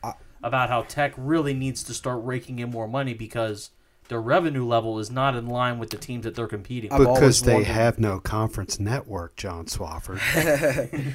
about 0.42 0.68
how 0.68 0.83
tech 0.83 1.12
really 1.16 1.55
needs 1.55 1.83
to 1.85 1.92
start 1.94 2.21
raking 2.25 2.59
in 2.61 2.71
more 2.71 2.87
money 2.87 3.12
because 3.14 3.71
their 4.09 4.21
revenue 4.21 4.64
level 4.64 4.99
is 4.99 5.11
not 5.11 5.35
in 5.35 5.47
line 5.47 5.79
with 5.79 5.90
the 5.90 5.97
teams 5.99 6.25
that 6.25 6.35
they're 6.35 6.47
competing. 6.47 6.90
I've 6.92 7.01
with. 7.01 7.14
Because 7.14 7.42
they 7.42 7.55
wondered- 7.55 7.73
have 7.73 7.99
no 7.99 8.21
conference 8.21 8.79
network, 8.81 9.37
John 9.37 9.66
Swofford. 9.66 10.21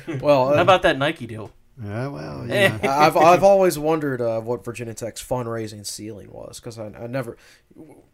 Well, 0.22 0.50
uh, 0.50 0.56
How 0.58 0.62
about 0.62 0.82
that 0.84 0.98
Nike 0.98 1.26
deal? 1.26 1.52
yeah, 1.84 2.08
well, 2.08 2.46
yeah. 2.50 2.78
I've 2.84 3.18
I've 3.18 3.44
always 3.44 3.80
wondered 3.80 4.22
uh, 4.22 4.42
what 4.42 4.64
Virginia 4.64 4.94
Tech's 4.94 5.24
fundraising 5.24 5.84
ceiling 5.88 6.32
was 6.32 6.60
because 6.60 6.78
I, 6.78 6.88
I 6.88 7.08
never, 7.08 7.36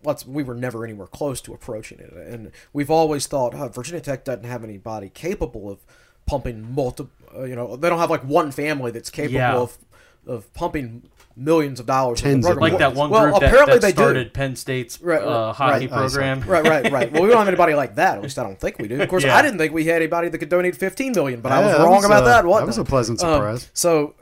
let's 0.03 0.25
we 0.25 0.43
were 0.43 0.55
never 0.55 0.85
anywhere 0.85 1.07
close 1.07 1.41
to 1.41 1.53
approaching 1.53 1.99
it, 1.99 2.13
and 2.13 2.51
we've 2.71 2.89
always 2.91 3.27
thought 3.27 3.53
uh, 3.53 3.67
Virginia 3.67 3.99
Tech 3.99 4.23
doesn't 4.23 4.45
have 4.45 4.63
anybody 4.63 5.09
capable 5.09 5.69
of 5.69 5.79
pumping 6.29 6.73
multiple. 6.75 7.11
Uh, 7.35 7.43
you 7.43 7.55
know, 7.55 7.75
they 7.75 7.89
don't 7.89 7.99
have 7.99 8.09
like 8.09 8.23
one 8.23 8.51
family 8.51 8.91
that's 8.91 9.09
capable 9.09 9.35
Yeah. 9.35 9.55
of 9.55 9.77
of 10.27 10.53
pumping 10.53 11.03
millions 11.35 11.79
of 11.79 11.85
dollars 11.85 12.19
into 12.19 12.29
Tens 12.31 12.45
the 12.45 12.51
of 12.51 12.57
program. 12.57 12.73
like 12.73 12.79
that 12.79 12.95
one 12.95 13.09
well, 13.09 13.23
group 13.29 13.39
that, 13.39 13.47
apparently 13.47 13.75
that 13.75 13.81
they 13.81 13.91
started 13.93 14.25
do. 14.25 14.29
Penn 14.31 14.55
State's 14.57 15.01
Right, 15.01 15.21
uh, 15.21 15.53
hockey 15.53 15.87
right. 15.87 15.97
program. 15.97 16.41
Right, 16.41 16.63
right, 16.65 16.91
right. 16.91 17.11
Well, 17.13 17.23
we 17.23 17.29
don't 17.29 17.37
have 17.37 17.47
anybody 17.47 17.73
like 17.75 17.95
that. 17.95 18.17
At 18.17 18.23
least 18.23 18.37
I 18.37 18.43
don't 18.43 18.59
think 18.59 18.77
we 18.77 18.89
do. 18.89 19.01
Of 19.01 19.07
course, 19.07 19.23
Yeah. 19.29 19.37
I 19.37 19.41
didn't 19.41 19.57
think 19.57 19.71
we 19.73 19.85
had 19.85 19.95
anybody 19.97 20.27
that 20.27 20.37
could 20.37 20.49
donate 20.49 20.75
15 20.75 21.13
million, 21.13 21.39
but 21.41 21.51
I 21.53 21.65
was 21.65 21.79
wrong 21.79 21.95
was, 21.95 22.05
about 22.05 22.23
uh, 22.23 22.25
that. 22.25 22.41
that 22.43 22.65
was 22.67 22.77
a 22.77 22.83
pleasant 22.83 23.21
surprise. 23.21 23.69
so, 23.73 24.15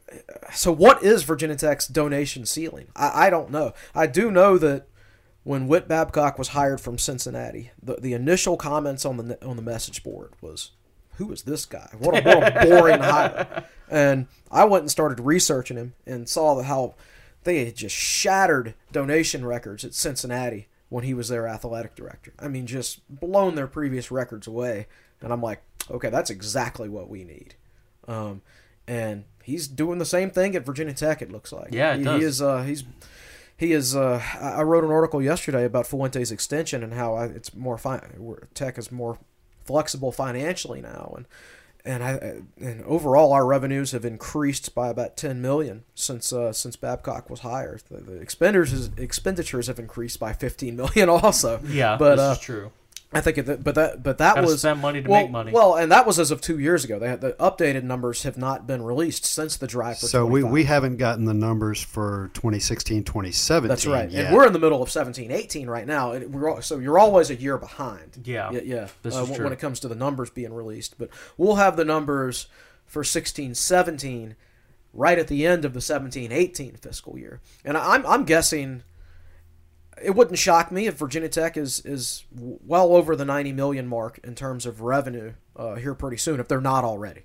so 0.54 0.72
what 0.72 1.02
is 1.04 1.24
Virginia 1.24 1.56
Tech's 1.56 1.88
donation 1.88 2.46
ceiling? 2.46 2.88
I, 2.96 3.28
I 3.28 3.30
don't 3.32 3.50
know. 3.50 3.74
I 3.96 4.06
do 4.06 4.30
know 4.30 4.60
that 4.60 4.88
when 5.44 5.68
Whit 5.68 5.88
Babcock 5.88 6.38
was 6.38 6.50
hired 6.50 6.80
from 6.80 7.00
Cincinnati, 7.00 7.72
the, 7.82 7.96
the 7.96 8.14
initial 8.14 8.58
comments 8.58 9.06
on 9.06 9.18
the 9.18 9.44
on 9.46 9.56
the 9.56 9.62
message 9.64 10.04
board 10.04 10.34
was, 10.40 10.72
"Who 11.18 11.32
is 11.32 11.44
this 11.44 11.66
guy? 11.66 11.90
What 11.98 12.18
a, 12.18 12.22
what 12.22 12.58
a 12.58 12.66
boring 12.66 13.00
hire." 13.02 13.66
And 13.90 14.28
I 14.52 14.66
went 14.66 14.82
and 14.82 14.92
started 14.92 15.22
researching 15.22 15.78
him 15.78 15.94
and 16.06 16.28
saw 16.28 16.56
that 16.56 16.66
how 16.66 16.96
they 17.46 17.64
had 17.64 17.78
just 17.78 17.96
shattered 17.96 18.74
donation 18.92 19.46
records 19.46 19.86
at 19.86 19.94
Cincinnati 19.94 20.68
when 20.90 21.06
he 21.06 21.14
was 21.14 21.30
their 21.30 21.48
athletic 21.48 21.96
director. 21.96 22.34
I 22.38 22.50
mean, 22.50 22.68
just 22.68 23.00
blown 23.10 23.56
their 23.56 23.68
previous 23.68 24.12
records 24.12 24.46
away. 24.46 24.88
And 25.22 25.32
I'm 25.32 25.42
like, 25.42 25.62
okay, 25.90 26.10
that's 26.10 26.30
exactly 26.30 26.90
what 26.90 27.10
we 27.10 27.24
need. 27.24 27.56
Um, 28.08 28.42
and 28.88 29.24
he's 29.44 29.68
doing 29.68 30.00
the 30.00 30.06
same 30.06 30.30
thing 30.30 30.56
at 30.56 30.66
Virginia 30.66 30.94
Tech. 30.94 31.22
It 31.22 31.32
looks 31.32 31.52
like. 31.52 31.74
Yeah, 31.74 31.96
he, 31.96 32.04
he 32.04 32.24
is. 32.24 32.42
Uh, 32.42 32.64
he's 32.64 32.84
he 33.58 33.74
is. 33.74 33.96
Uh, 33.96 34.22
I 34.40 34.50
I 34.50 34.64
wrote 34.64 34.84
an 34.84 34.92
article 34.92 35.22
yesterday 35.22 35.66
about 35.66 35.88
Fuente's 35.88 36.32
extension 36.32 36.84
and 36.84 36.94
how 36.94 37.16
I, 37.16 37.26
it's 37.26 37.54
more 37.56 37.78
fine. 37.78 38.00
where 38.18 38.48
Tech 38.54 38.78
is 38.78 38.92
more 38.92 39.18
flexible 39.68 40.12
financially 40.12 40.82
now, 40.82 41.14
and 41.16 41.26
and 41.86 42.04
I 42.04 42.12
and 42.60 42.84
overall 42.84 43.32
our 43.34 43.46
revenues 43.46 43.92
have 43.92 44.06
increased 44.06 44.74
by 44.74 44.90
about 44.90 45.16
ten 45.18 45.42
million 45.42 45.84
since 45.96 46.34
uh, 46.34 46.52
since 46.54 46.76
Babcock 46.76 47.30
was 47.30 47.42
hired. 47.42 47.84
The, 47.90 47.98
the 47.98 48.16
expenditures 48.16 48.90
expenditures 48.98 49.68
have 49.68 49.80
increased 49.80 50.20
by 50.20 50.34
fifteen 50.34 50.76
million 50.76 51.10
also. 51.10 51.60
Yeah, 51.66 51.98
but 51.98 52.16
this 52.16 52.20
uh, 52.20 52.32
is 52.34 52.40
true. 52.40 52.72
I 53.14 53.22
think 53.22 53.38
it, 53.38 53.64
but 53.64 53.76
that 53.76 54.04
but 54.04 54.18
that 54.18 54.36
Gotta 54.36 54.48
was 54.48 54.60
spend 54.60 54.82
money 54.82 55.02
to 55.02 55.10
well, 55.10 55.22
make 55.22 55.32
money. 55.32 55.52
Well, 55.54 55.76
and 55.76 55.90
that 55.94 56.06
was 56.06 56.20
as 56.20 56.30
of 56.30 56.42
two 56.42 56.60
years 56.60 56.84
ago. 56.84 57.00
They 57.00 57.08
had, 57.08 57.22
the 57.22 57.34
updated 57.40 57.84
numbers 57.84 58.24
have 58.24 58.38
not 58.38 58.68
been 58.68 58.84
released 58.84 59.24
since 59.26 59.56
the 59.56 59.66
drive 59.66 60.00
for. 60.00 60.08
So 60.08 60.26
we, 60.26 60.42
25. 60.42 60.52
we 60.52 60.64
haven't 60.66 60.98
gotten 60.98 61.24
the 61.24 61.34
numbers 61.34 61.82
for 61.82 62.30
2016, 62.34 63.06
2017 63.06 63.68
That's 63.70 63.86
right, 63.86 64.10
yet. 64.10 64.26
and 64.26 64.36
we're 64.36 64.46
in 64.46 64.52
the 64.52 64.60
middle 64.60 64.84
of 64.84 64.92
17, 64.92 65.32
18 65.32 65.70
right 65.70 65.88
now. 65.88 66.12
and 66.12 66.34
We're 66.36 66.50
all, 66.50 66.62
so 66.62 66.80
you're 66.80 67.00
always 67.00 67.30
a 67.30 67.36
year 67.36 67.58
behind. 67.58 68.20
Yeah, 68.26 68.52
yeah, 68.52 68.60
yeah. 68.66 68.88
this 69.04 69.16
uh, 69.16 69.22
is 69.22 69.30
when- 69.30 69.36
true. 69.38 69.44
when 69.46 69.54
it 69.54 69.60
comes 69.60 69.80
to 69.82 69.88
the 69.88 69.96
numbers 69.96 70.30
being 70.30 70.54
released, 70.54 70.98
but 70.98 71.10
we'll 71.38 71.56
have 71.56 71.78
the 71.78 71.86
numbers 71.86 72.48
for 72.86 73.06
16, 73.06 73.56
17 73.56 74.36
right 74.94 75.18
at 75.18 75.30
the 75.30 75.46
end 75.46 75.64
of 75.64 75.74
the 75.74 75.82
17, 75.82 76.34
18 76.34 76.74
fiscal 76.76 77.18
year, 77.18 77.40
and 77.64 77.78
I'm 77.78 78.06
I'm 78.06 78.26
guessing. 78.26 78.84
It 80.02 80.16
wouldn't 80.16 80.38
shock 80.38 80.72
me 80.72 80.88
if 80.88 80.96
Virginia 80.96 81.30
Tech 81.30 81.58
is 81.58 81.82
is 81.86 82.24
well 82.32 82.96
over 82.96 83.16
the 83.16 83.26
90 83.26 83.52
million 83.54 83.88
mark 83.88 84.20
in 84.24 84.36
terms 84.36 84.66
of 84.66 84.82
revenue 84.82 85.34
uh, 85.56 85.76
here 85.76 85.94
pretty 85.94 86.18
soon, 86.18 86.40
if 86.40 86.48
they're 86.48 86.62
not 86.62 86.84
already, 86.84 87.24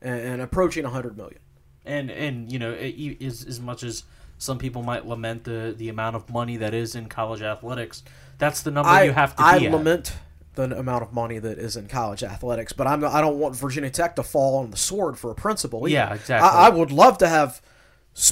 and, 0.00 0.20
and 0.20 0.42
approaching 0.42 0.84
100 0.84 1.16
million. 1.16 1.38
and 1.84 2.10
and 2.10 2.52
you 2.52 2.58
know 2.58 2.72
it, 2.72 2.94
is 3.20 3.44
as 3.44 3.60
much 3.60 3.82
as 3.82 4.04
some 4.38 4.58
people 4.58 4.82
might 4.82 5.06
lament 5.06 5.44
the 5.44 5.74
the 5.76 5.88
amount 5.88 6.16
of 6.16 6.28
money 6.30 6.56
that 6.56 6.74
is 6.74 6.94
in 6.94 7.06
college 7.06 7.42
athletics, 7.42 8.02
that's 8.38 8.62
the 8.62 8.70
number 8.70 8.90
I, 8.90 9.04
you 9.04 9.12
have 9.12 9.34
to 9.36 9.42
I 9.42 9.58
be 9.58 9.66
at. 9.66 9.72
lament 9.72 10.12
the 10.56 10.78
amount 10.78 11.02
of 11.02 11.12
money 11.12 11.38
that 11.38 11.58
is 11.58 11.76
in 11.76 11.86
college 11.86 12.22
athletics, 12.22 12.72
but 12.72 12.86
I'm 12.86 13.04
I 13.04 13.20
don't 13.20 13.38
want 13.38 13.54
Virginia 13.56 13.90
Tech 13.90 14.16
to 14.16 14.22
fall 14.22 14.58
on 14.58 14.70
the 14.70 14.76
sword 14.76 15.18
for 15.18 15.30
a 15.30 15.34
principal. 15.34 15.80
either. 15.86 15.94
Yeah, 15.94 16.14
exactly. 16.14 16.48
I, 16.48 16.66
I 16.66 16.70
would 16.70 16.90
love 16.90 17.18
to 17.18 17.28
have 17.28 17.60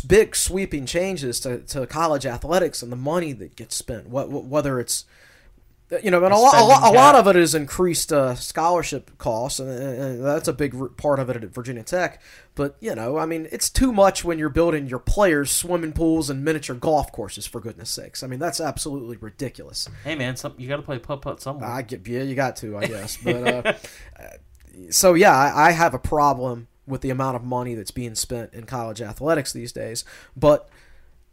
big 0.07 0.35
sweeping 0.35 0.87
changes 0.87 1.40
to, 1.40 1.59
to 1.59 1.87
college 1.87 2.25
athletics 2.27 2.83
and 2.83 2.90
the 2.90 2.97
money 2.97 3.33
that 3.33 3.57
gets 3.57 3.77
spent. 3.77 4.09
What 4.09 4.31
whether 4.31 4.81
it's 4.81 5.05
you 6.03 6.11
know, 6.11 6.25
and 6.25 6.33
a, 6.33 6.37
lot, 6.37 6.55
a, 6.57 6.64
lot, 6.64 6.83
a 6.83 6.92
lot 6.92 7.14
of 7.14 7.27
it 7.29 7.37
is 7.37 7.55
increased 7.55 8.12
uh, 8.12 8.35
scholarship 8.35 9.16
costs, 9.18 9.61
and, 9.61 9.68
and 9.68 10.25
that's 10.25 10.49
a 10.49 10.53
big 10.53 10.75
part 10.97 11.18
of 11.18 11.29
it 11.29 11.37
at 11.37 11.55
Virginia 11.55 11.83
Tech. 11.83 12.23
But 12.55 12.77
you 12.81 12.94
know, 12.94 13.18
I 13.18 13.27
mean, 13.27 13.49
it's 13.53 13.68
too 13.68 13.92
much 13.92 14.25
when 14.25 14.38
you're 14.38 14.49
building 14.49 14.87
your 14.87 14.99
players 14.99 15.51
swimming 15.51 15.92
pools 15.92 16.31
and 16.31 16.42
miniature 16.42 16.75
golf 16.75 17.12
courses. 17.12 17.47
For 17.47 17.61
goodness 17.61 17.90
sakes, 17.90 18.23
I 18.23 18.27
mean 18.27 18.38
that's 18.38 18.61
absolutely 18.61 19.18
ridiculous. 19.18 19.88
Hey 20.03 20.14
man, 20.14 20.37
some, 20.37 20.55
you 20.57 20.68
got 20.68 20.77
to 20.77 20.83
play 20.83 20.99
putt 20.99 21.20
putt 21.20 21.42
somewhere. 21.42 21.68
I 21.68 21.83
get 21.83 22.07
yeah, 22.07 22.23
you 22.23 22.35
got 22.35 22.57
to, 22.57 22.79
I 22.79 22.87
guess. 22.87 23.18
But 23.18 23.66
uh, 23.66 23.73
so 24.90 25.14
yeah, 25.14 25.37
I, 25.37 25.68
I 25.68 25.70
have 25.73 25.92
a 25.92 25.99
problem 25.99 26.68
with 26.87 27.01
the 27.01 27.11
amount 27.11 27.37
of 27.37 27.44
money 27.44 27.75
that's 27.75 27.90
being 27.90 28.14
spent 28.14 28.53
in 28.55 28.64
college 28.64 29.01
athletics 29.01 29.53
these 29.53 29.73
days. 29.73 30.05
But 30.37 30.68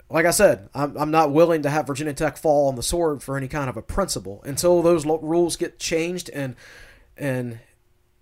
like 0.09 0.25
I 0.25 0.31
said, 0.31 0.69
I'm, 0.73 0.97
I'm 0.97 1.11
not 1.11 1.31
willing 1.31 1.61
to 1.63 1.69
have 1.69 1.87
Virginia 1.87 2.13
Tech 2.13 2.37
fall 2.37 2.67
on 2.67 2.75
the 2.75 2.83
sword 2.83 3.21
for 3.23 3.37
any 3.37 3.47
kind 3.47 3.69
of 3.69 3.77
a 3.77 3.81
principle 3.81 4.41
until 4.45 4.81
those 4.81 5.05
lo- 5.05 5.19
rules 5.21 5.55
get 5.55 5.79
changed 5.79 6.29
and 6.33 6.55
and 7.17 7.59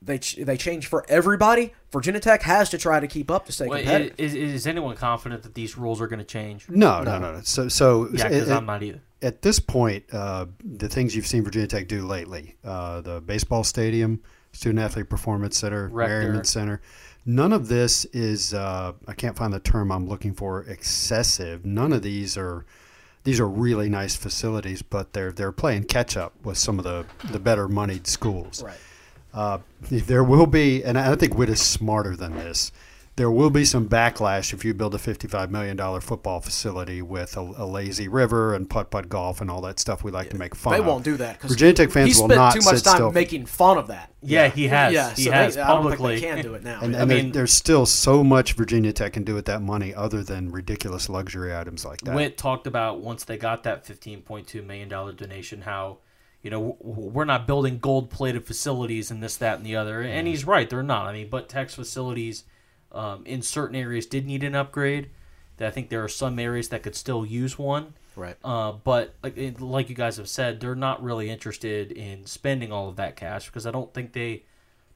they 0.02 0.18
ch- 0.18 0.38
they 0.38 0.56
change 0.56 0.88
for 0.88 1.06
everybody. 1.10 1.74
Virginia 1.92 2.20
Tech 2.22 2.42
has 2.44 2.70
to 2.70 2.78
try 2.78 3.00
to 3.00 3.08
keep 3.08 3.30
up 3.30 3.46
to 3.48 3.52
stay 3.52 3.68
Well, 3.68 3.80
competitive. 3.80 4.15
is, 4.20 4.34
is 4.34 4.65
anyone 4.68 4.96
confident 4.96 5.44
that 5.44 5.56
these 5.56 5.78
rules 5.78 6.00
are 6.00 6.08
going 6.08 6.20
to 6.20 6.26
change? 6.26 6.70
No, 6.70 7.04
no, 7.04 7.20
no, 7.20 7.34
no. 7.34 7.42
So, 7.44 7.68
so 7.68 8.08
Yeah, 8.13 8.30
because 8.30 8.50
I'm 8.50 8.65
not 8.65 8.82
either. 8.82 9.02
at 9.22 9.42
this 9.42 9.60
point, 9.60 10.06
uh, 10.13 10.46
the 10.63 10.88
things 10.88 11.15
you've 11.15 11.28
seen 11.28 11.44
Virginia 11.44 11.68
Tech 11.68 11.88
do 11.89 12.06
lately, 12.06 12.56
uh, 12.63 13.02
the 13.02 13.20
baseball 13.20 13.63
stadium, 13.65 14.22
student 14.54 14.80
athlete 14.80 15.10
performance 15.10 15.58
center, 15.58 15.89
Rector. 15.89 16.20
Merryman 16.22 16.44
Center, 16.46 16.82
none 17.25 17.53
of 17.53 17.67
this 17.67 18.05
is, 18.05 18.53
uh, 18.53 18.93
I 19.08 19.13
can't 19.13 19.38
find 19.38 19.53
the 19.53 19.60
term 19.60 19.91
I'm 19.91 20.08
looking 20.08 20.34
for, 20.34 20.63
excessive. 20.63 21.65
None 21.65 21.93
of 21.93 22.01
these 22.01 22.38
are, 22.38 22.65
these 23.23 23.39
are 23.39 23.47
really 23.47 23.89
nice 23.89 24.15
facilities, 24.15 24.82
but 24.82 25.13
they're, 25.13 25.32
they're 25.32 25.51
playing 25.51 25.86
catch 25.86 26.17
up 26.17 26.34
with 26.43 26.58
some 26.58 26.79
of 26.79 26.86
the, 26.86 27.05
the 27.32 27.39
better 27.39 27.67
moneyed 27.67 28.08
schools. 28.08 28.63
right. 28.63 28.77
Uh, 29.32 29.60
there 29.89 30.23
will 30.23 30.47
be, 30.47 30.84
and 30.84 30.97
I 30.97 31.15
think 31.15 31.36
Whit 31.36 31.49
is 31.49 31.62
smarter 31.62 32.15
than 32.15 32.36
this. 32.36 32.71
There 33.19 33.29
will 33.29 33.49
be 33.49 33.65
some 33.65 33.89
backlash 33.89 34.53
if 34.53 34.63
you 34.63 34.73
build 34.73 34.95
a 34.95 34.97
$55 34.97 35.49
million 35.49 35.99
football 35.99 36.39
facility 36.39 37.01
with 37.01 37.36
a, 37.36 37.41
a 37.41 37.65
lazy 37.65 38.08
river 38.08 38.55
and 38.55 38.69
putt 38.69 38.91
putt 38.91 39.10
golf 39.10 39.41
and 39.41 39.51
all 39.51 39.60
that 39.63 39.77
stuff 39.77 40.05
we 40.05 40.10
like 40.10 40.29
to 40.29 40.38
make 40.38 40.55
fun 40.55 40.71
They 40.71 40.79
of. 40.79 40.86
won't 40.86 41.03
do 41.03 41.17
that 41.17 41.34
because 41.34 41.51
Virginia 41.51 41.73
Tech 41.73 41.91
fans 41.91 42.17
will 42.17 42.29
not. 42.29 42.53
he 42.53 42.62
spent 42.62 42.63
too 42.63 42.75
much 42.75 42.84
time 42.86 42.95
still. 42.95 43.12
making 43.12 43.45
fun 43.45 43.77
of 43.77 43.88
that. 43.88 44.13
Yeah, 44.21 44.47
he 44.47 44.69
has. 44.69 44.93
Yeah, 44.93 45.13
he 45.13 45.23
so 45.23 45.32
has 45.34 45.55
they, 45.55 45.62
I 45.62 45.67
don't 45.67 45.82
publicly. 45.82 46.21
think 46.21 46.34
they 46.34 46.41
can 46.43 46.49
do 46.49 46.55
it 46.55 46.63
now. 46.63 46.79
and 46.82 46.95
I 46.95 47.01
and 47.01 47.12
there- 47.12 47.23
mean- 47.23 47.34
there's 47.34 47.51
still 47.51 47.86
so 47.86 48.23
much 48.23 48.53
Virginia 48.53 48.93
Tech 48.93 49.12
can 49.12 49.25
do 49.25 49.36
with 49.36 49.47
that 49.47 49.62
money 49.62 49.93
other 49.93 50.23
than 50.23 50.49
ridiculous 50.49 51.10
luxury 51.10 51.53
items 51.53 51.84
like 51.84 51.99
that. 52.03 52.15
Whit 52.15 52.38
talked 52.38 52.67
about 52.67 53.01
once 53.01 53.25
they 53.25 53.38
got 53.38 53.63
that 53.63 53.84
$15.2 53.86 54.65
million 54.65 54.88
donation, 54.88 55.63
how, 55.63 55.97
you 56.41 56.51
know, 56.51 56.77
we're 56.79 57.25
not 57.25 57.47
building 57.47 57.79
gold 57.79 58.12
plated 58.12 58.47
facilities 58.47 59.12
and 59.12 59.21
this, 59.21 59.36
that, 59.36 59.58
and 59.58 59.65
the 59.65 59.75
other. 59.75 59.99
And 59.99 60.19
mm-hmm. 60.19 60.27
he's 60.27 60.45
right, 60.45 60.69
they're 60.69 60.84
not. 60.84 61.08
I 61.08 61.12
mean, 61.12 61.29
but 61.29 61.49
Tech's 61.49 61.75
facilities 61.75 62.45
um, 62.91 63.25
in 63.25 63.41
certain 63.41 63.75
areas 63.75 64.06
did 64.06 64.25
need 64.25 64.43
an 64.43 64.56
upgrade. 64.56 65.10
That 65.58 65.67
I 65.67 65.71
think 65.71 65.89
there 65.89 66.04
are 66.04 66.10
some 66.10 66.39
areas 66.39 66.69
that 66.69 66.84
could 66.84 66.95
still 66.95 67.25
use 67.25 67.60
one. 67.60 67.93
Right. 68.15 68.38
Uh, 68.43 68.73
but 68.73 69.15
like, 69.23 69.60
like 69.60 69.89
you 69.89 69.95
guys 69.95 70.17
have 70.17 70.30
said, 70.30 70.60
they're 70.60 70.75
not 70.75 71.04
really 71.04 71.30
interested 71.30 71.91
in 71.91 72.25
spending 72.25 72.71
all 72.71 72.89
of 72.89 72.95
that 72.97 73.15
cash 73.15 73.47
because 73.47 73.65
I 73.65 73.71
don't 73.71 73.93
think 73.93 74.13
they 74.13 74.43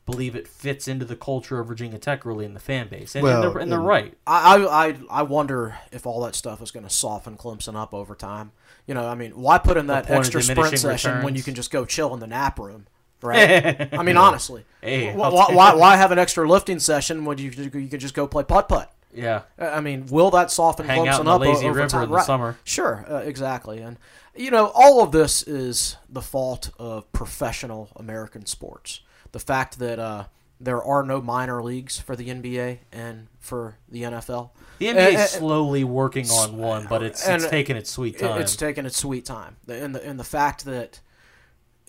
believe 0.06 0.36
it 0.36 0.48
fits 0.48 0.88
into 0.88 1.06
the 1.06 1.16
culture 1.16 1.60
of 1.60 1.68
Virginia 1.68 1.98
Tech 1.98 2.26
really 2.26 2.44
in 2.46 2.54
the 2.54 2.60
fan 2.60 2.90
base. 2.90 3.16
And, 3.16 3.24
Well, 3.24 3.42
and, 3.44 3.56
they're, 3.56 3.62
and 3.62 3.72
they're 3.72 3.80
right. 3.80 4.18
I, 4.28 4.58
I, 4.66 4.96
I- 5.10 5.24
wonder 5.24 5.78
if 5.92 6.06
all 6.06 6.22
that 6.24 6.36
stuff 6.36 6.62
is 6.62 6.72
going 6.72 6.84
to 6.84 6.90
soften 6.90 7.38
Clemson 7.38 7.76
up 7.76 7.94
over 7.94 8.14
time. 8.16 8.52
You 8.86 8.94
know, 8.94 9.08
I 9.08 9.16
mean, 9.16 9.32
why 9.32 9.60
put 9.60 9.78
in 9.78 9.88
that 9.88 10.10
extra 10.10 10.42
sprint 10.42 10.78
session 10.78 11.24
when 11.24 11.36
you 11.36 11.44
can 11.44 11.56
just 11.56 11.72
go 11.72 11.86
chill 11.86 12.14
in 12.14 12.20
the 12.20 12.28
nap 12.28 12.60
room? 12.60 12.88
Right. 13.24 13.94
I 13.98 14.04
mean, 14.04 14.18
honestly, 14.18 14.66
Hey, 14.82 15.16
why, 15.16 15.30
why, 15.30 15.74
why 15.76 15.96
have 15.98 16.12
an 16.12 16.20
extra 16.20 16.48
lifting 16.48 16.80
session 16.80 17.26
when 17.26 17.38
you 17.38 17.50
you 17.52 17.70
can 17.90 18.00
just 18.00 18.14
go 18.14 18.28
play 18.28 18.44
putt 18.44 18.68
putt? 18.70 18.94
Yeah. 19.16 19.44
I 19.60 19.80
mean, 19.80 20.08
will 20.08 20.32
that 20.32 20.50
soften 20.52 20.88
Hang 20.88 21.02
Clemson 21.06 21.08
out 21.08 21.20
in 21.22 21.26
the 21.28 21.32
up 21.32 21.42
lazy 21.42 21.66
over 21.68 21.76
river 21.78 21.88
time? 21.90 22.04
in 22.04 22.10
the 22.10 22.16
Right. 22.16 22.26
summer. 22.26 22.58
Sure, 22.64 23.06
uh, 23.10 23.18
exactly. 23.18 23.80
And 23.80 23.98
you 24.36 24.50
know, 24.52 24.72
all 24.74 25.04
of 25.04 25.12
this 25.12 25.44
is 25.44 25.98
the 26.10 26.22
fault 26.22 26.72
of 26.80 27.12
professional 27.14 27.90
American 27.96 28.46
sports. 28.48 29.02
The 29.32 29.40
fact 29.40 29.78
that 29.80 30.00
uh, 30.00 30.26
there 30.60 30.84
are 30.84 31.04
no 31.04 31.22
minor 31.22 31.62
leagues 31.62 32.00
for 32.00 32.16
the 32.16 32.30
NBA 32.30 32.80
and 32.92 33.28
for 33.40 33.78
the 33.90 34.02
NFL. 34.04 34.50
The 34.80 34.88
NBA 34.88 34.98
And- 34.98 35.16
is 35.16 35.20
and- 35.22 35.30
slowly 35.30 35.84
working 35.84 36.28
on 36.32 36.58
one, 36.58 36.88
but 36.90 37.04
it's, 37.04 37.28
it's 37.28 37.48
taking 37.48 37.76
its 37.76 37.92
sweet 37.92 38.18
time. 38.18 38.42
It's 38.42 38.56
taking 38.56 38.86
its 38.88 38.98
sweet 38.98 39.26
time, 39.26 39.58
and 39.68 39.94
the 39.94 40.04
and 40.04 40.20
the 40.20 40.24
fact 40.24 40.66
that 40.66 41.00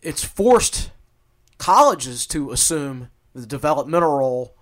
it's 0.02 0.22
forced 0.22 0.90
colleges 1.58 2.26
to 2.28 2.50
assume 2.50 3.08
the 3.34 3.46
developmental 3.46 4.18
role. 4.18 4.56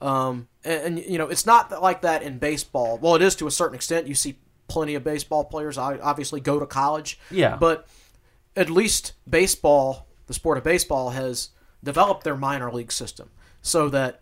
Um, 0.00 0.48
and, 0.64 0.98
and 0.98 0.98
you 0.98 1.18
know, 1.18 1.28
it's 1.28 1.46
not 1.46 1.82
like 1.82 2.02
that 2.02 2.22
in 2.22 2.38
baseball. 2.38 2.98
Well, 2.98 3.14
it 3.14 3.22
is 3.22 3.36
to 3.36 3.46
a 3.46 3.50
certain 3.50 3.74
extent. 3.74 4.06
You 4.06 4.14
see 4.14 4.38
plenty 4.68 4.94
of 4.94 5.04
baseball 5.04 5.44
players 5.44 5.76
I 5.76 5.98
obviously 5.98 6.40
go 6.40 6.58
to 6.58 6.66
college. 6.66 7.18
Yeah. 7.30 7.56
but 7.56 7.86
at 8.56 8.70
least 8.70 9.12
baseball, 9.28 10.06
the 10.26 10.34
sport 10.34 10.58
of 10.58 10.64
baseball, 10.64 11.10
has 11.10 11.50
developed 11.82 12.24
their 12.24 12.36
minor 12.36 12.70
league 12.72 12.92
system 12.92 13.30
so 13.60 13.88
that 13.88 14.20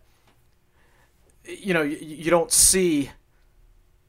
you 1.44 1.74
know 1.74 1.82
you, 1.82 1.96
you 2.00 2.30
don't 2.30 2.52
see 2.52 3.10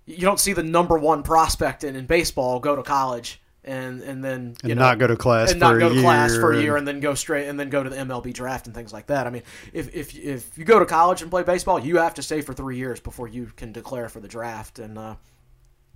you 0.06 0.22
don't 0.22 0.40
see 0.40 0.54
the 0.54 0.64
number 0.64 0.98
one 0.98 1.24
prospect 1.24 1.84
in, 1.84 1.96
in 1.96 2.06
baseball 2.06 2.60
go 2.60 2.76
to 2.76 2.84
college 2.84 3.41
and 3.64 4.02
and 4.02 4.24
then 4.24 4.56
you 4.64 4.72
and 4.72 4.80
know, 4.80 4.88
not 4.88 5.00
go 5.00 5.08
to 5.08 5.16
class 5.16 5.52
and 5.52 5.60
for 5.60 5.66
not 5.66 5.76
a 5.76 5.80
go 5.80 5.90
to 5.90 5.96
year. 5.96 6.04
class 6.04 6.36
for 6.36 6.54
a 6.54 6.62
year 6.62 6.78
and 6.78 6.88
then 6.88 7.00
go 7.00 7.14
straight 7.14 7.48
and 7.48 7.60
then 7.60 7.70
go 7.70 7.84
to 7.84 7.90
the 7.90 7.96
MLB 7.96 8.34
draft 8.34 8.66
and 8.66 8.76
things 8.76 8.92
like 8.92 9.08
that. 9.08 9.28
I 9.28 9.30
mean, 9.30 9.44
if 9.72 9.94
if 9.94 10.18
if 10.18 10.58
you 10.58 10.66
go 10.66 10.80
to 10.80 10.86
college 10.86 11.22
and 11.22 11.30
play 11.30 11.44
baseball, 11.44 11.80
you 11.80 11.98
have 11.98 12.16
to 12.16 12.24
stay 12.24 12.42
for 12.42 12.54
three 12.54 12.78
years 12.78 13.00
before 13.00 13.28
you 13.28 13.52
can 13.56 13.72
declare 13.72 14.10
for 14.10 14.20
the 14.20 14.28
draft. 14.28 14.80
And 14.80 14.98
uh, 14.98 15.16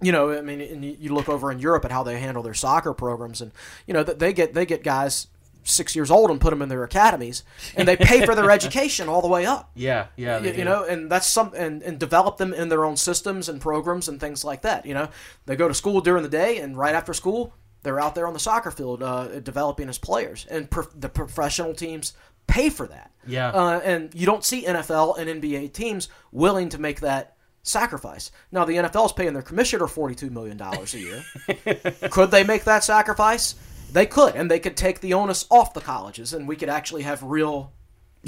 you 0.01 0.11
know, 0.11 0.31
I 0.37 0.41
mean, 0.41 0.61
and 0.61 0.85
you 0.85 0.95
you 0.99 1.13
look 1.13 1.27
over 1.27 1.51
in 1.51 1.59
Europe 1.59 1.85
at 1.85 1.91
how 1.91 2.03
they 2.03 2.19
handle 2.19 2.43
their 2.43 2.53
soccer 2.53 2.93
programs, 2.93 3.41
and 3.41 3.51
you 3.87 3.93
know 3.93 4.03
that 4.03 4.19
they 4.19 4.31
get 4.33 4.53
they 4.53 4.65
get 4.65 4.83
guys 4.83 5.27
six 5.65 5.95
years 5.95 6.09
old 6.09 6.31
and 6.31 6.39
put 6.39 6.51
them 6.51 6.61
in 6.61 6.69
their 6.69 6.83
academies, 6.83 7.43
and 7.75 7.87
they 7.87 7.97
pay 7.97 8.25
for 8.25 8.35
their 8.35 8.49
education 8.59 9.09
all 9.09 9.21
the 9.21 9.27
way 9.27 9.45
up. 9.45 9.71
Yeah, 9.75 10.07
yeah. 10.15 10.39
You, 10.39 10.53
you 10.53 10.63
know, 10.63 10.83
and 10.83 11.11
that's 11.11 11.27
some 11.27 11.51
and, 11.55 11.81
and 11.83 11.99
develop 11.99 12.37
them 12.37 12.53
in 12.53 12.69
their 12.69 12.85
own 12.85 12.95
systems 12.95 13.49
and 13.49 13.59
programs 13.59 14.07
and 14.07 14.19
things 14.19 14.45
like 14.45 14.61
that. 14.61 14.85
You 14.85 14.93
know, 14.93 15.09
they 15.45 15.55
go 15.55 15.67
to 15.67 15.73
school 15.73 15.99
during 15.99 16.23
the 16.23 16.29
day, 16.29 16.59
and 16.59 16.77
right 16.77 16.95
after 16.95 17.13
school, 17.13 17.53
they're 17.83 17.99
out 17.99 18.15
there 18.15 18.27
on 18.27 18.33
the 18.33 18.39
soccer 18.39 18.71
field 18.71 19.03
uh, 19.03 19.39
developing 19.39 19.89
as 19.89 19.97
players, 19.97 20.45
and 20.49 20.69
pro- 20.69 20.87
the 20.95 21.09
professional 21.09 21.73
teams 21.73 22.13
pay 22.47 22.69
for 22.69 22.87
that. 22.87 23.11
Yeah. 23.27 23.49
uh, 23.49 23.79
and 23.83 24.13
you 24.13 24.25
don't 24.25 24.43
see 24.43 24.65
NFL 24.65 25.17
and 25.17 25.41
NBA 25.41 25.73
teams 25.73 26.09
willing 26.31 26.69
to 26.69 26.77
make 26.79 27.01
that 27.01 27.35
sacrifice. 27.63 28.31
Now, 28.51 28.65
the 28.65 28.73
NFL 28.73 29.07
is 29.07 29.11
paying 29.13 29.33
their 29.33 29.41
commissioner 29.41 29.87
forty-two 29.87 30.29
million 30.29 30.57
dollars 30.57 30.93
a 30.93 30.99
year. 30.99 31.23
could 32.11 32.31
they 32.31 32.43
make 32.43 32.65
that 32.65 32.83
sacrifice? 32.83 33.55
They 33.91 34.05
could, 34.05 34.35
and 34.35 34.49
they 34.51 34.59
could 34.59 34.75
take 34.75 34.99
the 34.99 35.13
onus 35.13 35.45
off 35.49 35.73
the 35.73 35.81
colleges, 35.81 36.33
and 36.33 36.47
we 36.47 36.55
could 36.55 36.69
actually 36.69 37.03
have 37.03 37.23
real 37.23 37.71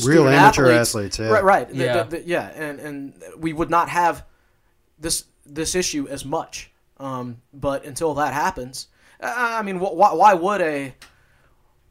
Real 0.04 0.28
amateur 0.28 0.72
athletes, 0.72 1.18
yeah. 1.18 1.30
Right, 1.30 1.44
right. 1.44 1.74
Yeah. 1.74 2.04
the- 2.04 2.18
the- 2.18 2.28
yeah, 2.28 2.52
and 2.56 2.80
and 2.80 3.24
we 3.38 3.52
would 3.52 3.70
not 3.72 3.90
have 3.90 4.24
this 5.00 5.24
this 5.46 5.74
issue 5.76 6.08
as 6.08 6.24
much. 6.24 6.72
Um, 7.00 7.42
but 7.54 7.84
until 7.86 8.14
that 8.16 8.34
happens, 8.34 8.88
I 9.20 9.58
I 9.60 9.62
mean, 9.64 9.78
wh- 9.80 9.96
why, 9.96 10.14
why 10.14 10.34
would 10.36 10.62
a 10.62 10.94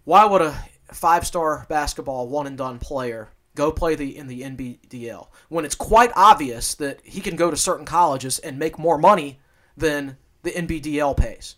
why 0.05 0.25
would 0.25 0.41
a 0.43 0.55
five 0.93 1.27
star 1.27 1.67
basketball 1.69 2.29
one 2.29 2.47
and 2.47 2.57
done 2.57 2.79
player 2.79 3.31
go 3.57 3.73
play 3.73 3.97
the 3.97 4.17
in 4.17 4.29
the 4.29 4.43
NBDL 4.43 5.27
when 5.49 5.65
it's 5.65 5.75
quite 5.75 6.13
obvious 6.15 6.75
that 6.77 7.01
he 7.03 7.21
can 7.21 7.35
go 7.35 7.51
to 7.51 7.57
certain 7.57 7.85
colleges 7.87 8.39
and 8.39 8.57
make 8.59 8.79
more 8.79 8.99
money 8.99 9.41
than 9.77 10.17
the 10.45 10.53
NBDL 10.53 11.17
pays? 11.17 11.57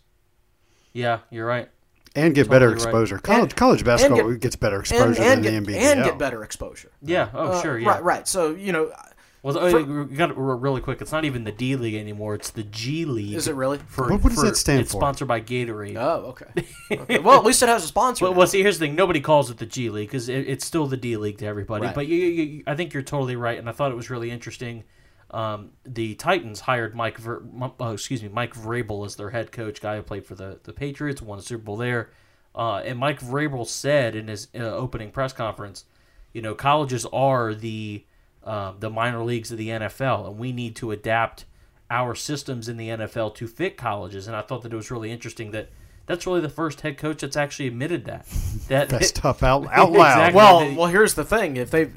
Yeah, 0.93 1.19
you're 1.29 1.45
right. 1.45 1.69
And 2.25 2.35
get 2.35 2.49
better 2.49 2.67
Totally 2.69 2.85
right. 2.85 2.89
exposure. 2.89 3.17
College 3.19 3.41
And- 3.51 3.55
college 3.55 3.83
basketball 3.85 4.31
get- 4.31 4.39
gets 4.41 4.55
better 4.55 4.79
exposure 4.79 5.21
and, 5.21 5.43
than 5.43 5.63
get, 5.63 5.65
the 5.65 5.73
NBA, 5.73 5.77
and 5.79 6.03
get 6.03 6.17
better 6.17 6.43
exposure. 6.43 6.91
Yeah. 7.01 7.29
Oh, 7.33 7.47
Uh, 7.51 7.61
sure. 7.61 7.77
Yeah. 7.79 7.89
Right, 7.89 8.03
right. 8.03 8.27
So 8.27 8.51
you 8.55 8.71
know, 8.71 8.91
Well, 9.41 9.57
uh, 9.57 9.71
we 9.71 10.17
got 10.17 10.35
really 10.37 10.81
quick. 10.81 11.01
It's 11.01 11.13
not 11.13 11.23
even 11.23 11.45
the 11.45 11.53
D 11.53 11.77
League 11.77 11.95
anymore. 11.95 12.35
It's 12.35 12.49
the 12.49 12.63
G 12.63 13.05
League. 13.05 13.35
is 13.35 13.47
it 13.47 13.55
really? 13.55 13.79
For, 13.87 14.09
What- 14.09 14.21
what 14.23 14.29
does 14.31 14.39
for- 14.41 14.45
that 14.47 14.57
stand 14.57 14.81
it's 14.81 14.91
for? 14.91 14.99
sponsored 14.99 15.29
by 15.29 15.39
Gatorade. 15.39 15.95
Oh, 15.97 16.35
okay. 16.35 16.45
okay. 16.91 17.19
Well, 17.19 17.39
at 17.39 17.45
least 17.45 17.63
it 17.63 17.69
has 17.69 17.83
a 17.85 17.87
sponsor. 17.87 18.25
Well, 18.25 18.33
now. 18.33 18.39
well, 18.39 18.47
see, 18.47 18.61
here's 18.61 18.79
the 18.79 18.85
thing. 18.87 18.95
Nobody 18.95 19.21
calls 19.21 19.49
it 19.49 19.57
the 19.57 19.65
G 19.65 19.89
League 19.89 20.09
because 20.09 20.27
it, 20.27 20.45
it's 20.49 20.65
still 20.65 20.87
the 20.87 20.97
D 20.97 21.15
League 21.15 21.37
to 21.37 21.45
everybody. 21.45 21.85
Right. 21.85 21.95
But 21.95 22.07
you, 22.07 22.17
you, 22.17 22.43
you, 22.43 22.63
I 22.67 22.75
think 22.75 22.93
you're 22.93 23.01
totally 23.01 23.37
right, 23.37 23.57
and 23.57 23.69
I 23.69 23.71
thought 23.71 23.91
it 23.91 23.95
was 23.95 24.09
really 24.09 24.29
interesting. 24.29 24.83
Um, 25.31 25.71
the 25.85 26.15
Titans 26.15 26.61
hired 26.61 26.95
Mike, 26.95 27.17
Ver, 27.19 27.37
M- 27.37 27.71
uh, 27.79 27.91
excuse 27.93 28.23
me, 28.23 28.29
Mike 28.29 28.55
Vrabel 28.55 29.05
as 29.05 29.15
their 29.15 29.29
head 29.29 29.51
coach, 29.51 29.79
guy 29.81 29.95
who 29.97 30.01
played 30.01 30.25
for 30.25 30.35
the, 30.35 30.59
the 30.63 30.73
Patriots, 30.73 31.21
won 31.21 31.37
a 31.39 31.41
Super 31.41 31.63
Bowl 31.63 31.77
there. 31.77 32.09
Uh, 32.55 32.77
and 32.77 32.97
Mike 32.97 33.19
Vrabel 33.21 33.65
said 33.67 34.15
in 34.15 34.27
his 34.27 34.47
uh, 34.55 34.59
opening 34.59 35.11
press 35.11 35.31
conference, 35.33 35.85
you 36.33 36.41
know, 36.41 36.55
colleges 36.55 37.05
are 37.13 37.53
the 37.53 38.03
uh, 38.43 38.73
the 38.79 38.89
minor 38.89 39.23
leagues 39.23 39.51
of 39.51 39.57
the 39.57 39.67
NFL, 39.69 40.27
and 40.27 40.37
we 40.39 40.51
need 40.51 40.75
to 40.77 40.91
adapt 40.91 41.45
our 41.91 42.15
systems 42.15 42.67
in 42.69 42.77
the 42.77 42.89
NFL 42.89 43.35
to 43.35 43.47
fit 43.47 43.77
colleges. 43.77 44.27
And 44.27 44.35
I 44.35 44.41
thought 44.41 44.63
that 44.63 44.73
it 44.73 44.75
was 44.75 44.89
really 44.91 45.11
interesting 45.11 45.51
that 45.51 45.69
that's 46.05 46.25
really 46.25 46.41
the 46.41 46.49
first 46.49 46.81
head 46.81 46.97
coach 46.97 47.21
that's 47.21 47.37
actually 47.37 47.67
admitted 47.67 48.05
that. 48.05 48.25
That 48.69 48.89
That's 48.89 49.11
tough 49.13 49.41
out, 49.41 49.65
out 49.71 49.91
loud. 49.91 50.29
Exactly. 50.29 50.35
well, 50.35 50.75
well, 50.75 50.87
here's 50.87 51.15
the 51.15 51.25
thing: 51.25 51.57
if 51.57 51.71
they 51.71 51.89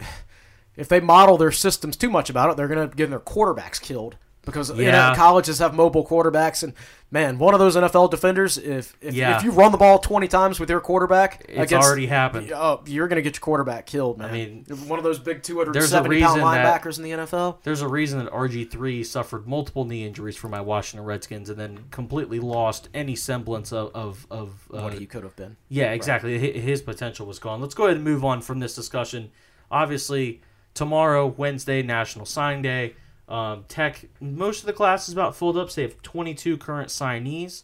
if 0.77 0.89
they 0.89 1.01
model 1.01 1.37
their 1.37 1.53
systems 1.53 1.97
too 1.97 2.11
much 2.11 2.31
about 2.31 2.51
it, 2.51 2.57
they're 2.57 2.69
going 2.69 2.89
to 2.91 2.97
get 2.97 3.11
their 3.11 3.21
quarterbacks 3.21 3.81
killed 3.81 4.17
because 4.45 4.71
you 4.77 4.91
know 4.91 5.13
colleges 5.15 5.61
have 5.61 5.73
mobile 5.73 6.05
quarterbacks, 6.05 6.65
and 6.65 6.73
man, 7.13 7.39
one 7.39 7.55
of 7.55 7.61
those 7.61 7.77
NFL 7.77 8.11
defenders, 8.11 8.59
if 8.59 8.97
if, 9.01 9.15
Yeah. 9.15 9.37
if 9.37 9.45
you 9.45 9.53
run 9.53 9.71
the 9.71 9.79
ball 9.79 10.01
20 10.01 10.27
times 10.27 10.59
with 10.59 10.69
your 10.69 10.81
quarterback, 10.81 11.45
It's 11.49 11.71
against- 11.71 11.87
already 11.87 12.07
happened. 12.07 12.51
Oh, 12.53 12.81
you're 12.87 13.07
going 13.07 13.19
to 13.19 13.23
get 13.23 13.37
your 13.37 13.41
quarterback 13.41 13.87
killed, 13.87 14.19
man. 14.19 14.33
mean, 14.33 14.65
one 14.89 14.99
of 14.99 15.05
those 15.05 15.21
big 15.21 15.45
270 15.45 15.79
there's 15.79 15.93
a 15.93 15.97
pound 15.99 16.09
reason 16.11 16.41
that- 16.41 16.83
linebackers 16.83 16.97
in 16.99 17.05
the 17.05 17.11
NFL. 17.13 17.59
There's 17.63 17.83
a 17.83 17.87
reason 17.89 18.19
that 18.19 18.33
RG3 18.33 19.05
suffered 19.05 19.47
multiple 19.47 19.85
knee 19.85 20.05
injuries 20.05 20.37
for 20.37 20.49
my 20.49 20.61
Washington 20.61 21.07
Redskins 21.07 21.49
and 21.49 21.57
then 21.61 21.79
completely 21.93 22.41
lost 22.41 22.89
any 22.93 23.15
semblance 23.15 23.73
of. 23.73 23.93
of, 23.95 24.27
of 24.29 24.55
uh, 24.75 24.81
what 24.81 24.95
he 24.95 25.07
could 25.07 25.23
have 25.23 25.37
been. 25.37 25.57
Yeah, 25.69 25.93
exactly. 25.93 26.37
Hi- 26.41 26.59
His 26.59 26.83
potential 26.83 27.27
was 27.27 27.39
gone. 27.39 27.61
Let's 27.61 27.75
go 27.75 27.85
ahead 27.85 27.95
and 27.95 28.05
move 28.05 28.25
on 28.25 28.41
from 28.43 28.59
this 28.59 28.75
discussion. 28.75 29.31
Obviously, 29.71 30.41
tomorrow, 30.75 31.27
Wednesday, 31.27 31.83
National 31.83 32.27
Sign 32.27 32.63
Day. 32.63 32.95
Um, 33.29 33.65
Tech, 33.69 34.07
most 34.21 34.61
of 34.61 34.67
the 34.67 34.73
class 34.73 35.09
is 35.09 35.15
about 35.15 35.37
filled 35.37 35.57
up. 35.57 35.71
So 35.71 35.77
they 35.77 35.83
have 35.83 36.03
22 36.03 36.59
current 36.59 36.89
signees. 36.89 37.63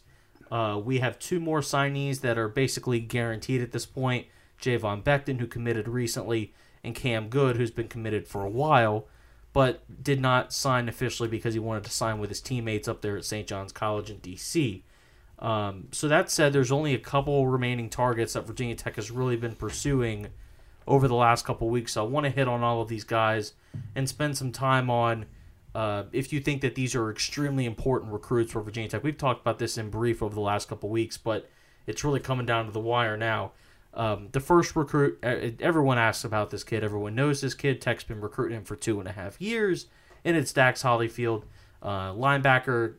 Uh, 0.51 0.81
we 0.83 0.99
have 0.99 1.19
two 1.19 1.39
more 1.39 1.61
signees 1.61 2.21
that 2.21 2.37
are 2.37 2.47
basically 2.47 2.99
guaranteed 2.99 3.61
at 3.61 3.71
this 3.71 3.85
point. 3.85 4.27
Javon 4.59 5.03
Beckton, 5.03 5.39
who 5.39 5.47
committed 5.47 5.87
recently, 5.87 6.53
and 6.83 6.95
Cam 6.95 7.29
Goode, 7.29 7.57
who's 7.57 7.71
been 7.71 7.87
committed 7.87 8.27
for 8.27 8.43
a 8.43 8.49
while, 8.49 9.07
but 9.53 10.03
did 10.03 10.19
not 10.19 10.51
sign 10.51 10.89
officially 10.89 11.29
because 11.29 11.53
he 11.53 11.59
wanted 11.59 11.83
to 11.85 11.91
sign 11.91 12.19
with 12.19 12.29
his 12.29 12.41
teammates 12.41 12.87
up 12.87 13.01
there 13.01 13.17
at 13.17 13.25
St. 13.25 13.47
John's 13.47 13.71
College 13.71 14.09
in 14.09 14.17
D.C. 14.17 14.83
Um, 15.39 15.87
so 15.91 16.07
that 16.07 16.29
said, 16.29 16.51
there's 16.51 16.71
only 16.71 16.93
a 16.93 16.99
couple 16.99 17.47
remaining 17.47 17.89
targets 17.89 18.33
that 18.33 18.45
Virginia 18.45 18.75
Tech 18.75 18.95
has 18.97 19.09
really 19.09 19.37
been 19.37 19.55
pursuing 19.55 20.27
over 20.87 21.07
the 21.07 21.15
last 21.15 21.45
couple 21.45 21.69
weeks. 21.69 21.93
So 21.93 22.03
I 22.03 22.07
want 22.07 22.25
to 22.25 22.29
hit 22.29 22.47
on 22.47 22.63
all 22.63 22.81
of 22.81 22.87
these 22.89 23.03
guys 23.03 23.53
and 23.95 24.07
spend 24.09 24.37
some 24.37 24.51
time 24.51 24.89
on 24.89 25.25
uh, 25.75 26.03
if 26.11 26.33
you 26.33 26.39
think 26.39 26.61
that 26.61 26.75
these 26.75 26.95
are 26.95 27.11
extremely 27.11 27.65
important 27.65 28.11
recruits 28.11 28.51
for 28.51 28.61
Virginia 28.61 28.89
Tech. 28.89 29.03
We've 29.03 29.17
talked 29.17 29.41
about 29.41 29.59
this 29.59 29.77
in 29.77 29.89
brief 29.89 30.23
over 30.23 30.33
the 30.33 30.41
last 30.41 30.67
couple 30.67 30.89
weeks, 30.89 31.17
but 31.17 31.49
it's 31.85 32.03
really 32.03 32.19
coming 32.19 32.45
down 32.45 32.65
to 32.65 32.71
the 32.71 32.79
wire 32.79 33.17
now. 33.17 33.51
Um, 33.93 34.29
the 34.31 34.39
first 34.39 34.75
recruit, 34.75 35.19
uh, 35.23 35.51
everyone 35.59 35.97
asks 35.97 36.23
about 36.23 36.49
this 36.49 36.63
kid. 36.63 36.83
Everyone 36.83 37.15
knows 37.15 37.41
this 37.41 37.53
kid. 37.53 37.81
Tech's 37.81 38.03
been 38.03 38.21
recruiting 38.21 38.57
him 38.57 38.63
for 38.63 38.75
two 38.75 38.99
and 38.99 39.07
a 39.07 39.11
half 39.11 39.39
years, 39.41 39.87
and 40.23 40.35
it's 40.37 40.53
Dax 40.53 40.83
Hollifield, 40.83 41.43
uh, 41.81 42.11
linebacker, 42.13 42.95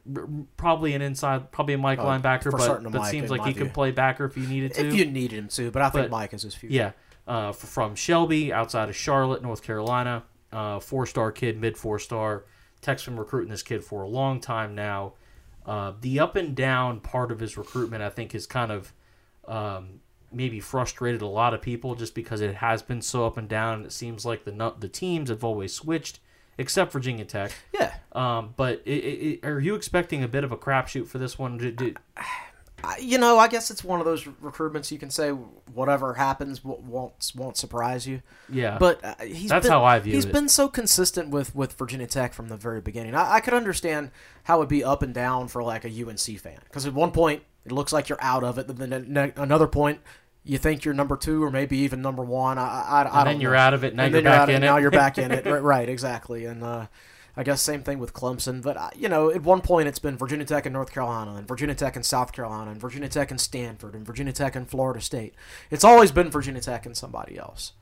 probably 0.57 0.95
an 0.95 1.03
inside, 1.03 1.53
probably 1.53 1.75
a 1.75 1.79
Mike 1.79 1.99
linebacker, 1.99 2.51
but, 2.51 2.83
but 2.83 2.93
Mike, 2.93 3.11
seems 3.11 3.31
like 3.31 3.45
he 3.45 3.55
could 3.55 3.73
play 3.73 3.91
backer 3.93 4.25
if 4.25 4.37
you 4.37 4.47
needed 4.47 4.75
to. 4.75 4.87
If 4.87 4.95
you 4.95 5.05
needed 5.07 5.39
him 5.39 5.49
to, 5.49 5.71
but 5.71 5.83
I 5.83 5.91
think 5.91 6.05
But- 6.05 6.11
Mike 6.11 6.35
is 6.35 6.43
his 6.43 6.55
future. 6.55 6.75
Yeah, 6.75 6.93
uh, 7.31 7.53
from 7.53 7.95
Shelby, 7.95 8.53
outside 8.53 8.89
of 8.89 8.97
Charlotte, 8.97 9.41
North 9.41 9.63
Carolina. 9.63 10.25
Uh, 10.53 10.81
four 10.81 11.07
star 11.07 11.31
kid, 11.31 11.61
mid 11.61 11.79
four 11.79 12.01
star. 12.01 12.45
Tech's 12.81 13.05
been 13.05 13.17
recruiting 13.17 13.51
this 13.51 13.63
kid 13.63 13.85
for 13.85 14.03
a 14.03 14.09
long 14.09 14.41
time 14.41 14.75
now. 14.75 15.13
Uh, 15.65 15.93
the 16.01 16.19
up 16.19 16.35
and 16.35 16.57
down 16.57 16.99
part 16.99 17.31
of 17.31 17.39
his 17.39 17.57
recruitment, 17.57 18.03
I 18.03 18.11
think, 18.11 18.35
is 18.35 18.47
kind 18.47 18.73
of 18.73 18.93
um, 19.47 20.01
maybe 20.33 20.59
frustrated 20.59 21.23
a 21.23 21.27
lot 21.27 21.55
of 21.55 21.63
people 21.63 21.95
just 21.95 22.17
because 22.17 22.41
it 22.41 22.57
has 22.57 22.83
been 22.83 23.01
so 23.01 23.27
up 23.27 23.37
and 23.37 23.49
down. 23.49 23.85
It 23.85 23.93
seems 23.93 24.27
like 24.27 24.45
the 24.45 24.75
the 24.81 24.89
teams 24.89 25.31
have 25.31 25.45
always 25.45 25.73
switched, 25.73 26.19
except 26.59 26.91
Virginia 26.91 27.25
Tech. 27.25 27.53
Yeah. 27.73 27.95
Um, 28.11 28.55
but 28.57 28.83
i 28.89 28.91
i 28.91 29.39
i 29.45 29.49
are 29.49 29.61
you 29.61 29.77
expecting 29.77 30.25
a 30.25 30.29
bit 30.29 30.43
of 30.43 30.51
a 30.51 30.57
crapshoot 30.57 31.07
for 31.07 31.19
this 31.19 31.39
one? 31.39 31.59
Did, 31.59 31.77
did, 31.77 31.99
you 33.01 33.19
know, 33.19 33.39
I 33.39 33.49
guess 33.49 33.71
it's 33.71 33.83
one 33.85 34.01
of 34.01 34.07
those 34.07 34.25
recruitments 34.25 34.91
you 34.91 34.99
can 34.99 35.11
say 35.11 35.31
whatever 35.31 36.15
happens 36.15 36.65
won't 36.65 37.33
won't 37.35 37.57
surprise 37.57 38.07
you. 38.07 38.23
yeah, 38.49 38.79
But 38.79 39.05
uh, 39.05 39.15
he's 39.25 39.51
That's 39.51 39.65
been, 39.67 39.73
how 39.73 39.85
I 39.85 39.99
view 39.99 40.15
He's 40.15 40.25
it. 40.25 40.33
been 40.33 40.49
so 40.49 40.69
consistent 40.69 41.31
with, 41.31 41.55
with 41.55 41.75
Virginia 41.75 42.07
Tech 42.07 42.33
from 42.35 42.49
the 42.49 42.57
very 42.57 42.81
beginning. 42.81 43.15
I, 43.15 43.35
I 43.35 43.41
could 43.41 43.55
understand 43.55 44.11
how 44.45 44.59
it'd 44.59 44.69
be 44.69 44.83
up 44.85 45.03
and 45.03 45.13
down 45.15 45.49
for 45.49 45.63
like 45.63 45.85
a 45.85 45.89
UNC 45.89 46.19
fan 46.41 46.59
because 46.65 46.87
at 46.87 46.93
one 46.95 47.13
point 47.13 47.43
it 47.65 47.73
looks 47.73 47.93
like 47.93 48.09
you're 48.09 48.23
out 48.23 48.43
of 48.45 48.59
it, 48.59 48.67
then 48.69 49.05
ne- 49.09 49.33
another 49.37 49.67
point 49.67 50.01
you 50.43 50.57
think 50.57 50.85
you're 50.85 50.95
number 50.95 51.17
two 51.19 51.45
or 51.45 51.51
maybe 51.51 51.77
even 51.79 52.01
number 52.01 52.25
one. 52.25 52.57
I, 52.59 52.63
I, 52.63 53.01
I 53.01 53.05
don't 53.05 53.25
then 53.35 53.41
you're 53.43 53.53
know. 53.53 53.59
out 53.59 53.75
of 53.75 53.85
it, 53.85 53.95
now 53.95 54.05
and 54.05 54.13
you're 54.13 54.23
then 54.23 54.33
back 54.33 54.43
of 54.45 54.49
in 54.49 54.55
it. 54.55 54.59
it. 54.59 54.61
Now 54.67 54.77
you're 54.79 54.91
back 54.91 55.19
in 55.19 55.31
it. 55.33 55.45
Right, 55.51 55.63
right, 55.63 55.89
exactly. 55.89 56.47
And 56.47 56.65
uh, 56.65 56.87
I 57.37 57.43
guess 57.43 57.63
same 57.63 57.83
thing 57.83 57.99
with 57.99 58.13
Clemson. 58.13 58.63
But 58.63 58.77
uh, 58.77 58.91
you 58.97 59.09
know, 59.09 59.31
at 59.31 59.43
one 59.43 59.61
point 59.61 59.89
it's 59.89 59.99
been 59.99 60.17
Virginia 60.17 60.47
Tech 60.47 60.67
and 60.67 60.73
North 60.73 60.93
Carolina, 60.93 61.35
and 61.35 61.47
Virginia 61.47 61.75
Tech 61.75 61.97
and 61.97 62.05
South 62.05 62.33
Carolina, 62.33 62.71
and 62.71 62.81
Virginia 62.81 63.09
Tech 63.09 63.31
and 63.31 63.41
Stanford, 63.41 63.95
and 63.95 64.07
Virginia 64.07 64.33
Tech 64.33 64.57
and 64.57 64.69
Florida 64.69 65.01
State. 65.01 65.35
It's 65.71 65.85
always 65.85 66.13
been 66.13 66.31
Virginia 66.31 66.61
Tech 66.61 66.87
and 66.87 66.97
somebody 66.97 67.39
else. 67.39 67.73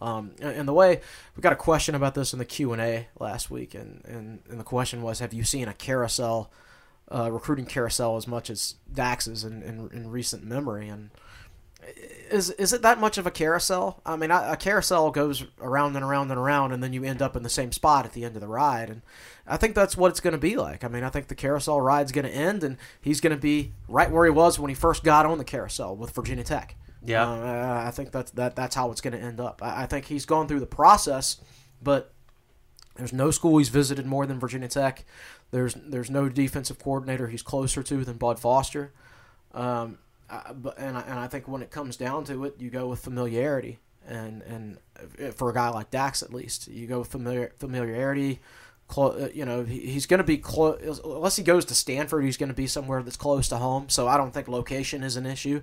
Um, 0.00 0.32
and 0.40 0.68
the 0.68 0.72
way 0.72 1.00
we 1.36 1.40
got 1.40 1.52
a 1.52 1.56
question 1.56 1.94
about 1.94 2.14
this 2.14 2.32
in 2.32 2.38
the 2.38 2.44
Q 2.44 2.72
and 2.72 2.80
A 2.80 3.08
last 3.18 3.50
week, 3.50 3.74
and, 3.74 4.04
and 4.04 4.40
and 4.48 4.60
the 4.60 4.64
question 4.64 5.02
was, 5.02 5.18
have 5.18 5.34
you 5.34 5.42
seen 5.42 5.66
a 5.66 5.74
carousel, 5.74 6.52
uh, 7.12 7.32
recruiting 7.32 7.66
carousel 7.66 8.16
as 8.16 8.28
much 8.28 8.48
as 8.48 8.76
Dax's 8.92 9.42
in, 9.42 9.62
in, 9.62 9.90
in 9.92 10.10
recent 10.10 10.44
memory? 10.44 10.88
And 10.88 11.10
is 12.30 12.50
is 12.50 12.72
it 12.72 12.82
that 12.82 13.00
much 13.00 13.18
of 13.18 13.26
a 13.26 13.30
carousel? 13.30 14.00
I 14.04 14.16
mean, 14.16 14.30
a 14.30 14.56
carousel 14.56 15.10
goes 15.10 15.44
around 15.60 15.96
and 15.96 16.04
around 16.04 16.30
and 16.30 16.38
around, 16.38 16.72
and 16.72 16.82
then 16.82 16.92
you 16.92 17.04
end 17.04 17.22
up 17.22 17.36
in 17.36 17.42
the 17.42 17.48
same 17.48 17.72
spot 17.72 18.04
at 18.04 18.12
the 18.12 18.24
end 18.24 18.36
of 18.36 18.40
the 18.40 18.48
ride. 18.48 18.90
And 18.90 19.02
I 19.46 19.56
think 19.56 19.74
that's 19.74 19.96
what 19.96 20.10
it's 20.10 20.20
going 20.20 20.32
to 20.32 20.38
be 20.38 20.56
like. 20.56 20.84
I 20.84 20.88
mean, 20.88 21.04
I 21.04 21.10
think 21.10 21.28
the 21.28 21.34
carousel 21.34 21.80
ride's 21.80 22.12
going 22.12 22.26
to 22.26 22.30
end, 22.30 22.62
and 22.62 22.76
he's 23.00 23.20
going 23.20 23.34
to 23.34 23.40
be 23.40 23.72
right 23.88 24.10
where 24.10 24.24
he 24.24 24.30
was 24.30 24.58
when 24.58 24.68
he 24.68 24.74
first 24.74 25.04
got 25.04 25.26
on 25.26 25.38
the 25.38 25.44
carousel 25.44 25.96
with 25.96 26.10
Virginia 26.10 26.44
Tech. 26.44 26.76
Yeah. 27.04 27.28
Uh, 27.28 27.84
I 27.86 27.90
think 27.90 28.12
that's 28.12 28.30
that 28.32 28.56
that's 28.56 28.74
how 28.74 28.90
it's 28.90 29.00
going 29.00 29.14
to 29.14 29.20
end 29.20 29.40
up. 29.40 29.62
I, 29.62 29.82
I 29.82 29.86
think 29.86 30.06
he's 30.06 30.26
gone 30.26 30.48
through 30.48 30.60
the 30.60 30.66
process, 30.66 31.40
but 31.82 32.12
there's 32.96 33.12
no 33.12 33.30
school 33.30 33.58
he's 33.58 33.68
visited 33.68 34.06
more 34.06 34.26
than 34.26 34.38
Virginia 34.38 34.68
Tech. 34.68 35.04
There's 35.50 35.74
there's 35.74 36.10
no 36.10 36.28
defensive 36.28 36.78
coordinator 36.78 37.28
he's 37.28 37.42
closer 37.42 37.82
to 37.82 38.04
than 38.04 38.16
Bud 38.16 38.38
Foster. 38.38 38.92
Um, 39.54 39.98
I, 40.30 40.52
but 40.52 40.78
and 40.78 40.96
I, 40.96 41.00
and 41.02 41.18
I 41.18 41.26
think 41.26 41.48
when 41.48 41.62
it 41.62 41.70
comes 41.70 41.96
down 41.96 42.24
to 42.24 42.44
it, 42.44 42.56
you 42.58 42.70
go 42.70 42.88
with 42.88 43.00
familiarity, 43.00 43.78
and 44.06 44.42
and 44.42 44.78
for 45.34 45.50
a 45.50 45.54
guy 45.54 45.68
like 45.70 45.90
Dax 45.90 46.22
at 46.22 46.32
least, 46.32 46.68
you 46.68 46.86
go 46.86 47.00
with 47.00 47.08
familiar, 47.08 47.52
familiarity. 47.56 48.40
Clo- 48.88 49.28
you 49.34 49.44
know, 49.44 49.64
he, 49.64 49.80
he's 49.80 50.06
going 50.06 50.18
to 50.18 50.24
be 50.24 50.38
close. 50.38 51.00
Unless 51.04 51.36
he 51.36 51.42
goes 51.42 51.66
to 51.66 51.74
Stanford, 51.74 52.24
he's 52.24 52.38
going 52.38 52.48
to 52.48 52.54
be 52.54 52.66
somewhere 52.66 53.02
that's 53.02 53.18
close 53.18 53.46
to 53.48 53.58
home. 53.58 53.90
So 53.90 54.08
I 54.08 54.16
don't 54.16 54.32
think 54.32 54.48
location 54.48 55.02
is 55.02 55.16
an 55.16 55.26
issue. 55.26 55.60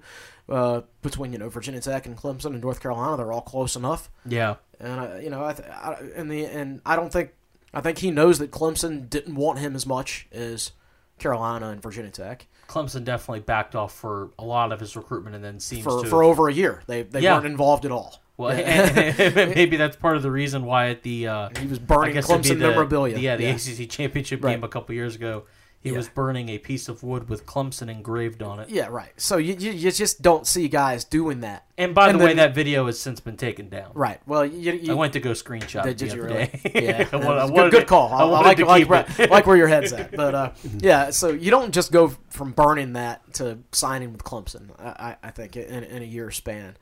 Uh, 0.47 0.82
between 1.01 1.34
you 1.34 1.39
know 1.39 1.49
Virginia 1.49 1.82
Tech 1.82 2.05
and 2.05 2.16
Clemson 2.16 2.47
and 2.47 2.61
North 2.61 2.80
Carolina, 2.82 3.18
they're 3.18 3.32
all 3.32 3.41
close 3.41 3.76
enough. 3.76 4.11
Yeah, 4.28 4.55
and 4.80 4.99
I, 4.99 5.20
you 5.22 5.32
know, 5.32 5.43
I, 5.43 5.53
I 5.53 5.97
and 6.16 6.30
the 6.30 6.45
and 6.45 6.82
I 6.86 6.95
don't 6.95 7.11
think 7.11 7.32
I 7.74 7.82
think 7.82 7.97
he 7.97 8.11
knows 8.11 8.39
that 8.39 8.51
Clemson 8.51 9.09
didn't 9.09 9.36
want 9.36 9.59
him 9.59 9.76
as 9.76 9.86
much 9.86 10.28
as 10.32 10.72
Carolina 11.18 11.70
and 11.70 11.82
Virginia 11.82 12.11
Tech. 12.11 12.47
Clemson 12.68 13.03
definitely 13.03 13.41
backed 13.41 13.76
off 13.76 13.93
for 13.93 14.32
a 14.39 14.43
lot 14.45 14.72
of 14.72 14.80
his 14.80 14.95
recruitment, 14.95 15.36
and 15.36 15.43
then 15.43 15.59
seems 15.59 15.84
for 15.84 16.03
to 16.03 16.09
for 16.09 16.24
over 16.24 16.47
a 16.49 16.53
year 16.53 16.82
they 16.88 17.03
they 17.03 17.22
Yeah. 17.22 17.34
weren't 17.36 17.45
involved 17.45 17.86
at 17.86 17.91
all. 17.91 18.20
Well, 18.38 18.55
maybe 18.55 19.78
that's 19.78 19.95
part 19.95 20.18
of 20.18 20.24
the 20.24 20.32
reason 20.32 20.66
why 20.66 20.89
at 20.89 21.03
the 21.03 21.28
uh, 21.28 21.49
He 21.59 21.68
was 21.68 21.80
burning 21.80 22.16
guess 22.16 22.30
it'd 22.30 22.41
be 22.43 22.49
Clemson 22.49 22.59
the, 22.59 22.68
memorabilia. 22.70 23.18
Yeah, 23.18 23.38
the 23.38 23.43
yeah. 23.45 23.51
ACC 23.55 23.89
championship 23.89 24.43
Right. 24.43 24.53
game 24.55 24.63
a 24.63 24.68
couple 24.68 24.93
years 24.95 25.16
ago. 25.16 25.43
He 25.86 25.92
Yeah. 25.92 25.98
was 25.98 26.10
burning 26.10 26.50
a 26.50 26.58
piece 26.58 26.90
of 26.90 27.04
wood 27.04 27.30
with 27.30 27.46
Clemson 27.46 27.92
engraved 27.92 28.42
on 28.42 28.60
it. 28.60 28.70
Yeah, 28.70 28.88
right. 28.88 29.12
So 29.18 29.38
you, 29.38 29.54
you 29.54 29.70
you 29.72 29.92
just 29.92 30.20
don't 30.24 30.48
see 30.48 30.68
guys 30.68 31.04
doing 31.04 31.42
that. 31.42 31.64
And 31.78 31.94
by 31.94 32.10
And 32.10 32.20
the 32.20 32.26
way, 32.26 32.34
that 32.34 32.56
video 32.56 32.88
has 32.88 33.00
since 33.00 33.20
been 33.20 33.38
taken 33.38 33.70
down. 33.70 33.92
Right. 33.94 34.20
Well, 34.26 34.44
you, 34.48 34.72
you 34.74 34.94
I 34.94 34.96
went 34.96 35.14
to 35.14 35.20
go 35.20 35.30
screenshot 35.34 35.84
Did, 35.84 35.92
it 35.92 35.98
did 35.98 36.10
the 36.10 36.16
you 36.16 36.24
other 36.24 36.34
really? 36.34 36.46
day. 36.48 36.72
Yeah, 36.86 36.98
I 37.02 37.04
that 37.04 37.24
wa- 37.24 37.36
I 37.36 37.46
wanted 37.46 37.70
good, 37.70 37.72
good 37.82 37.88
call. 37.88 38.12
I, 38.12 38.22
I 38.24 38.42
like 38.42 38.58
like 38.60 38.90
where, 38.90 39.06
like 39.30 39.46
where 39.46 39.58
your 39.58 39.68
head's 39.68 39.94
at. 39.94 40.12
But 40.16 40.34
uh, 40.34 40.52
yeah, 40.80 41.12
so 41.12 41.30
you 41.30 41.52
don't 41.52 41.72
just 41.72 41.92
go 41.92 42.14
from 42.32 42.52
burning 42.54 42.94
that 42.94 43.32
to 43.36 43.60
signing 43.72 44.12
with 44.12 44.24
Clemson. 44.24 44.72
I, 44.80 44.88
I, 44.90 45.18
I 45.28 45.30
think 45.30 45.56
in, 45.56 45.84
in 45.84 46.02
a 46.02 46.06
year 46.06 46.32
span. 46.32 46.78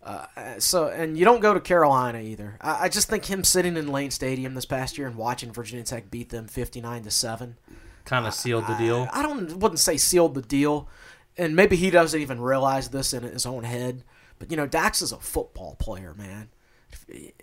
Uh, 0.00 0.26
so 0.60 0.86
and 0.88 1.18
you 1.18 1.24
don't 1.24 1.40
go 1.40 1.54
to 1.54 1.60
Carolina 1.60 2.20
either. 2.20 2.56
I, 2.60 2.84
I 2.84 2.88
just 2.88 3.08
think 3.08 3.24
him 3.24 3.42
sitting 3.42 3.76
in 3.76 3.88
Lane 3.90 4.12
Stadium 4.12 4.54
this 4.54 4.66
past 4.66 4.96
year 4.96 5.08
and 5.08 5.16
watching 5.16 5.50
Virginia 5.52 5.84
Tech 5.84 6.08
beat 6.08 6.28
them 6.28 6.46
fifty 6.46 6.80
nine 6.80 7.02
to 7.02 7.10
seven. 7.10 7.56
Kind 8.04 8.26
of 8.26 8.34
sealed 8.34 8.66
the 8.66 8.74
deal. 8.74 9.08
I 9.12 9.22
don't 9.22 9.58
wouldn't 9.58 9.78
say 9.78 9.96
sealed 9.96 10.34
the 10.34 10.42
deal, 10.42 10.88
and 11.36 11.56
maybe 11.56 11.76
he 11.76 11.90
doesn't 11.90 12.20
even 12.20 12.40
realize 12.40 12.88
this 12.88 13.12
in 13.12 13.22
his 13.22 13.46
own 13.46 13.64
head. 13.64 14.04
But 14.38 14.50
you 14.50 14.56
know, 14.56 14.66
Dax 14.66 15.02
is 15.02 15.12
a 15.12 15.18
football 15.18 15.76
player, 15.76 16.14
man, 16.14 16.48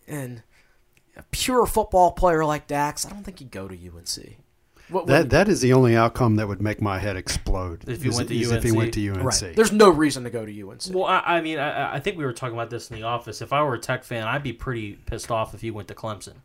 and 0.07 0.43
a 1.16 1.24
pure 1.32 1.66
football 1.66 2.12
player 2.12 2.45
like 2.45 2.68
Dax, 2.68 3.05
I 3.05 3.09
don't 3.09 3.24
think 3.24 3.39
he'd 3.39 3.51
go 3.51 3.68
to 3.68 3.76
UNC. 3.76 4.38
What, 4.89 5.07
That 5.07 5.30
that 5.30 5.47
is 5.47 5.62
the 5.62 5.72
only 5.72 5.95
outcome 5.95 6.36
that 6.36 6.47
would 6.49 6.62
make 6.62 6.82
my 6.82 6.99
head 6.99 7.16
explode. 7.16 7.88
If 7.88 8.03
he 8.03 8.09
went 8.09 8.28
to 8.28 8.36
is 8.38 8.51
if 8.51 8.64
he 8.64 8.70
UNC. 8.70 8.78
went 8.78 8.93
to 8.95 9.09
UNC. 9.09 9.24
right? 9.24 9.55
There's 9.55 9.72
no 9.72 9.89
reason 9.89 10.26
to 10.26 10.30
go 10.30 10.45
to 10.45 10.70
UNC. 10.70 10.82
Well, 10.91 11.05
I, 11.05 11.20
I 11.38 11.41
mean, 11.41 11.59
I, 11.59 11.95
I 11.95 11.99
think 12.01 12.18
we 12.18 12.26
were 12.26 12.34
talking 12.34 12.55
about 12.55 12.70
this 12.70 12.89
in 12.89 12.97
the 12.97 13.03
office. 13.03 13.41
If 13.41 13.53
I 13.53 13.64
were 13.64 13.76
a 13.76 13.80
Tech 13.80 14.03
fan, 14.03 14.28
I'd 14.28 14.43
be 14.43 14.51
pretty 14.53 14.93
pissed 14.93 15.32
off 15.32 15.53
if 15.53 15.62
he 15.62 15.72
went 15.72 15.88
to 15.88 15.95
Clemson 15.95 16.36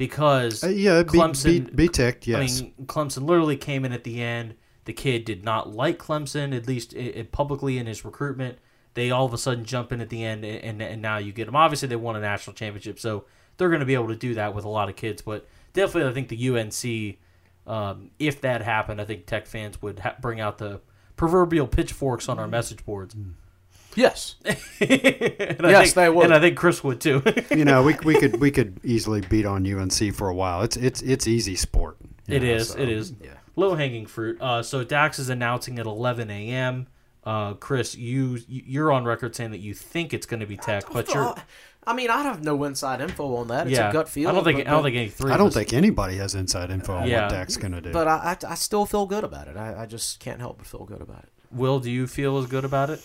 because 0.00 0.64
Uh, 0.64 0.68
yeah, 0.68 1.02
Clemson. 1.02 1.66
be, 1.66 1.86
be 1.86 1.88
ticked. 1.88 2.26
Yes. 2.26 2.38
I 2.60 2.62
mean, 2.64 2.72
Clemson 2.86 3.26
literally 3.26 3.58
came 3.58 3.84
in 3.84 3.92
at 3.92 4.02
the 4.02 4.22
end. 4.22 4.54
The 4.86 4.94
kid 4.94 5.26
did 5.26 5.44
not 5.44 5.74
like 5.74 5.98
Clemson, 5.98 6.56
at 6.56 6.66
least 6.66 6.94
i 6.96 7.12
i 7.18 7.28
publicly 7.30 7.76
in 7.76 7.86
his 7.86 8.02
recruitment. 8.02 8.58
They 8.94 9.10
all 9.10 9.26
of 9.26 9.34
a 9.34 9.38
sudden 9.38 9.66
jump 9.66 9.92
in 9.92 10.00
at 10.00 10.08
the 10.08 10.24
end, 10.24 10.42
and, 10.42 10.80
and 10.80 11.02
now 11.02 11.18
you 11.18 11.32
get 11.32 11.44
them. 11.44 11.54
Obviously, 11.54 11.86
they 11.86 11.96
won 11.96 12.16
a 12.16 12.20
national 12.20 12.54
championship, 12.54 12.98
so 12.98 13.26
they're 13.58 13.68
going 13.68 13.80
to 13.80 13.86
be 13.86 13.92
able 13.92 14.08
to 14.08 14.16
do 14.16 14.34
that 14.34 14.54
with 14.54 14.64
a 14.64 14.68
lot 14.70 14.88
of 14.88 14.96
kids. 14.96 15.20
But 15.20 15.46
definitely, 15.74 16.10
I 16.10 16.14
think 16.14 16.28
the 16.28 16.48
UNC, 16.48 17.18
um, 17.70 18.10
if 18.18 18.40
that 18.40 18.62
happened, 18.62 19.02
I 19.02 19.04
think 19.04 19.26
Tech 19.26 19.46
fans 19.46 19.82
would 19.82 19.98
ha- 19.98 20.16
bring 20.18 20.40
out 20.40 20.56
the 20.56 20.80
proverbial 21.16 21.66
pitchforks 21.68 22.26
on 22.26 22.38
our 22.38 22.48
message 22.48 22.84
boards. 22.86 23.14
Yes, 23.96 24.36
and 24.44 24.56
I 25.66 25.70
Yes, 25.70 25.82
think, 25.82 25.94
they 25.94 26.08
would. 26.08 26.24
And 26.26 26.34
I 26.34 26.40
think 26.40 26.56
Chris 26.56 26.82
would 26.84 27.00
too. 27.00 27.22
you 27.50 27.64
know, 27.64 27.82
we, 27.82 27.96
we 28.04 28.18
could 28.18 28.40
we 28.40 28.50
could 28.50 28.80
easily 28.84 29.20
beat 29.20 29.46
on 29.46 29.66
UNC 29.66 30.14
for 30.14 30.28
a 30.28 30.34
while. 30.34 30.62
It's 30.62 30.76
it's 30.76 31.02
it's 31.02 31.26
easy 31.26 31.56
sport. 31.56 31.96
you 32.26 32.36
It 32.36 32.42
know, 32.42 32.48
is. 32.54 32.68
so. 32.70 32.78
It 32.78 32.88
is. 32.88 33.12
Yeah. 33.22 33.30
Low 33.56 33.74
hanging 33.74 34.06
fruit. 34.06 34.40
Uh, 34.40 34.62
so 34.62 34.84
Dax 34.84 35.18
is 35.18 35.28
announcing 35.28 35.78
at 35.78 35.86
11 35.86 36.30
a.m. 36.30 36.86
Uh, 37.24 37.54
Chris, 37.54 37.94
you 37.96 38.38
you're 38.48 38.92
on 38.92 39.04
record 39.04 39.34
saying 39.36 39.50
that 39.50 39.58
you 39.58 39.74
think 39.74 40.14
it's 40.14 40.26
going 40.26 40.40
to 40.40 40.46
be 40.46 40.56
Tech, 40.56 40.84
but 40.92 41.12
you're 41.12 41.34
I 41.86 41.94
mean, 41.94 42.10
I 42.10 42.22
have 42.22 42.44
no 42.44 42.62
inside 42.64 43.00
info 43.00 43.34
on 43.36 43.48
that. 43.48 43.66
It's 43.66 43.76
yeah. 43.76 43.88
a 43.88 43.92
gut 43.92 44.08
feeling. 44.08 44.28
I 44.30 44.34
don't 44.34 44.44
think 44.44 44.58
but, 44.58 44.66
I 44.68 44.70
don't 44.70 44.82
think 44.82 44.96
any 44.96 45.08
three. 45.08 45.32
I 45.32 45.36
don't 45.36 45.48
us- 45.48 45.54
think 45.54 45.72
anybody 45.72 46.16
has 46.18 46.34
inside 46.34 46.70
info 46.70 46.94
on 46.94 47.08
Yeah. 47.08 47.22
what 47.22 47.30
Dax's 47.30 47.56
going 47.56 47.72
to 47.72 47.80
do. 47.80 47.90
But 47.92 48.06
I, 48.06 48.36
I, 48.42 48.52
I 48.52 48.54
still 48.54 48.84
feel 48.86 49.06
good 49.06 49.24
about 49.24 49.48
it. 49.48 49.56
I, 49.56 49.82
I 49.82 49.86
just 49.86 50.20
can't 50.20 50.40
help 50.40 50.58
but 50.58 50.66
feel 50.66 50.84
good 50.84 51.00
about 51.00 51.24
it. 51.24 51.30
Will, 51.50 51.80
do 51.80 51.90
you 51.90 52.06
feel 52.06 52.38
as 52.38 52.46
good 52.46 52.64
about 52.64 52.90
it? 52.90 53.00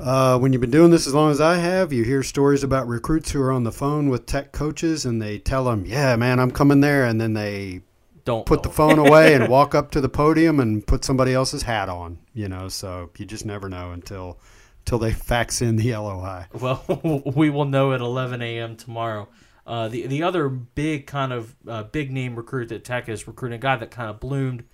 Uh, 0.00 0.38
when 0.38 0.52
you've 0.52 0.60
been 0.60 0.70
doing 0.70 0.90
this 0.90 1.06
as 1.06 1.14
long 1.14 1.30
as 1.30 1.40
I 1.40 1.56
have, 1.56 1.92
you 1.92 2.02
hear 2.02 2.22
stories 2.22 2.64
about 2.64 2.88
recruits 2.88 3.30
who 3.30 3.42
are 3.42 3.52
on 3.52 3.64
the 3.64 3.72
phone 3.72 4.08
with 4.08 4.26
tech 4.26 4.52
coaches 4.52 5.04
and 5.04 5.20
they 5.20 5.38
tell 5.38 5.64
them, 5.64 5.84
"Yeah, 5.84 6.16
man, 6.16 6.40
I'm 6.40 6.50
coming 6.50 6.80
there," 6.80 7.04
and 7.04 7.20
then 7.20 7.34
they 7.34 7.82
Don't 8.24 8.46
put 8.46 8.62
the 8.62 8.70
phone 8.70 8.98
away 8.98 9.34
and 9.34 9.48
walk 9.50 9.74
up 9.74 9.90
to 9.92 10.00
the 10.00 10.08
podium 10.08 10.60
and 10.60 10.86
put 10.86 11.04
somebody 11.04 11.34
else's 11.34 11.62
hat 11.62 11.88
on. 11.88 12.18
You 12.32 12.48
know, 12.48 12.68
so 12.68 13.10
you 13.18 13.26
just 13.26 13.44
never 13.44 13.68
know 13.68 13.92
until 13.92 14.38
until 14.80 14.98
they 14.98 15.12
fax 15.12 15.60
in 15.60 15.76
the 15.76 15.94
LOI. 15.94 16.46
Well, 16.52 16.82
we 17.36 17.50
will 17.50 17.66
know 17.66 17.92
at 17.92 18.00
11 18.00 18.40
a.m. 18.42 18.76
tomorrow. 18.76 19.28
Uh, 19.66 19.88
the 19.88 20.06
the 20.06 20.22
other 20.22 20.48
big 20.48 21.06
kind 21.06 21.32
of 21.32 21.54
uh, 21.68 21.82
big 21.84 22.10
name 22.10 22.34
recruit 22.34 22.70
that 22.70 22.84
Tech 22.84 23.08
is 23.08 23.28
recruiting, 23.28 23.56
a 23.56 23.60
guy 23.60 23.76
that 23.76 23.90
kind 23.90 24.08
of 24.08 24.18
bloomed 24.20 24.64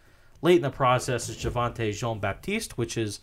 late 0.42 0.56
in 0.56 0.62
the 0.62 0.70
process, 0.70 1.28
is 1.28 1.36
Javontae 1.36 1.92
Jean 1.92 2.20
Baptiste, 2.20 2.78
which 2.78 2.96
is 2.96 3.20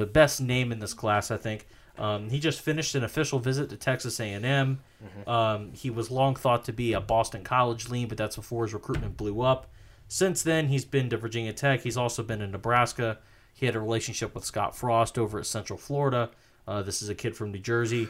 the 0.00 0.06
best 0.06 0.40
name 0.40 0.72
in 0.72 0.80
this 0.80 0.92
class, 0.94 1.30
I 1.30 1.36
think. 1.36 1.66
Um, 1.96 2.28
he 2.28 2.40
just 2.40 2.60
finished 2.60 2.96
an 2.96 3.04
official 3.04 3.38
visit 3.38 3.70
to 3.70 3.76
Texas 3.76 4.18
A&M. 4.18 4.80
Um, 5.26 5.72
he 5.72 5.90
was 5.90 6.10
long 6.10 6.34
thought 6.34 6.64
to 6.64 6.72
be 6.72 6.92
a 6.92 7.00
Boston 7.00 7.44
College 7.44 7.88
lean, 7.88 8.08
but 8.08 8.18
that's 8.18 8.34
before 8.34 8.64
his 8.64 8.74
recruitment 8.74 9.16
blew 9.16 9.40
up. 9.42 9.70
Since 10.08 10.42
then, 10.42 10.68
he's 10.68 10.84
been 10.84 11.08
to 11.10 11.16
Virginia 11.16 11.52
Tech. 11.52 11.82
He's 11.82 11.96
also 11.96 12.22
been 12.22 12.42
in 12.42 12.50
Nebraska. 12.50 13.18
He 13.54 13.66
had 13.66 13.76
a 13.76 13.80
relationship 13.80 14.34
with 14.34 14.44
Scott 14.44 14.76
Frost 14.76 15.16
over 15.16 15.38
at 15.38 15.46
Central 15.46 15.78
Florida. 15.78 16.30
Uh, 16.66 16.82
this 16.82 17.00
is 17.00 17.08
a 17.08 17.14
kid 17.14 17.36
from 17.36 17.52
New 17.52 17.60
Jersey. 17.60 18.08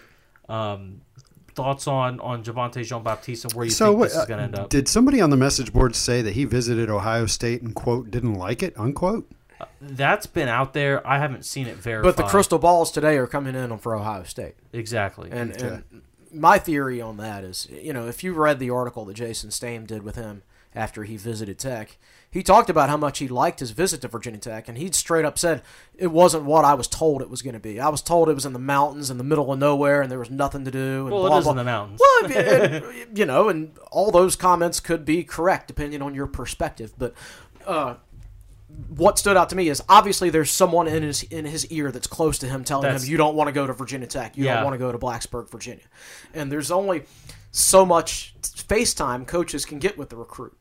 Um, 0.49 1.03
thoughts 1.55 1.87
on 1.87 2.21
on 2.21 2.43
Javontae 2.43 2.85
Jean 2.85 3.03
Baptiste 3.03 3.45
and 3.45 3.53
where 3.53 3.65
you 3.65 3.71
So 3.71 3.89
think 3.89 3.99
what, 3.99 4.05
this 4.07 4.15
is 4.15 4.23
uh, 4.23 4.27
going 4.27 4.39
to 4.39 4.45
end 4.45 4.59
up? 4.59 4.71
did 4.71 4.89
somebody 4.89 5.21
on 5.21 5.31
the 5.31 5.37
message 5.37 5.73
board 5.73 5.95
say 5.95 6.23
that 6.23 6.33
he 6.33 6.45
visited 6.45 6.91
Ohio 6.91 7.27
State 7.27 7.63
and 7.63 7.75
quote 7.75 8.11
didn't 8.11 8.35
like 8.35 8.63
it 8.63 8.73
unquote? 8.79 9.31
That's 9.81 10.27
been 10.27 10.49
out 10.49 10.73
there. 10.73 11.07
I 11.07 11.19
haven't 11.19 11.45
seen 11.45 11.67
it 11.67 11.77
verified. 11.77 12.17
But 12.17 12.17
the 12.17 12.29
crystal 12.29 12.59
balls 12.59 12.91
today 12.91 13.17
are 13.17 13.27
coming 13.27 13.55
in 13.55 13.77
for 13.79 13.95
Ohio 13.95 14.25
State. 14.25 14.55
exactly. 14.73 15.31
And, 15.31 15.53
and 15.61 15.85
my 16.33 16.59
theory 16.59 17.01
on 17.01 17.17
that 17.19 17.45
is, 17.45 17.69
you 17.71 17.93
know, 17.93 18.09
if 18.09 18.25
you 18.25 18.33
read 18.33 18.59
the 18.59 18.71
article 18.71 19.05
that 19.05 19.15
Jason 19.15 19.51
Stamm 19.51 19.87
did 19.87 20.03
with 20.03 20.17
him 20.17 20.43
after 20.75 21.05
he 21.05 21.17
visited 21.17 21.59
Tech, 21.59 21.97
he 22.29 22.43
talked 22.43 22.69
about 22.69 22.89
how 22.89 22.97
much 22.97 23.21
he 23.21 23.29
liked 23.29 23.61
his 23.61 23.71
visit 23.71 24.01
to 24.01 24.09
Virginia 24.09 24.41
Tech, 24.41 24.69
and 24.69 24.77
he'd 24.77 24.97
straight 24.97 25.25
up 25.25 25.39
said 25.39 25.63
it 25.97 26.09
wasn't 26.09 26.45
what 26.45 26.65
I 26.65 26.75
was 26.75 26.89
told 26.89 27.23
it 27.23 27.31
was 27.31 27.43
going 27.43 27.55
to 27.55 27.61
be. 27.61 27.79
I 27.79 27.89
was 27.89 28.03
told 28.03 28.29
it 28.29 28.35
was 28.35 28.45
in 28.45 28.53
the 28.55 28.59
mountains 28.59 29.09
in 29.09 29.19
the 29.19 29.23
middle 29.23 29.53
of 29.53 29.59
nowhere, 29.61 30.03
and 30.03 30.11
there 30.11 30.19
was 30.19 30.31
nothing 30.31 30.65
to 30.65 30.73
do. 30.73 31.03
And 31.07 31.13
well, 31.13 31.27
blah, 31.29 31.37
it 31.37 31.39
is 31.39 31.45
blah. 31.45 31.53
in 31.53 31.57
the 31.59 31.65
mountains. 31.65 32.01
Well, 32.01 32.31
it- 32.33 33.09
you 33.17 33.25
know, 33.25 33.49
and 33.49 33.79
all 33.93 34.11
those 34.11 34.35
comments 34.35 34.81
could 34.81 35.05
be 35.05 35.23
correct 35.23 35.69
depending 35.69 36.03
on 36.03 36.13
your 36.17 36.27
perspective. 36.27 36.93
But 36.99 37.15
uh, 37.65 37.95
what 38.89 39.19
stood 39.19 39.37
out 39.37 39.51
to 39.51 39.57
me 39.57 39.69
is 39.69 39.83
obviously 39.89 40.31
there's 40.31 40.51
someone 40.51 40.89
in 40.89 41.03
his 41.03 41.23
in 41.25 41.45
his 41.45 41.67
ear 41.67 41.91
that's 41.93 42.07
close 42.07 42.39
to 42.39 42.47
him 42.49 42.65
telling 42.65 42.83
That's- 42.83 43.05
him 43.05 43.11
you 43.11 43.17
don't 43.17 43.35
want 43.35 43.49
to 43.49 43.53
go 43.53 43.67
to 43.67 43.73
Virginia 43.73 44.07
Tech, 44.07 44.37
you 44.37 44.45
Yeah. 44.45 44.55
don't 44.57 44.65
want 44.65 44.75
to 44.75 44.79
go 44.79 44.91
to 44.93 44.99
Blacksburg, 44.99 45.51
Virginia, 45.51 45.85
and 46.33 46.51
there's 46.51 46.71
only 46.71 47.05
so 47.51 47.87
much 47.87 48.35
FaceTime 48.43 49.27
coaches 49.27 49.65
can 49.65 49.79
get 49.79 49.97
with 49.97 50.09
the 50.11 50.17
recruit. 50.17 50.57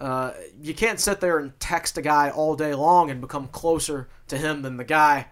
Uh, 0.00 0.32
you 0.62 0.74
can't 0.74 1.00
sit 1.00 1.20
there 1.20 1.38
and 1.38 1.58
text 1.60 1.98
a 1.98 2.02
guy 2.02 2.30
all 2.30 2.54
day 2.54 2.72
long 2.74 3.10
and 3.10 3.20
become 3.20 3.48
closer 3.48 4.08
to 4.28 4.38
him 4.38 4.62
than 4.62 4.76
the 4.76 4.84
guy 4.84 5.26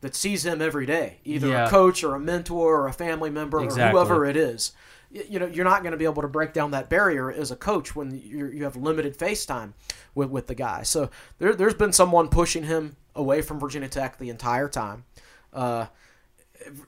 that 0.00 0.14
sees 0.14 0.46
him 0.46 0.62
every 0.62 0.86
day, 0.86 1.18
either 1.24 1.48
Yeah. 1.48 1.66
a 1.66 1.70
coach 1.70 2.02
or 2.02 2.14
a 2.14 2.18
mentor 2.20 2.80
or 2.80 2.86
a 2.86 2.92
family 2.92 3.28
member 3.28 3.62
Exactly. 3.62 4.00
or 4.00 4.04
whoever 4.06 4.24
it 4.24 4.36
is. 4.36 4.72
Y- 5.14 5.24
You 5.28 5.38
know, 5.38 5.46
you're 5.46 5.64
not 5.64 5.82
going 5.82 5.92
to 5.92 5.98
be 5.98 6.04
able 6.04 6.22
to 6.22 6.28
break 6.28 6.52
down 6.52 6.70
that 6.72 6.88
barrier 6.88 7.30
as 7.32 7.50
a 7.50 7.56
coach 7.56 7.94
when 7.96 8.20
you're, 8.24 8.52
you 8.52 8.64
have 8.64 8.76
limited 8.76 9.16
face 9.16 9.44
time 9.46 9.74
with, 10.14 10.30
with 10.30 10.46
the 10.46 10.54
guy. 10.54 10.82
So 10.82 11.10
there, 11.38 11.54
there's 11.54 11.74
been 11.74 11.92
someone 11.92 12.28
pushing 12.28 12.64
him 12.64 12.96
away 13.14 13.42
from 13.42 13.58
Virginia 13.60 13.88
Tech 13.88 14.18
the 14.18 14.28
entire 14.30 14.68
time. 14.68 15.04
Uh, 15.52 15.86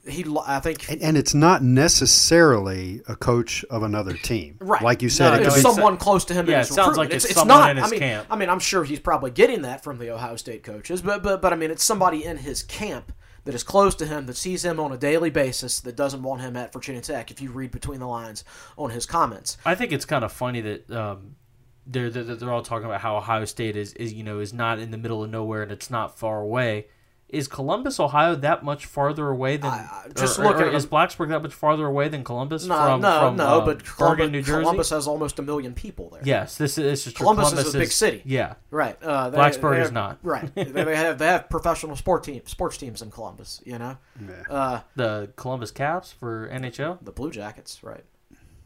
he, 0.06 0.24
I 0.46 0.60
think, 0.60 0.88
And, 0.90 1.00
and 1.02 1.16
it's 1.16 1.32
not 1.34 1.62
necessarily 1.62 3.00
a 3.08 3.16
coach 3.16 3.64
of 3.70 3.82
another 3.82 4.12
team. 4.14 4.56
Right. 4.60 4.82
Like 4.82 5.00
you 5.02 5.08
said, 5.08 5.30
No, 5.30 5.34
it 5.34 5.46
it's 5.46 5.54
be 5.54 5.60
it's- 5.60 5.74
someone 5.74 5.96
close 5.96 6.24
to 6.26 6.34
him. 6.34 6.46
yeah, 6.46 6.52
in 6.56 6.60
it 6.60 6.66
his 6.66 6.74
sounds 6.76 6.96
like 6.98 7.08
recruitment. 7.10 7.14
it's 7.14 7.24
it's, 7.24 7.34
someone 7.34 7.58
not. 7.58 7.70
in 7.70 7.76
his 7.78 7.86
I 7.86 7.90
mean, 7.90 8.00
camp. 8.00 8.26
I 8.30 8.36
mean, 8.36 8.48
I'm 8.50 8.58
sure 8.60 8.84
he's 8.84 9.00
probably 9.00 9.30
getting 9.30 9.62
that 9.62 9.82
from 9.82 9.98
the 9.98 10.10
Ohio 10.10 10.36
State 10.36 10.62
coaches, 10.62 11.00
but 11.02 11.22
but 11.22 11.40
but 11.42 11.52
I 11.52 11.56
mean, 11.56 11.70
it's 11.70 11.82
somebody 11.84 12.24
in 12.24 12.36
his 12.36 12.62
camp 12.62 13.12
that 13.44 13.54
is 13.54 13.62
close 13.62 13.94
to 13.96 14.06
him 14.06 14.26
that 14.26 14.36
sees 14.36 14.64
him 14.64 14.78
on 14.78 14.92
a 14.92 14.96
daily 14.96 15.30
basis 15.30 15.80
that 15.80 15.96
doesn't 15.96 16.22
want 16.22 16.40
him 16.40 16.56
at 16.56 16.72
Virginia 16.72 17.00
Tech. 17.00 17.30
If 17.30 17.40
you 17.40 17.50
read 17.50 17.70
between 17.70 18.00
the 18.00 18.06
lines 18.06 18.44
on 18.76 18.90
his 18.90 19.06
comments, 19.06 19.58
I 19.64 19.74
think 19.74 19.92
it's 19.92 20.04
kind 20.04 20.24
of 20.24 20.32
funny 20.32 20.60
that 20.60 20.90
um, 20.90 21.36
they're, 21.86 22.10
they're 22.10 22.36
they're 22.36 22.52
all 22.52 22.62
talking 22.62 22.86
about 22.86 23.00
how 23.00 23.16
Ohio 23.16 23.44
State 23.44 23.76
is, 23.76 23.92
is 23.94 24.12
you 24.12 24.24
know 24.24 24.40
is 24.40 24.52
not 24.52 24.78
in 24.78 24.90
the 24.90 24.98
middle 24.98 25.22
of 25.24 25.30
nowhere 25.30 25.62
and 25.62 25.72
it's 25.72 25.90
not 25.90 26.18
far 26.18 26.40
away. 26.40 26.86
Is 27.32 27.48
Columbus, 27.48 27.98
Ohio, 27.98 28.34
that 28.36 28.62
much 28.62 28.84
farther 28.84 29.28
away 29.30 29.56
than? 29.56 29.70
I- 29.70 30.04
I- 30.04 30.08
just 30.14 30.38
or- 30.38 30.44
look 30.44 30.56
or 30.56 30.64
at 30.66 30.74
is. 30.74 30.84
Blacksburg 30.86 31.30
that 31.30 31.42
much 31.42 31.54
farther 31.54 31.86
away 31.86 32.08
than 32.08 32.22
Columbus? 32.24 32.66
no, 32.66 32.74
from, 32.74 33.00
no, 33.00 33.20
from, 33.20 33.36
no, 33.36 33.58
um, 33.60 33.64
but 33.64 33.82
Bergen, 33.98 34.30
New 34.32 34.42
Jersey. 34.42 34.60
Columbus 34.60 34.90
has 34.90 35.06
almost 35.08 35.38
a 35.38 35.42
million 35.42 35.72
people 35.72 36.10
there. 36.10 36.20
Yes, 36.24 36.58
this 36.58 36.76
is, 36.76 36.84
this 36.84 37.06
is 37.06 37.12
true. 37.14 37.24
Columbus 37.24 37.52
is 37.54 37.74
a 37.74 37.78
big 37.78 37.90
city. 37.90 38.20
Yeah, 38.26 38.54
Right. 38.70 39.02
Uh, 39.02 39.30
they, 39.30 39.38
Blacksburg 39.38 39.76
they 39.76 39.82
is 39.82 39.92
not. 39.92 40.18
Right. 40.22 40.54
they, 40.54 40.64
they 40.64 40.94
have 40.96 41.18
they 41.18 41.26
have 41.26 41.48
professional 41.48 41.96
sport 41.96 42.22
team 42.24 42.42
sports 42.44 42.76
teams 42.76 43.00
in 43.00 43.10
Columbus. 43.10 43.62
You 43.64 43.78
know, 43.78 43.96
uh, 44.50 44.80
the 44.94 45.30
Columbus 45.36 45.70
Caps 45.70 46.12
for 46.12 46.48
NHL. 46.52 46.98
the 47.02 47.12
Blue 47.12 47.30
Jackets. 47.30 47.82
Right. 47.82 48.04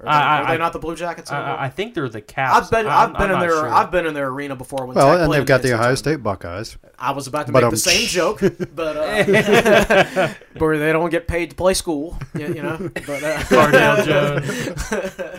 Are, 0.00 0.04
they, 0.04 0.10
I- 0.10 0.38
are 0.42 0.46
they 0.48 0.52
I- 0.52 0.56
not 0.58 0.72
the 0.74 0.78
Blue 0.78 0.94
Jackets? 0.94 1.30
anymore? 1.32 1.56
I, 1.58 1.66
I 1.66 1.68
think 1.70 1.94
they're 1.94 2.08
the 2.08 2.20
Caps. 2.20 2.66
I've 2.66 2.70
been 2.70 2.86
I'm- 2.86 3.12
I've 3.12 3.18
been 3.18 3.30
I'm 3.30 3.34
in 3.34 3.40
their 3.40 3.50
sure. 3.50 3.68
I've 3.72 3.90
been 3.90 4.06
in 4.06 4.14
their 4.14 4.28
arena 4.28 4.54
before. 4.56 4.84
When 4.86 4.94
Well, 4.96 5.12
Tech 5.16 5.24
and 5.24 5.32
they've 5.32 5.46
got 5.46 5.62
the 5.62 5.72
Ohio. 5.74 5.94
State 5.94 6.22
Buckeyes. 6.22 6.76
I 6.98 7.12
was 7.12 7.26
about 7.26 7.46
to 7.46 7.52
But, 7.52 7.58
make 7.60 7.64
um, 7.66 7.70
the 7.70 7.76
same 7.78 8.06
joke, 8.08 8.40
but 8.74 8.96
uh, 8.96 10.28
where 10.58 10.78
they 10.78 10.92
don't 10.92 11.10
get 11.10 11.26
paid 11.26 11.50
to 11.50 11.56
play 11.56 11.74
school, 11.74 12.18
you, 12.34 12.46
you 12.48 12.62
know. 12.62 12.76
But 13.06 13.22
uh, 13.22 13.38
Cardale 13.40 14.04
Jones. 14.04 15.32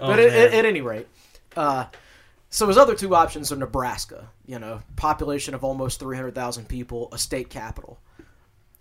Oh, 0.00 0.08
but 0.08 0.18
at, 0.20 0.28
man. 0.30 0.46
at, 0.46 0.54
at 0.54 0.64
any 0.64 0.80
rate, 0.80 1.06
uh, 1.56 1.86
so 2.50 2.68
his 2.68 2.78
other 2.78 2.94
two 2.94 3.14
options 3.16 3.50
are 3.50 3.56
Nebraska, 3.56 4.28
you 4.46 4.58
know, 4.58 4.80
population 4.96 5.54
of 5.54 5.64
almost 5.64 5.98
300,000 6.00 6.68
people, 6.68 7.08
a 7.12 7.18
state 7.18 7.50
capital. 7.50 7.98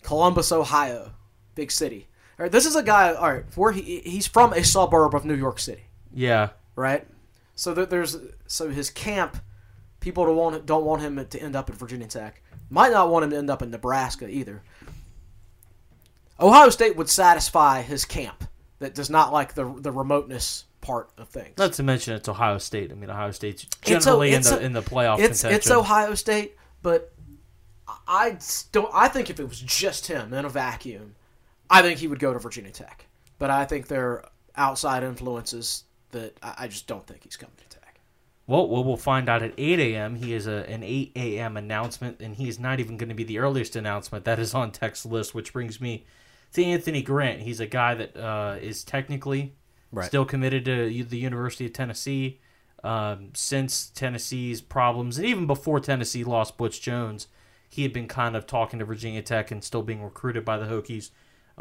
Columbus, 0.04 0.52
Ohio, 0.52 1.12
big 1.56 1.72
city. 1.72 2.08
All 2.42 2.46
right, 2.46 2.52
this 2.52 2.66
is 2.66 2.76
a 2.76 2.82
guy, 2.82 3.14
all 3.14 3.32
right, 3.32 3.44
where 3.56 3.72
he, 3.72 4.00
he's 4.00 4.26
from 4.26 4.52
a 4.54 4.64
suburb 4.64 5.14
of 5.14 5.26
New 5.26 5.36
York 5.36 5.60
City, 5.60 5.84
yeah, 6.12 6.50
right? 6.76 7.06
So 7.54 7.72
there- 7.76 7.86
there's 7.86 8.18
so 8.48 8.70
his 8.72 8.90
camp, 8.90 9.38
people 10.00 10.26
don't 10.26 10.36
want 10.36 10.66
don't 10.66 10.84
want 10.84 11.04
him 11.04 11.24
to 11.24 11.40
end 11.40 11.56
up 11.56 11.70
at 11.70 11.76
Virginia 11.76 12.08
Tech. 12.08 12.42
Might 12.72 12.94
not 12.94 13.10
want 13.12 13.26
him 13.26 13.30
to 13.30 13.38
end 13.38 13.52
up 13.52 13.62
in 13.62 13.70
Nebraska 13.70 14.28
either. 14.28 14.64
Ohio 16.40 16.70
State 16.72 16.96
would 16.96 17.10
satisfy 17.10 17.84
his 17.84 18.06
camp 18.06 18.46
that 18.80 18.96
does 18.96 19.12
not 19.12 19.32
like 19.32 19.54
the 19.54 19.72
the 19.78 19.92
remoteness 19.92 20.66
part 20.82 21.12
of 21.20 21.30
things. 21.30 21.56
not 21.60 21.74
to 21.74 21.84
mention 21.84 22.16
it's 22.16 22.28
Ohio 22.28 22.58
State. 22.58 22.92
I 22.92 22.96
mean, 22.96 23.12
Ohio 23.12 23.30
State's 23.30 23.66
It's 23.66 23.76
o- 23.76 24.00
generally 24.00 24.32
it's 24.32 24.50
in 24.50 24.56
the 24.56 24.62
o- 24.62 24.66
in 24.66 24.74
the 24.74 24.82
playoff 24.82 25.20
it's 25.20 25.42
contention. 25.44 25.56
it's 25.58 25.70
Ohio 25.70 26.16
State, 26.16 26.58
but 26.82 27.14
I 28.08 28.40
don't. 28.72 28.90
I 28.96 29.10
think 29.10 29.30
if 29.30 29.40
it 29.40 29.48
was 29.48 29.60
just 29.60 30.08
him 30.08 30.34
in 30.34 30.44
a 30.46 30.50
vacuum, 30.50 31.14
I 31.72 31.82
think 31.82 32.00
he 32.00 32.08
would 32.08 32.20
go 32.20 32.34
to 32.34 32.40
Virginia 32.40 32.72
Tech. 32.72 33.08
But 33.40 33.50
I 33.50 33.66
think 33.66 33.88
there 33.88 34.08
are 34.10 34.30
outside 34.56 35.02
influences 35.04 35.86
that 36.12 36.38
I, 36.44 36.54
I 36.60 36.68
just 36.68 36.86
don't 36.86 37.08
think 37.08 37.24
he's 37.24 37.38
coming 37.38 37.56
to 37.58 37.64
Tech. 37.78 38.00
Well, 38.46 38.68
well, 38.68 38.84
we'll 38.84 38.98
find 38.98 39.30
out 39.30 39.42
at 39.42 39.54
8 39.58 39.80
a.m. 39.80 40.16
He 40.16 40.34
is 40.34 40.46
a, 40.46 40.70
an 40.70 40.84
8 40.84 41.14
a.m. 41.16 41.58
announcement, 41.58 42.20
and 42.20 42.36
he 42.36 42.50
is 42.50 42.60
not 42.60 42.80
even 42.80 42.98
going 42.98 43.10
to 43.10 43.16
be 43.16 43.24
the 43.24 43.40
earliest 43.40 43.76
announcement 43.76 44.26
that 44.26 44.40
is 44.40 44.54
on 44.54 44.72
Tech's 44.72 45.06
list, 45.06 45.34
which 45.34 45.54
brings 45.54 45.80
me 45.80 46.06
to 46.54 46.64
Anthony 46.64 47.02
Grant. 47.02 47.42
He's 47.42 47.60
a 47.62 47.66
guy 47.66 47.96
that 47.96 48.18
uh, 48.18 48.58
is 48.62 48.84
technically 48.84 49.56
Right. 49.94 50.06
still 50.08 50.24
committed 50.24 50.64
to 50.66 51.04
the 51.04 51.18
University 51.18 51.66
of 51.66 51.74
Tennessee. 51.74 52.40
Um, 52.84 53.30
since 53.36 53.90
Tennessee's 53.90 54.60
problems, 54.60 55.18
and 55.20 55.28
even 55.28 55.46
before 55.46 55.80
Tennessee 55.80 56.24
lost 56.24 56.58
Butch 56.58 56.82
Jones, 56.82 57.28
he 57.70 57.84
had 57.84 57.94
been 57.94 58.08
kind 58.08 58.36
of 58.36 58.48
talking 58.48 58.80
to 58.80 58.86
Virginia 58.86 59.22
Tech 59.22 59.52
and 59.52 59.64
still 59.64 59.84
being 59.84 60.02
recruited 60.02 60.44
by 60.44 60.58
the 60.58 60.66
Hokies. 60.66 61.12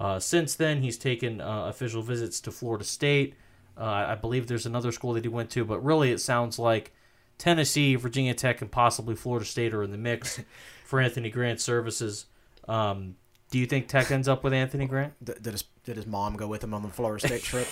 Uh, 0.00 0.18
since 0.18 0.54
then, 0.54 0.80
he's 0.80 0.96
taken 0.96 1.42
uh, 1.42 1.66
official 1.66 2.00
visits 2.00 2.40
to 2.40 2.50
Florida 2.50 2.84
State. 2.84 3.34
Uh, 3.76 3.84
I 3.84 4.14
believe 4.14 4.46
there's 4.46 4.64
another 4.64 4.92
school 4.92 5.12
that 5.12 5.24
he 5.24 5.28
went 5.28 5.50
to, 5.50 5.64
but 5.64 5.84
really 5.84 6.10
it 6.10 6.20
sounds 6.20 6.58
like 6.58 6.94
Tennessee, 7.36 7.96
Virginia 7.96 8.32
Tech, 8.32 8.62
and 8.62 8.70
possibly 8.70 9.14
Florida 9.14 9.44
State 9.44 9.74
are 9.74 9.82
in 9.82 9.90
the 9.90 9.98
mix 9.98 10.40
for 10.86 11.00
Anthony 11.00 11.28
Grant's 11.28 11.62
services. 11.62 12.24
Um, 12.66 13.16
do 13.50 13.58
you 13.58 13.66
think 13.66 13.88
Tech 13.88 14.10
ends 14.10 14.26
up 14.26 14.42
with 14.42 14.54
Anthony 14.54 14.86
Grant? 14.86 15.22
Did, 15.22 15.42
did 15.42 15.52
his 15.52 15.64
did 15.84 15.96
his 15.96 16.06
mom 16.06 16.36
go 16.36 16.46
with 16.46 16.64
him 16.64 16.72
on 16.72 16.82
the 16.82 16.88
Florida 16.88 17.26
State 17.26 17.42
trip? 17.42 17.66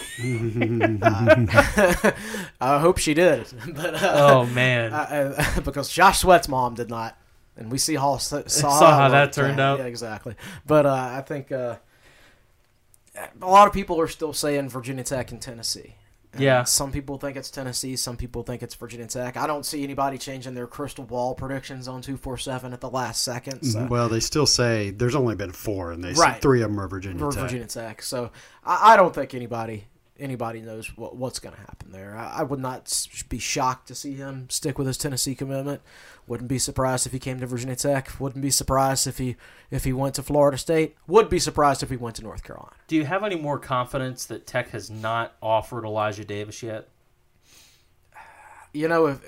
Uh, 1.02 2.12
I 2.60 2.78
hope 2.78 2.98
she 2.98 3.14
did, 3.14 3.46
but 3.74 3.94
uh, 3.94 4.12
Oh 4.14 4.46
man, 4.46 4.92
uh, 4.92 5.34
uh, 5.38 5.60
because 5.62 5.88
Josh 5.90 6.18
Sweat's 6.18 6.48
mom 6.48 6.74
did 6.74 6.90
not, 6.90 7.16
and 7.56 7.72
we 7.72 7.78
see 7.78 7.94
how 7.94 8.18
saw, 8.18 8.42
Saw 8.46 8.98
how 8.98 9.08
that 9.08 9.32
turned 9.32 9.60
out. 9.60 9.78
Yeah, 9.78 9.86
exactly. 9.86 10.34
But 10.66 10.84
uh, 10.84 11.10
I 11.16 11.22
think 11.22 11.52
uh, 11.52 11.76
a 13.42 13.46
lot 13.46 13.66
of 13.66 13.72
people 13.72 14.00
are 14.00 14.08
still 14.08 14.32
saying 14.32 14.68
Virginia 14.68 15.04
Tech 15.04 15.30
and 15.32 15.40
Tennessee. 15.40 15.94
And 16.32 16.42
Yeah. 16.42 16.64
Some 16.64 16.92
people 16.92 17.16
think 17.18 17.36
it's 17.38 17.50
Tennessee. 17.50 17.96
Some 17.96 18.16
people 18.18 18.42
think 18.42 18.62
it's 18.62 18.74
Virginia 18.74 19.06
Tech. 19.06 19.36
I 19.38 19.46
don't 19.46 19.64
see 19.64 19.82
anybody 19.82 20.18
changing 20.18 20.54
their 20.54 20.66
crystal 20.66 21.04
ball 21.04 21.34
predictions 21.34 21.88
on 21.88 22.02
two 22.02 22.16
four 22.18 22.36
seven 22.36 22.72
at 22.74 22.80
the 22.82 22.90
last 22.90 23.22
second. 23.22 23.62
So. 23.64 23.86
Well, 23.86 24.08
they 24.10 24.20
still 24.20 24.44
say 24.46 24.90
there's 24.90 25.14
only 25.14 25.36
been 25.36 25.52
four, 25.52 25.90
and 25.92 26.04
they 26.04 26.12
Right. 26.12 26.34
say 26.34 26.40
three 26.40 26.60
of 26.62 26.70
them 26.70 26.78
are 26.80 26.86
Virginia 26.88 27.18
for 27.18 27.32
Tech. 27.32 27.42
Virginia 27.44 27.66
Tech. 27.66 28.02
So 28.02 28.30
I, 28.64 28.92
I 28.92 28.96
don't 28.96 29.14
think 29.14 29.32
anybody 29.34 29.86
anybody 30.18 30.60
knows 30.60 30.96
what, 30.96 31.16
what's 31.16 31.38
going 31.38 31.54
to 31.54 31.60
happen 31.60 31.92
there. 31.92 32.16
I, 32.16 32.38
I 32.40 32.42
would 32.42 32.60
not 32.60 33.06
be 33.28 33.38
shocked 33.38 33.88
to 33.88 33.94
see 33.94 34.14
him 34.14 34.48
stick 34.50 34.78
with 34.78 34.86
his 34.86 34.98
Tennessee 34.98 35.34
commitment. 35.34 35.80
Wouldn't 36.26 36.48
be 36.48 36.58
surprised 36.58 37.06
if 37.06 37.12
he 37.12 37.18
came 37.18 37.40
to 37.40 37.46
Virginia 37.46 37.76
Tech. 37.76 38.20
Wouldn't 38.20 38.42
be 38.42 38.50
surprised 38.50 39.06
if 39.06 39.18
he 39.18 39.36
if 39.70 39.84
he 39.84 39.92
went 39.92 40.14
to 40.16 40.22
Florida 40.22 40.58
State. 40.58 40.96
Would 41.06 41.28
be 41.30 41.38
surprised 41.38 41.82
if 41.82 41.90
he 41.90 41.96
went 41.96 42.16
to 42.16 42.22
North 42.22 42.42
Carolina. 42.42 42.72
do 42.86 42.96
you 42.96 43.04
have 43.04 43.22
any 43.24 43.36
more 43.36 43.58
confidence 43.58 44.26
that 44.26 44.46
Tech 44.46 44.70
has 44.70 44.90
not 44.90 45.34
offered 45.42 45.84
Elijah 45.84 46.24
Davis 46.24 46.62
yet? 46.62 46.88
You 48.72 48.88
know, 48.88 49.06
if 49.06 49.20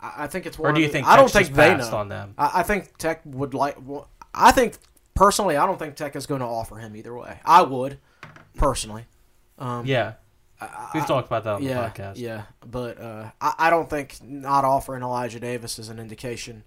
I, 0.00 0.24
I 0.24 0.26
think 0.26 0.46
it's 0.46 0.58
one. 0.58 0.70
Or 0.70 0.74
do 0.74 0.80
you 0.80 0.86
the- 0.88 0.92
think 0.92 1.06
I 1.06 1.16
don't 1.16 1.30
think 1.30 1.52
they 1.54 1.74
know. 1.76 1.96
on 1.96 2.08
them? 2.08 2.34
I, 2.36 2.50
I 2.56 2.62
think 2.62 2.96
Tech 2.98 3.22
would 3.24 3.54
like. 3.54 3.76
well, 3.82 4.08
I 4.34 4.52
think 4.52 4.76
personally, 5.14 5.56
I 5.56 5.64
don't 5.66 5.78
think 5.78 5.96
Tech 5.96 6.14
is 6.16 6.26
going 6.26 6.40
to 6.40 6.46
offer 6.46 6.76
him 6.76 6.94
either 6.96 7.14
way. 7.16 7.40
I 7.44 7.62
would 7.62 7.98
personally. 8.56 9.06
Um, 9.58 9.86
Yeah, 9.86 10.14
we've 10.94 11.06
talked 11.06 11.26
about 11.26 11.44
that 11.44 11.54
on 11.54 11.62
yeah, 11.62 11.88
the 11.88 11.88
podcast. 12.02 12.16
Yeah, 12.18 12.42
but 12.68 13.00
uh, 13.00 13.30
I, 13.40 13.54
I 13.58 13.70
don't 13.70 13.88
think 13.88 14.16
not 14.22 14.64
offering 14.64 15.02
Elijah 15.02 15.40
Davis 15.40 15.78
is 15.78 15.88
an 15.88 15.98
indication 15.98 16.64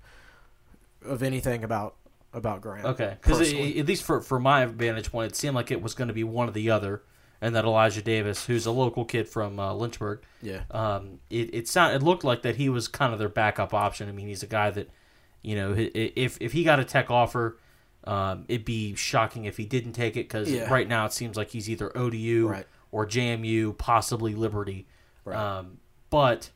of 1.05 1.23
anything 1.23 1.63
about 1.63 1.95
about 2.33 2.61
Grant. 2.61 2.85
Okay, 2.85 3.17
because 3.21 3.41
at 3.53 3.85
least 3.87 4.03
for 4.03 4.21
for 4.21 4.39
my 4.39 4.65
vantage 4.65 5.11
point, 5.11 5.31
it 5.31 5.35
seemed 5.35 5.55
like 5.55 5.71
it 5.71 5.81
was 5.81 5.93
going 5.93 6.07
to 6.09 6.13
be 6.13 6.23
one 6.23 6.47
or 6.49 6.51
the 6.51 6.69
other, 6.69 7.01
and 7.41 7.55
that 7.55 7.65
Elijah 7.65 8.01
Davis, 8.01 8.45
who's 8.45 8.65
a 8.65 8.71
local 8.71 9.05
kid 9.05 9.27
from 9.27 9.59
uh, 9.59 9.73
Lynchburg, 9.73 10.21
yeah, 10.41 10.61
um, 10.71 11.19
it 11.29 11.53
it 11.53 11.67
sound 11.67 11.95
it 11.95 12.03
looked 12.03 12.23
like 12.23 12.41
that 12.43 12.57
he 12.57 12.69
was 12.69 12.87
kind 12.87 13.13
of 13.13 13.19
their 13.19 13.29
backup 13.29 13.73
option. 13.73 14.09
I 14.09 14.11
mean, 14.11 14.27
he's 14.27 14.43
a 14.43 14.47
guy 14.47 14.69
that, 14.71 14.89
you 15.41 15.55
know, 15.55 15.73
i- 15.73 15.91
i- 15.95 16.13
if 16.15 16.37
if 16.41 16.51
he 16.51 16.63
got 16.63 16.79
a 16.79 16.85
tech 16.85 17.09
offer, 17.09 17.57
um, 18.03 18.45
it'd 18.47 18.65
be 18.65 18.93
shocking 18.95 19.45
if 19.45 19.57
he 19.57 19.65
didn't 19.65 19.93
take 19.93 20.15
it 20.15 20.27
because 20.27 20.51
Yeah. 20.51 20.71
right 20.71 20.87
now 20.87 21.05
it 21.05 21.13
seems 21.13 21.35
like 21.37 21.49
he's 21.49 21.69
either 21.69 21.91
ODU 21.97 22.47
Right. 22.47 22.67
Or 22.91 23.05
JMU, 23.05 23.77
possibly 23.77 24.35
Liberty. 24.35 24.87
Right. 25.25 25.37
Um, 25.37 25.77
but 26.09 26.49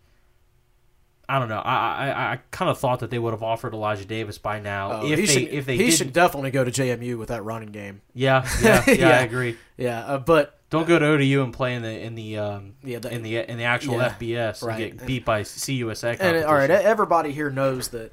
I 1.30 1.40
don't 1.40 1.48
know. 1.50 1.60
I 1.60 2.10
I, 2.10 2.32
I 2.34 2.40
kind 2.52 2.70
of 2.70 2.78
thought 2.80 3.00
that 3.00 3.10
they 3.10 3.20
would 3.20 3.32
have 3.32 3.44
offered 3.44 3.74
Elijah 3.74 4.06
Davis 4.06 4.38
by 4.38 4.60
now 4.60 5.02
Oh, 5.02 5.06
if 5.12 5.18
he 5.20 5.26
they 5.26 5.34
should, 5.34 5.44
if 5.54 5.66
they 5.66 5.78
he 5.78 5.92
should 5.92 6.12
definitely 6.14 6.52
go 6.52 6.64
to 6.64 6.72
JMU 6.72 7.18
with 7.18 7.30
that 7.30 7.44
running 7.44 7.70
game. 7.70 8.02
Yeah, 8.14 8.48
yeah, 8.62 8.84
yeah, 8.88 8.94
Yeah. 8.94 9.10
I 9.10 9.22
agree. 9.22 9.58
Yeah, 9.78 10.00
uh, 10.06 10.18
but 10.18 10.60
Don't 10.70 10.88
go 10.88 11.00
to 11.00 11.06
ODU 11.06 11.44
and 11.44 11.54
play 11.54 11.76
in 11.76 11.82
the 11.82 12.00
in 12.00 12.16
the 12.16 12.38
um 12.40 12.74
Yeah, 12.84 13.00
the- 13.00 13.12
in 13.14 13.24
the 13.24 13.38
in 13.50 13.58
the 13.58 13.64
actual 13.64 13.96
yeah, 13.98 14.16
FBS 14.20 14.64
right. 14.64 14.82
and 14.92 15.00
get 15.00 15.08
beat 15.08 15.24
by 15.26 15.42
CUSA. 15.44 16.18
and 16.20 16.46
all 16.46 16.56
right, 16.56 16.70
everybody 16.70 17.32
here 17.32 17.50
knows 17.50 17.90
that. 17.90 18.12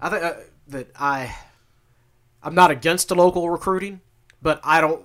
I 0.00 0.10
think 0.10 0.22
uh, 0.22 0.32
that 0.68 0.88
I, 0.98 1.34
I'm 2.42 2.54
not 2.54 2.70
against 2.70 3.08
the 3.08 3.14
local 3.14 3.48
recruiting, 3.48 4.02
but 4.42 4.60
I 4.62 4.80
don't 4.82 5.02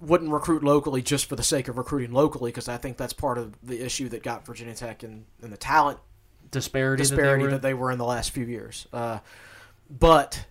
wouldn't 0.00 0.30
recruit 0.30 0.62
locally 0.64 1.02
just 1.02 1.26
for 1.26 1.36
the 1.36 1.42
sake 1.42 1.68
of 1.68 1.76
recruiting 1.76 2.12
locally 2.12 2.50
because 2.50 2.68
I 2.68 2.78
think 2.78 2.96
that's 2.96 3.12
part 3.12 3.38
of 3.38 3.54
the 3.62 3.84
issue 3.84 4.08
that 4.10 4.22
got 4.22 4.46
Virginia 4.46 4.74
Tech 4.74 5.02
and, 5.02 5.26
and 5.42 5.52
the 5.52 5.58
talent 5.58 5.98
disparity, 6.50 7.02
disparity 7.02 7.44
that 7.44 7.50
that 7.50 7.62
they 7.62 7.68
they, 7.68 7.74
were 7.74 7.90
in 7.90 7.98
the 7.98 8.04
last 8.04 8.30
few 8.30 8.44
years. 8.44 8.86
Uh, 8.92 9.18
but 9.90 10.44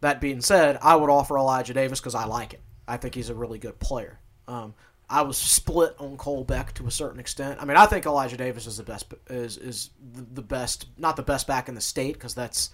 that 0.00 0.20
being 0.20 0.40
said, 0.40 0.78
I 0.80 0.96
would 0.96 1.10
offer 1.10 1.36
Elijah 1.36 1.74
Davis 1.74 2.00
because 2.00 2.14
I 2.14 2.24
like 2.24 2.52
him. 2.52 2.60
I 2.86 2.96
think 2.96 3.14
he's 3.14 3.30
a 3.30 3.34
really 3.34 3.58
good 3.58 3.78
player. 3.80 4.20
Um, 4.46 4.74
I 5.08 5.22
was 5.22 5.36
split 5.36 5.94
on 5.98 6.16
Cole 6.16 6.44
Beck 6.44 6.74
to 6.74 6.86
a 6.86 6.90
certain 6.90 7.20
extent. 7.20 7.60
I 7.60 7.64
mean, 7.64 7.76
I 7.76 7.86
think 7.86 8.06
Elijah 8.06 8.36
Davis 8.36 8.66
is 8.66 8.76
the 8.76 8.82
best 8.82 9.12
is 9.28 9.56
is 9.56 9.90
the, 10.14 10.42
best, 10.42 10.86
not 10.98 11.16
the 11.16 11.22
best 11.22 11.46
back 11.46 11.68
in 11.68 11.74
the 11.74 11.80
state 11.80 12.14
because 12.14 12.34
that's 12.34 12.70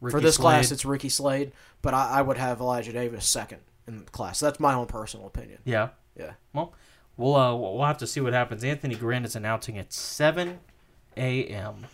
for 0.00 0.06
Ricky 0.06 0.20
this 0.20 0.36
class 0.36 0.70
it's 0.72 0.84
Ricky 0.84 1.08
Slade. 1.08 1.52
But 1.80 1.94
I, 1.94 2.18
I 2.18 2.22
would 2.22 2.38
have 2.38 2.60
Elijah 2.60 2.92
Davis 2.92 3.26
second 3.26 3.60
in 3.86 3.98
the 4.04 4.10
class. 4.10 4.40
That's 4.40 4.60
my 4.60 4.74
own 4.74 4.86
personal 4.86 5.26
opinion. 5.26 5.58
Yeah. 5.64 5.88
Yeah. 6.18 6.32
Well, 6.52 6.74
we'll 7.16 7.36
uh, 7.36 7.54
we'll 7.54 7.84
have 7.84 7.98
to 7.98 8.06
see 8.06 8.20
what 8.20 8.32
happens. 8.32 8.64
Anthony 8.64 8.94
Grant 8.94 9.24
is 9.24 9.34
announcing 9.36 9.78
at 9.78 9.92
seven 9.92 10.60
a.m. 11.16 11.86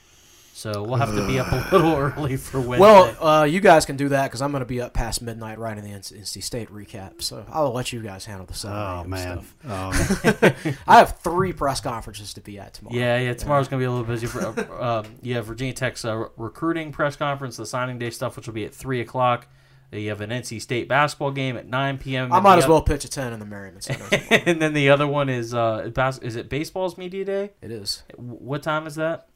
So 0.52 0.82
we'll 0.82 0.96
have 0.96 1.14
to 1.14 1.24
be 1.24 1.38
up 1.38 1.52
a 1.52 1.68
little 1.72 1.94
early 1.94 2.36
for 2.36 2.58
Wednesday. 2.60 2.80
Well, 2.80 3.24
uh, 3.24 3.44
you 3.44 3.60
guys 3.60 3.86
can 3.86 3.96
do 3.96 4.08
that 4.08 4.24
because 4.24 4.42
I'm 4.42 4.50
going 4.50 4.58
to 4.62 4.66
be 4.66 4.80
up 4.80 4.92
past 4.92 5.22
midnight 5.22 5.56
writing 5.56 5.84
the 5.84 5.90
NC 5.90 6.18
NC 6.20 6.42
State 6.42 6.68
recap. 6.68 7.22
So 7.22 7.46
I'll 7.52 7.70
let 7.72 7.92
you 7.92 8.02
guys 8.02 8.24
handle 8.24 8.44
the 8.44 8.54
7 8.54 8.76
Oh 8.76 9.04
man, 9.04 9.44
stuff. 9.44 10.54
um, 10.66 10.74
I 10.88 10.98
have 10.98 11.20
three 11.20 11.52
press 11.52 11.80
conferences 11.80 12.34
to 12.34 12.40
be 12.40 12.58
at 12.58 12.74
tomorrow. 12.74 12.96
yeah, 12.96 13.18
yeah. 13.20 13.34
Tomorrow's 13.34 13.68
gonna 13.68 13.78
be 13.78 13.84
a 13.84 13.90
little 13.90 14.04
busy. 14.04 14.26
For, 14.26 14.40
uh, 14.44 14.82
um, 15.04 15.06
you 15.22 15.40
Virginia 15.42 15.74
Tech's 15.74 16.04
uh, 16.04 16.24
recruiting 16.36 16.90
press 16.90 17.14
conference, 17.14 17.56
the 17.56 17.64
signing 17.64 18.00
day 18.00 18.10
stuff, 18.10 18.34
which 18.34 18.48
will 18.48 18.54
be 18.54 18.64
at 18.64 18.74
three 18.74 19.00
o'clock. 19.00 19.46
You 19.90 20.10
have 20.10 20.20
an 20.20 20.30
NC 20.30 20.60
State 20.60 20.86
basketball 20.88 21.30
game 21.30 21.56
at 21.56 21.66
nine 21.66 21.96
p.m. 21.98 22.32
I 22.32 22.40
might 22.40 22.58
as 22.58 22.68
well 22.68 22.82
pitch 22.82 23.04
a 23.04 23.08
10 23.08 23.32
in 23.32 23.38
the 23.40 23.46
Merryman 23.46 23.80
Center. 23.80 24.04
and 24.30 24.60
then 24.60 24.74
the 24.74 24.90
other 24.90 25.06
one 25.06 25.28
is 25.30 25.54
uh, 25.54 25.90
is 26.22 26.36
it 26.36 26.48
baseball's 26.50 26.98
media 26.98 27.24
day? 27.24 27.50
it 27.62 27.70
is 27.70 28.02
What 28.16 28.62
time 28.62 28.86
is 28.86 28.96
that? 28.96 29.28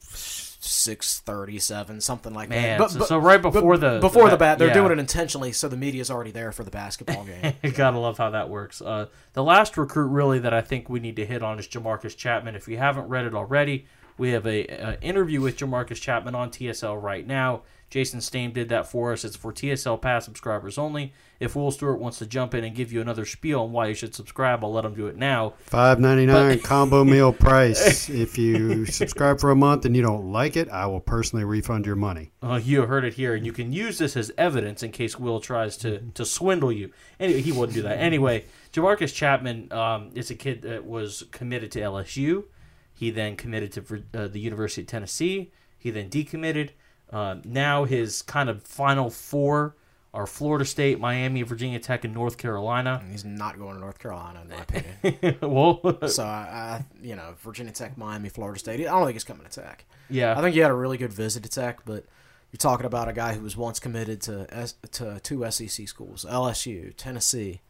six 0.65 1.19
thirty-seven, 1.19 1.99
something 1.99 2.33
like 2.33 2.47
Man, 2.49 2.79
that. 2.79 2.89
so- 2.91 3.03
so 3.03 3.17
right 3.17 3.41
before 3.41 3.77
the- 3.77 3.99
before 3.99 4.25
the 4.25 4.31
the 4.31 4.37
bat, 4.37 4.57
they're 4.59 4.69
yeah. 4.69 4.73
doing 4.73 4.91
it 4.93 4.99
intentionally, 4.99 5.51
so 5.51 5.67
the 5.67 5.75
media's 5.75 6.09
already 6.09 6.31
there 6.31 6.51
for 6.53 6.63
the 6.63 6.71
basketball 6.71 7.25
game. 7.25 7.53
Gotta 7.75 7.97
love 7.99 8.17
how 8.17 8.29
that 8.29 8.49
works. 8.49 8.81
Uh, 8.81 9.07
the 9.33 9.43
last 9.43 9.75
recruit 9.77 10.07
really 10.07 10.39
that 10.39 10.53
I 10.53 10.61
think 10.61 10.89
we 10.89 10.99
need 11.01 11.17
to 11.17 11.25
hit 11.25 11.43
on 11.43 11.59
is 11.59 11.67
Jamarcus 11.67 12.15
Chapman. 12.15 12.55
If 12.55 12.67
you 12.67 12.77
haven't 12.77 13.09
read 13.09 13.25
it 13.25 13.33
already, 13.33 13.87
we 14.17 14.29
have 14.31 14.45
a, 14.47 14.65
a 14.67 14.97
interview 15.01 15.41
with 15.41 15.57
Jamarcus 15.57 15.99
Chapman 15.99 16.33
on 16.35 16.49
TSL 16.49 17.01
right 17.01 17.25
now. 17.27 17.63
Jason 17.93 18.21
Stamm 18.21 18.51
did 18.51 18.69
that 18.69 18.87
for 18.87 19.13
us. 19.13 19.23
It's 19.23 19.35
for 19.35 19.53
TSL 19.53 20.01
Pass 20.01 20.25
subscribers 20.25 20.79
only. 20.79 21.13
If 21.39 21.55
Will 21.55 21.69
Stewart 21.69 21.99
wants 21.99 22.17
to 22.17 22.25
jump 22.25 22.55
in 22.55 22.63
and 22.63 22.75
give 22.75 22.91
you 22.91 23.01
another 23.01 23.23
spiel 23.23 23.61
on 23.61 23.71
why 23.71 23.85
you 23.85 23.93
should 23.93 24.15
subscribe, 24.15 24.63
I'll 24.63 24.73
let 24.73 24.83
him 24.83 24.95
do 24.95 25.05
it 25.05 25.15
now. 25.15 25.53
five 25.67 25.99
ninety 25.99 26.25
nine 26.25 26.57
combo 26.57 27.03
meal 27.03 27.31
price. 27.31 28.09
If 28.09 28.35
you 28.35 28.87
subscribe 28.87 29.39
for 29.39 29.51
a 29.51 29.55
month 29.55 29.85
and 29.85 29.95
you 29.95 30.01
don't 30.01 30.31
like 30.31 30.57
it, 30.57 30.69
I 30.69 30.87
will 30.87 31.01
personally 31.01 31.45
refund 31.45 31.85
your 31.85 31.95
money. 31.95 32.31
Uh, 32.41 32.59
you 32.63 32.81
heard 32.87 33.05
it 33.05 33.13
here, 33.13 33.35
and 33.35 33.45
you 33.45 33.53
can 33.53 33.71
use 33.71 33.99
this 33.99 34.17
as 34.17 34.31
evidence 34.39 34.81
in 34.81 34.91
case 34.91 35.19
Will 35.19 35.39
tries 35.39 35.77
to, 35.77 35.99
to 36.15 36.25
swindle 36.25 36.71
you. 36.71 36.89
Anyway, 37.19 37.41
he 37.41 37.51
wouldn't 37.51 37.75
do 37.75 37.83
that. 37.83 37.99
Anyway, 37.99 38.45
Jamarcus 38.71 39.13
Chapman 39.13 39.71
um, 39.71 40.09
is 40.15 40.31
a 40.31 40.35
kid 40.35 40.63
that 40.63 40.83
was 40.83 41.25
committed 41.29 41.71
to 41.73 41.79
LSU. 41.79 42.45
He 42.91 43.11
then 43.11 43.35
committed 43.35 43.71
to 43.73 44.03
uh, 44.15 44.27
the 44.29 44.39
University 44.39 44.81
of 44.81 44.87
Tennessee. 44.87 45.51
He 45.77 45.91
then 45.91 46.09
decommitted. 46.09 46.71
Uh, 47.11 47.35
now 47.43 47.83
his 47.83 48.21
kind 48.21 48.49
of 48.49 48.63
final 48.63 49.09
four 49.09 49.75
are 50.13 50.27
Florida 50.27 50.63
State, 50.65 50.99
Miami, 50.99 51.41
Virginia 51.41 51.79
Tech, 51.79 52.03
and 52.05 52.13
North 52.13 52.37
Carolina. 52.37 53.03
He's 53.09 53.25
not 53.25 53.57
going 53.57 53.73
to 53.73 53.79
North 53.79 53.97
Carolina, 53.97 54.41
in 54.43 54.49
my 54.49 54.55
opinion. 54.61 55.37
well, 55.41 56.07
so 56.07 56.23
I, 56.23 56.27
I, 56.27 56.85
you 57.01 57.15
know, 57.15 57.33
Virginia 57.39 57.73
Tech, 57.73 57.97
Miami, 57.97 58.29
Florida 58.29 58.59
State. 58.59 58.81
I 58.81 58.91
don't 58.91 59.05
think 59.05 59.15
he's 59.15 59.23
coming 59.23 59.47
to 59.47 59.61
Tech. 59.61 59.85
yeah, 60.09 60.37
I 60.37 60.41
think 60.41 60.53
he 60.53 60.59
had 60.59 60.69
a 60.69 60.75
really 60.75 60.97
good 60.97 61.11
visit 61.11 61.41
to 61.43 61.49
Tech, 61.49 61.79
but 61.85 62.05
you're 62.51 62.59
talking 62.59 62.85
about 62.85 63.09
a 63.09 63.13
guy 63.13 63.33
who 63.33 63.41
was 63.41 63.57
once 63.57 63.79
committed 63.79 64.21
to 64.21 64.45
S, 64.51 64.75
to 64.91 65.19
two 65.21 65.49
SEC 65.49 65.87
schools, 65.87 66.25
LSU, 66.29 66.93
Tennessee, 66.95 67.61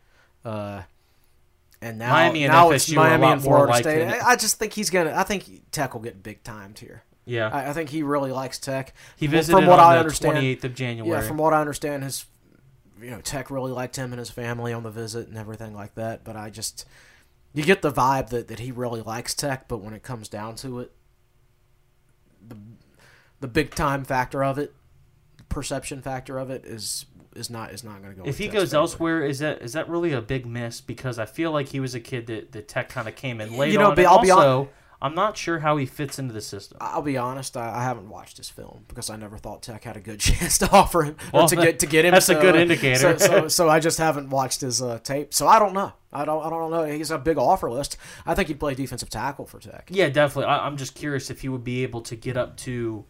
uh, 0.44 0.82
and 1.82 1.98
now 1.98 2.12
Miami 2.12 2.44
and 2.44 2.52
now 2.52 2.72
it's 2.72 2.90
FSU 2.90 2.94
a 2.94 2.96
Miami 2.96 3.28
and 3.28 3.42
Florida 3.42 3.76
State. 3.76 4.08
I 4.08 4.32
I 4.32 4.36
just 4.36 4.60
think 4.60 4.74
he's 4.74 4.90
gonna. 4.90 5.14
I 5.16 5.24
think 5.24 5.72
Tech 5.72 5.94
will 5.94 6.02
get 6.02 6.22
big 6.22 6.44
timed 6.44 6.80
here. 6.80 7.04
Yeah. 7.26 7.50
I, 7.50 7.70
I 7.70 7.74
think 7.74 7.90
he 7.90 8.04
really 8.04 8.32
likes 8.32 8.60
Tech. 8.60 8.94
he 9.18 9.28
visited 9.28 9.58
from 9.58 9.68
what 9.68 9.80
on 9.80 9.92
I 9.92 9.94
the 9.94 10.00
understand. 10.02 10.38
28th 10.38 10.64
of 10.64 10.76
January. 10.76 11.22
Yeah, 11.22 11.28
from 11.28 11.38
what 11.38 11.54
I 11.54 11.62
understand, 11.62 12.04
his 12.04 12.26
you 13.02 13.10
know 13.10 13.22
Tech 13.22 13.52
really 13.52 13.72
liked 13.72 13.96
him 13.96 14.12
and 14.14 14.20
his 14.20 14.30
family 14.30 14.74
on 14.74 14.84
the 14.84 14.92
visit 14.92 15.28
and 15.28 15.38
everything 15.38 15.74
like 15.74 15.96
that. 15.96 16.24
But 16.24 16.36
I 16.36 16.50
just 16.50 16.86
you 17.54 17.64
get 17.64 17.82
the 17.82 17.92
vibe 17.92 18.30
that, 18.30 18.48
that 18.48 18.60
he 18.60 18.72
really 18.72 19.02
likes 19.02 19.34
Tech, 19.34 19.68
but 19.68 19.78
when 19.80 19.94
it 19.94 20.04
comes 20.04 20.28
down 20.28 20.56
to 20.58 20.80
it, 20.80 20.92
the 22.46 22.58
the 23.40 23.48
big 23.48 23.76
time 23.76 24.04
factor 24.04 24.44
of 24.44 24.58
it, 24.58 24.74
perception 25.50 26.02
factor 26.02 26.38
of 26.38 26.50
it 26.50 26.66
is 26.66 27.06
is 27.36 27.50
not 27.50 27.72
is 27.72 27.84
not 27.84 28.02
going 28.02 28.16
to 28.16 28.22
go. 28.22 28.28
If 28.28 28.38
he 28.38 28.48
goes 28.48 28.70
favor. 28.70 28.78
elsewhere, 28.78 29.26
is 29.26 29.40
that 29.40 29.62
is 29.62 29.74
that 29.74 29.90
really 29.90 30.14
a 30.14 30.22
big 30.22 30.46
miss? 30.46 30.82
Because 30.82 31.20
I 31.20 31.26
feel 31.26 31.52
like 31.52 31.70
he 31.70 31.80
was 31.80 31.96
a 31.96 32.00
kid 32.00 32.28
that 32.28 32.52
the 32.52 32.62
Tech 32.62 32.90
kind 32.90 33.08
of 33.08 33.16
came 33.16 33.42
in 33.42 33.58
late 33.58 33.72
You 33.72 33.80
know, 33.80 33.92
on. 33.92 34.06
I'll 34.06 34.22
be 34.22 34.32
also, 34.32 34.70
I'm 35.04 35.14
not 35.16 35.36
sure 35.38 35.60
how 35.60 35.76
he 35.78 35.86
fits 35.86 36.18
into 36.18 36.34
the 36.34 36.42
system. 36.42 36.78
I'll 36.82 37.02
be 37.02 37.18
honest, 37.18 37.58
I, 37.58 37.76
I 37.80 37.84
haven't 37.84 38.10
watched 38.10 38.38
his 38.38 38.50
film 38.50 38.86
because 38.88 39.10
I 39.10 39.18
never 39.18 39.38
thought 39.38 39.62
Tech 39.62 39.84
had 39.84 39.98
a 39.98 40.00
good 40.00 40.20
chance 40.30 40.58
to 40.60 40.72
offer 40.72 41.04
him 41.04 41.18
Well, 41.34 41.48
to 41.50 41.56
get 41.58 41.80
to 41.80 41.86
get 41.86 42.06
him. 42.06 42.12
that's 42.14 42.30
a 42.30 42.36
good 42.36 42.56
indicator. 42.56 42.98
So, 42.98 43.18
so, 43.18 43.48
so 43.58 43.70
I 43.70 43.80
just 43.82 43.98
haven't 43.98 44.30
watched 44.30 44.62
his 44.62 44.82
uh, 44.82 45.00
tape, 45.04 45.34
so 45.34 45.46
I 45.48 45.60
don't 45.60 45.74
know. 45.74 45.92
I 46.12 46.26
don't 46.26 46.44
I 46.46 46.50
don't 46.50 46.72
know. 46.72 46.86
He's 46.86 47.12
a 47.12 47.18
big 47.18 47.38
offer 47.38 47.70
list. 47.70 47.98
I 48.26 48.34
think 48.34 48.48
he'd 48.48 48.60
play 48.60 48.76
defensive 48.76 49.10
tackle 49.10 49.46
for 49.46 49.60
Tech. 49.60 49.90
Yeah, 49.92 50.10
definitely. 50.10 50.46
I, 50.46 50.66
I'm 50.66 50.78
just 50.78 50.96
curious 50.96 51.30
if 51.30 51.42
he 51.42 51.50
would 51.50 51.64
be 51.66 51.84
able 51.84 52.02
to 52.04 52.16
get 52.16 52.38
up 52.38 52.56
to 52.58 53.06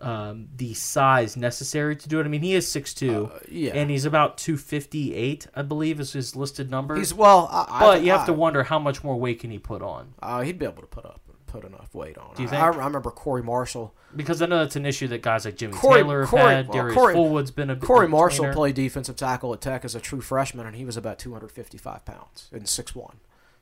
um, 0.00 0.48
the 0.56 0.74
size 0.74 1.36
necessary 1.36 1.96
to 1.96 2.08
do 2.08 2.20
it. 2.20 2.24
I 2.24 2.28
mean, 2.28 2.42
he 2.42 2.54
is 2.54 2.66
6'2", 2.66 3.30
Uh, 3.34 3.38
yeah. 3.50 3.72
and 3.74 3.90
he's 3.90 4.04
about 4.04 4.36
258, 4.38 5.46
I 5.54 5.62
believe, 5.62 6.00
is 6.00 6.12
his 6.12 6.36
listed 6.36 6.70
number. 6.70 6.96
He's 6.96 7.14
well, 7.14 7.48
I, 7.50 7.80
but 7.80 7.94
I, 7.94 7.96
you 8.00 8.10
have 8.12 8.22
I, 8.22 8.26
to 8.26 8.32
wonder 8.34 8.62
how 8.64 8.78
much 8.78 9.02
more 9.02 9.16
weight 9.18 9.40
can 9.40 9.50
he 9.50 9.58
put 9.58 9.80
on? 9.82 10.14
Uh, 10.22 10.42
he'd 10.42 10.58
be 10.58 10.66
able 10.66 10.82
to 10.82 10.86
put 10.88 11.06
up 11.06 11.20
put 11.46 11.64
enough 11.64 11.94
weight 11.94 12.18
on. 12.18 12.34
Do 12.34 12.42
you 12.42 12.48
I- 12.48 12.50
think? 12.50 12.62
I, 12.62 12.66
I 12.66 12.84
remember 12.86 13.10
Corey 13.10 13.42
Marshall. 13.42 13.94
Because 14.14 14.40
I 14.42 14.46
know 14.46 14.58
that's 14.58 14.76
an 14.76 14.86
issue 14.86 15.08
that 15.08 15.22
guys 15.22 15.44
like 15.44 15.56
Jimmy 15.56 15.74
Corey- 15.74 16.02
Taylor 16.02 16.20
have 16.22 16.30
Corey- 16.30 16.42
had. 16.54 16.68
well, 16.68 16.76
Darius 16.78 16.94
Corey- 16.96 17.14
Fullwood's 17.14 17.50
been 17.50 17.70
a 17.70 17.76
Corey 17.76 18.08
Marshall 18.08 18.46
tweener. 18.46 18.52
played 18.54 18.74
defensive 18.74 19.16
tackle 19.16 19.52
at 19.54 19.60
Tech 19.60 19.84
as 19.84 19.94
a 19.94 20.00
true 20.00 20.20
freshman, 20.20 20.66
and 20.66 20.76
he 20.76 20.84
was 20.84 20.96
about 20.96 21.18
255 21.18 22.04
pounds 22.04 22.48
and 22.52 22.62
6'1". 22.66 23.16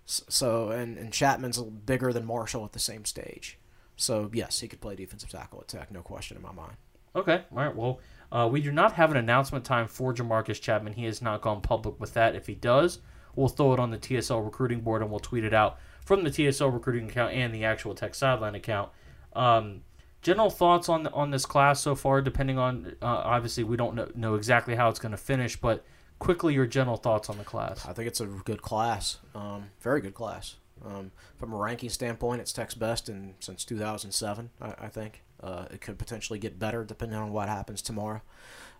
S- 0.07 0.23
So 0.29 0.71
and, 0.71 0.97
and 0.99 1.13
Chapman's 1.13 1.57
a 1.57 1.61
little 1.65 1.79
bigger 1.79 2.13
than 2.13 2.25
Marshall 2.27 2.65
at 2.65 2.73
the 2.73 2.79
same 2.79 3.05
stage. 3.05 3.59
So 3.97 4.31
yes, 4.33 4.61
he 4.61 4.69
could 4.69 4.81
play 4.81 4.95
defensive 4.97 5.31
tackle 5.31 5.61
at 5.61 5.69
Tech, 5.69 5.91
no 5.93 6.03
question 6.03 6.37
in 6.37 6.43
my 6.43 6.53
mind. 6.53 6.75
Okay. 7.17 7.43
All 7.53 7.59
right. 7.59 7.75
Well, 7.75 8.01
uh, 8.33 8.49
we 8.51 8.61
do 8.61 8.73
not 8.73 8.93
have 8.95 9.11
an 9.13 9.17
announcement 9.17 9.65
time 9.65 9.87
for 9.87 10.13
Jamarcus 10.13 10.61
Chapman. 10.61 10.95
He 10.95 11.05
has 11.05 11.23
not 11.23 11.43
gone 11.43 11.61
public 11.61 12.01
with 12.01 12.13
that. 12.15 12.35
If 12.35 12.49
he 12.49 12.55
does, 12.57 12.99
we'll 13.37 13.47
throw 13.49 13.73
it 13.73 13.79
on 13.79 13.91
the 13.91 13.99
TSL 13.99 14.45
recruiting 14.45 14.81
board 14.81 15.01
and 15.03 15.11
we'll 15.13 15.21
tweet 15.21 15.45
it 15.45 15.55
out 15.55 15.79
from 16.05 16.23
the 16.23 16.31
TSL 16.31 16.73
recruiting 16.73 17.09
account 17.09 17.33
and 17.33 17.55
the 17.55 17.65
actual 17.65 17.95
Tech 17.95 18.15
sideline 18.15 18.55
account. 18.55 18.91
Um, 19.35 19.83
general 20.23 20.51
thoughts 20.51 20.89
on 20.89 21.07
on 21.09 21.31
this 21.31 21.47
class 21.47 21.81
so 21.81 21.95
far, 21.95 22.21
depending 22.23 22.59
on 22.59 22.97
uh, 23.03 23.07
obviously 23.07 23.65
we 23.65 23.77
don't 23.77 23.95
know, 23.95 24.11
know 24.15 24.35
exactly 24.35 24.75
how 24.75 24.89
it's 24.89 24.99
going 24.99 25.13
to 25.13 25.19
finish, 25.19 25.57
but 25.57 25.85
quickly 26.19 26.55
your 26.55 26.67
general 26.67 26.97
thoughts 26.97 27.29
on 27.29 27.39
the 27.39 27.45
class. 27.45 27.87
I 27.87 27.93
think 27.93 28.09
it's 28.09 28.21
a 28.21 28.27
good 28.27 28.63
class, 28.63 29.19
um, 29.35 29.71
very 29.81 30.01
good 30.01 30.15
class. 30.15 30.57
Um, 30.85 31.13
from 31.39 31.53
a 31.53 31.57
ranking 31.57 31.89
standpoint, 31.89 32.41
it's 32.41 32.53
Tech's 32.53 32.75
best 32.75 33.09
in 33.09 33.35
since 33.41 33.65
2007. 33.65 34.51
I, 34.61 34.75
I 34.79 34.89
think 34.89 35.23
uh, 35.43 35.67
it 35.71 35.81
could 35.81 35.99
potentially 35.99 36.39
get 36.39 36.59
better 36.59 36.85
depending 36.85 37.19
on 37.19 37.33
what 37.33 37.49
happens 37.49 37.81
tomorrow. 37.81 38.23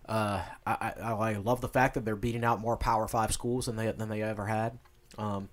Uh, 0.07 0.43
I, 0.67 0.93
I, 1.01 1.11
I 1.11 1.33
love 1.33 1.61
the 1.61 1.67
fact 1.67 1.95
that 1.95 2.05
they're 2.05 2.15
beating 2.15 2.43
out 2.43 2.59
more 2.59 2.77
Power 2.77 3.07
Five 3.07 3.31
schools 3.31 3.65
than 3.65 3.75
they 3.75 3.91
than 3.91 4.09
they 4.09 4.21
ever 4.21 4.45
had. 4.45 4.77
Um, 5.17 5.49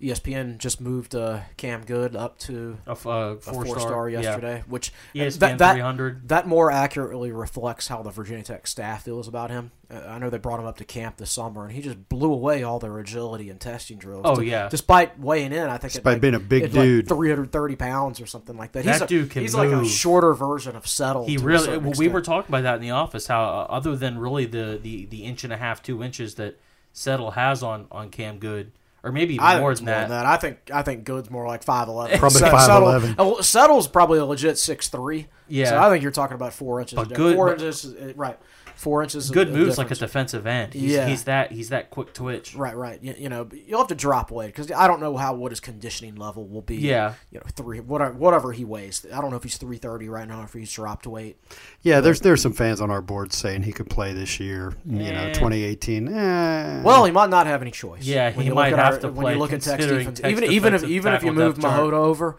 ESPN 0.00 0.58
just 0.58 0.78
moved 0.78 1.14
uh, 1.14 1.40
Cam 1.56 1.82
Goode 1.82 2.14
up 2.14 2.38
to 2.40 2.76
A 2.86 2.90
f- 2.90 3.06
uh, 3.06 3.10
a 3.10 3.36
four, 3.36 3.64
four 3.64 3.80
star, 3.80 4.10
yesterday, 4.10 4.62
which 4.68 4.92
ESPN 5.14 5.38
that, 5.38 5.58
that, 5.58 5.72
300. 5.72 6.28
that 6.28 6.46
more 6.46 6.70
accurately 6.70 7.32
reflects 7.32 7.88
how 7.88 8.02
the 8.02 8.10
Virginia 8.10 8.44
Tech 8.44 8.66
staff 8.66 9.04
feels 9.04 9.26
about 9.26 9.50
him. 9.50 9.70
Uh, 9.90 10.02
I 10.06 10.18
know 10.18 10.28
they 10.28 10.36
brought 10.36 10.60
him 10.60 10.66
up 10.66 10.76
to 10.78 10.84
camp 10.84 11.16
this 11.16 11.30
summer, 11.30 11.64
and 11.64 11.72
he 11.72 11.80
just 11.80 12.10
blew 12.10 12.30
away 12.30 12.62
all 12.62 12.78
their 12.78 12.98
agility 12.98 13.48
and 13.48 13.58
testing 13.58 13.96
drills. 13.96 14.22
Oh, 14.26 14.36
D- 14.36 14.50
yeah. 14.50 14.68
despite 14.68 15.18
weighing 15.18 15.52
in, 15.52 15.64
I 15.64 15.78
think 15.78 15.92
at 15.92 16.02
Despite 16.02 16.14
like, 16.16 16.20
being 16.20 16.34
a 16.34 16.40
big 16.40 16.64
at 16.64 16.74
like 16.74 16.84
dude. 16.84 17.08
330 17.08 17.76
pounds 17.76 18.20
or 18.20 18.26
something 18.26 18.56
like 18.58 18.72
that. 18.72 18.84
That 18.84 18.92
he's 18.92 19.00
a, 19.00 19.06
dude 19.06 19.30
can 19.30 19.42
He's 19.42 19.54
like 19.54 19.70
a 19.70 19.86
shorter 19.86 20.34
version 20.34 20.76
of 20.76 20.86
Settle. 20.86 21.24
He 21.26 21.36
to 21.36 21.42
a 21.42 21.46
really. 21.46 21.78
well, 21.78 21.94
we 21.96 22.08
were 22.08 22.20
talking 22.20 22.50
about 22.50 22.64
that 22.64 22.74
in 22.74 22.82
the 22.82 22.90
office. 22.90 23.28
How 23.28 23.42
uh, 23.44 23.66
other 23.70 23.96
than 23.96 24.18
really 24.18 24.44
the, 24.44 24.78
the 24.82 25.06
the 25.06 25.24
inch 25.24 25.42
and 25.42 25.54
a 25.54 25.56
half, 25.56 25.82
two 25.82 26.02
inches 26.02 26.34
that 26.34 26.58
Settle 26.92 27.30
has 27.30 27.62
on 27.62 27.86
on 27.90 28.10
Cam 28.10 28.38
Goode, 28.38 28.72
or 29.06 29.12
maybe 29.12 29.38
I 29.40 29.52
think 29.52 29.60
more 29.60 29.72
it's 29.72 29.80
than 29.80 30.08
that. 30.10 30.26
I 30.26 30.36
think 30.36 30.70
I 30.72 30.82
think 30.82 31.04
Goode's 31.04 31.30
more 31.30 31.46
like 31.46 31.62
five 31.62 31.88
eleven. 31.88 32.18
Probably 32.18 32.40
5'11". 32.40 33.44
Settle's 33.44 33.88
probably 33.88 34.18
a 34.18 34.24
legit 34.24 34.58
six 34.58 34.88
three. 34.88 35.28
Yeah. 35.48 35.70
So 35.70 35.78
I 35.80 35.88
think 35.90 36.02
you're 36.02 36.12
talking 36.12 36.34
about 36.34 36.52
four 36.52 36.80
inches. 36.80 36.96
But 36.96 37.12
Good- 37.14 37.36
four 37.36 37.46
but- 37.46 37.60
inches, 37.62 37.84
uh, 37.86 38.12
right? 38.16 38.38
Four 38.76 39.02
inches. 39.02 39.30
Good 39.30 39.48
of 39.48 39.54
moves 39.54 39.78
like 39.78 39.90
a 39.90 39.94
defensive 39.94 40.46
end. 40.46 40.74
He's, 40.74 40.92
Yeah. 40.92 41.08
he's 41.08 41.24
that 41.24 41.50
he's 41.50 41.70
that 41.70 41.90
quick 41.90 42.12
twitch. 42.12 42.54
Right, 42.54 42.76
right. 42.76 43.02
You, 43.02 43.14
you 43.16 43.28
know, 43.30 43.48
you'll 43.66 43.78
have 43.78 43.88
to 43.88 43.94
drop 43.94 44.30
weight 44.30 44.48
because 44.48 44.70
I 44.70 44.86
don't 44.86 45.00
know 45.00 45.16
how 45.16 45.32
what 45.34 45.50
his 45.50 45.60
conditioning 45.60 46.14
level 46.16 46.46
will 46.46 46.60
be. 46.60 46.76
Yeah. 46.76 47.14
You 47.30 47.38
know, 47.38 47.46
three 47.54 47.80
whatever 47.80 48.12
whatever 48.12 48.52
he 48.52 48.66
weighs. 48.66 49.06
I 49.10 49.22
don't 49.22 49.30
know 49.30 49.36
if 49.38 49.42
he's 49.44 49.56
three 49.56 49.78
thirty 49.78 50.10
right 50.10 50.28
now. 50.28 50.42
If 50.42 50.52
he's 50.52 50.70
dropped 50.70 51.06
weight. 51.06 51.38
Yeah, 51.80 52.00
there's 52.00 52.20
there's 52.20 52.42
some 52.42 52.52
fans 52.52 52.82
on 52.82 52.90
our 52.90 53.00
board 53.00 53.32
saying 53.32 53.62
he 53.62 53.72
could 53.72 53.88
play 53.88 54.12
this 54.12 54.38
year. 54.38 54.74
You 54.84 55.10
know, 55.12 55.22
Eh. 55.22 55.32
2018. 55.32 56.08
Eh. 56.14 56.82
Well, 56.82 57.06
he 57.06 57.12
might 57.12 57.30
not 57.30 57.46
have 57.46 57.62
any 57.62 57.70
choice. 57.70 58.02
Yeah, 58.04 58.28
When 58.32 58.40
he 58.42 58.48
you 58.48 58.54
might 58.54 58.70
look 58.72 58.78
at 58.78 58.84
have 58.92 59.00
to 59.00 59.08
when 59.08 59.32
you 59.32 59.38
look 59.38 59.52
at 59.54 59.62
Tech's 59.62 59.76
considering 59.76 59.98
defense. 60.00 60.20
Tech's 60.20 60.30
even 60.32 60.44
even 60.52 60.74
if 60.74 60.84
even 60.84 61.14
if 61.14 61.22
you 61.24 61.32
move 61.32 61.58
depth. 61.58 61.64
Mahota 61.74 61.94
over, 61.94 62.36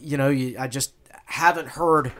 you 0.00 0.18
know, 0.18 0.28
you, 0.28 0.56
I 0.58 0.68
just 0.68 0.92
haven't 1.24 1.68
heard 1.68 2.12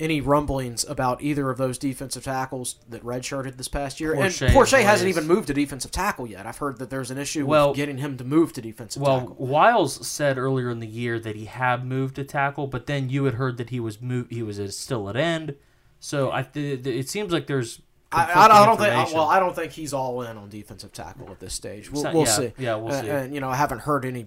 any 0.00 0.20
rumblings 0.20 0.84
about 0.84 1.22
either 1.22 1.48
of 1.50 1.58
those 1.58 1.78
defensive 1.78 2.24
tackles 2.24 2.76
that 2.88 3.04
redshirted 3.04 3.56
this 3.56 3.68
past 3.68 4.00
year. 4.00 4.14
Porcher 4.14 4.46
and 4.46 4.54
Porcher 4.54 4.78
hasn't 4.78 5.08
even 5.08 5.26
moved 5.26 5.46
to 5.48 5.54
defensive 5.54 5.90
tackle 5.92 6.26
yet. 6.26 6.46
I've 6.46 6.58
heard 6.58 6.78
that 6.78 6.90
there's 6.90 7.10
an 7.10 7.18
issue 7.18 7.46
Well- 7.46 7.68
with 7.68 7.76
getting 7.76 7.98
him 7.98 8.16
to 8.16 8.24
move 8.24 8.52
to 8.54 8.62
defensive 8.62 9.00
Well, 9.02 9.20
tackle. 9.20 9.36
Wiles 9.46 10.06
said 10.06 10.38
earlier 10.38 10.70
in 10.70 10.80
the 10.80 10.86
year 10.86 11.20
that 11.20 11.36
he 11.36 11.44
had 11.44 11.84
moved 11.84 12.16
to 12.16 12.24
tackle, 12.24 12.66
but 12.66 12.86
then 12.86 13.10
you 13.10 13.24
had 13.24 13.34
heard 13.34 13.58
that 13.58 13.70
he 13.70 13.78
was 13.78 14.00
moved. 14.00 14.32
He 14.32 14.42
was 14.42 14.76
still 14.76 15.08
at 15.08 15.16
end. 15.16 15.54
So 16.00 16.32
I, 16.32 16.42
th- 16.42 16.82
th- 16.82 16.96
it 16.96 17.08
seems 17.08 17.32
like 17.32 17.46
there's. 17.46 17.80
I, 18.10 18.44
I, 18.44 18.66
don't 18.66 18.76
think. 18.76 19.14
Well, 19.14 19.28
I 19.28 19.38
don't 19.38 19.54
think 19.54 19.72
he's 19.72 19.94
all 19.94 20.20
in 20.22 20.36
on 20.36 20.50
defensive 20.50 20.92
tackle 20.92 21.30
at 21.30 21.40
this 21.40 21.54
stage. 21.54 21.90
We'll, 21.90 22.02
we'll 22.12 22.24
yeah, 22.24 22.30
see. 22.30 22.52
yeah, 22.58 22.74
we'll 22.74 22.92
Uh, 22.92 23.00
see. 23.00 23.08
And 23.08 23.34
you 23.34 23.40
know, 23.40 23.48
I 23.48 23.56
haven't 23.56 23.78
heard 23.82 24.04
any 24.04 24.26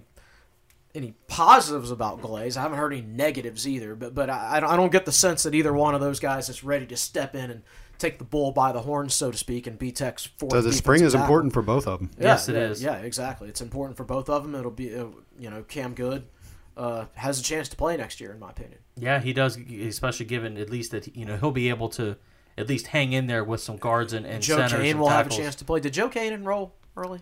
any 0.96 1.14
positives 1.28 1.90
about 1.90 2.20
Glaze. 2.22 2.56
I 2.56 2.62
haven't 2.62 2.78
heard 2.78 2.92
any 2.92 3.02
negatives 3.02 3.68
either. 3.68 3.94
But 3.94 4.14
but 4.14 4.30
I, 4.30 4.56
I 4.56 4.76
don't- 4.76 4.90
get 4.90 5.04
the 5.04 5.12
sense 5.12 5.42
that 5.44 5.54
either 5.54 5.72
one 5.72 5.94
of 5.94 6.00
those 6.00 6.18
guys 6.20 6.48
is 6.48 6.64
ready 6.64 6.86
to 6.86 6.96
step 6.96 7.34
in 7.34 7.50
and 7.50 7.62
take 7.98 8.18
the 8.18 8.24
bull 8.24 8.52
by 8.52 8.72
the 8.72 8.80
horns, 8.82 9.14
so 9.14 9.30
to 9.30 9.36
speak, 9.38 9.66
and 9.66 9.78
be 9.78 9.90
Tech's 9.92 10.26
fourth. 10.26 10.52
So 10.52 10.60
the 10.62 10.72
spring 10.72 11.02
is 11.02 11.12
tackle. 11.12 11.24
important 11.24 11.52
for 11.52 11.62
both 11.62 11.86
of 11.86 11.98
them. 12.00 12.10
Yeah, 12.18 12.24
Yes, 12.24 12.48
it 12.48 12.54
yeah, 12.54 12.60
is. 12.62 12.82
Yeah, 12.82 12.96
exactly. 12.98 13.48
It's 13.48 13.60
important 13.60 13.96
for 13.96 14.04
both 14.04 14.28
of 14.28 14.42
them. 14.42 14.54
It'll 14.54 14.70
be, 14.70 14.94
uh, 14.94 15.06
you 15.38 15.50
know, 15.50 15.62
Cam 15.62 15.94
Goode 15.94 16.24
uh, 16.76 17.06
has 17.14 17.40
a 17.40 17.42
chance 17.42 17.68
to 17.70 17.76
play 17.76 17.96
next 17.96 18.20
year, 18.20 18.32
in 18.32 18.38
my 18.38 18.50
opinion. 18.50 18.78
Yeah, 18.96 19.20
he 19.20 19.32
does, 19.32 19.56
especially 19.58 20.26
given 20.26 20.56
at 20.58 20.70
least 20.70 20.90
that 20.92 21.16
you 21.16 21.24
know 21.24 21.36
he'll 21.36 21.50
be 21.52 21.68
able 21.68 21.88
to 21.90 22.16
at 22.58 22.68
least 22.68 22.86
hang 22.88 23.12
in 23.12 23.26
there 23.26 23.44
with 23.44 23.60
some 23.60 23.76
guards 23.76 24.12
and, 24.12 24.24
and 24.26 24.42
Joe 24.42 24.56
centers 24.56 24.80
Kane 24.80 24.90
and 24.92 25.00
will 25.00 25.08
have 25.08 25.26
a 25.26 25.30
chance 25.30 25.54
to 25.56 25.64
play. 25.64 25.80
Did 25.80 25.92
Joe 25.92 26.08
Kane 26.08 26.32
enroll 26.32 26.74
early? 26.96 27.20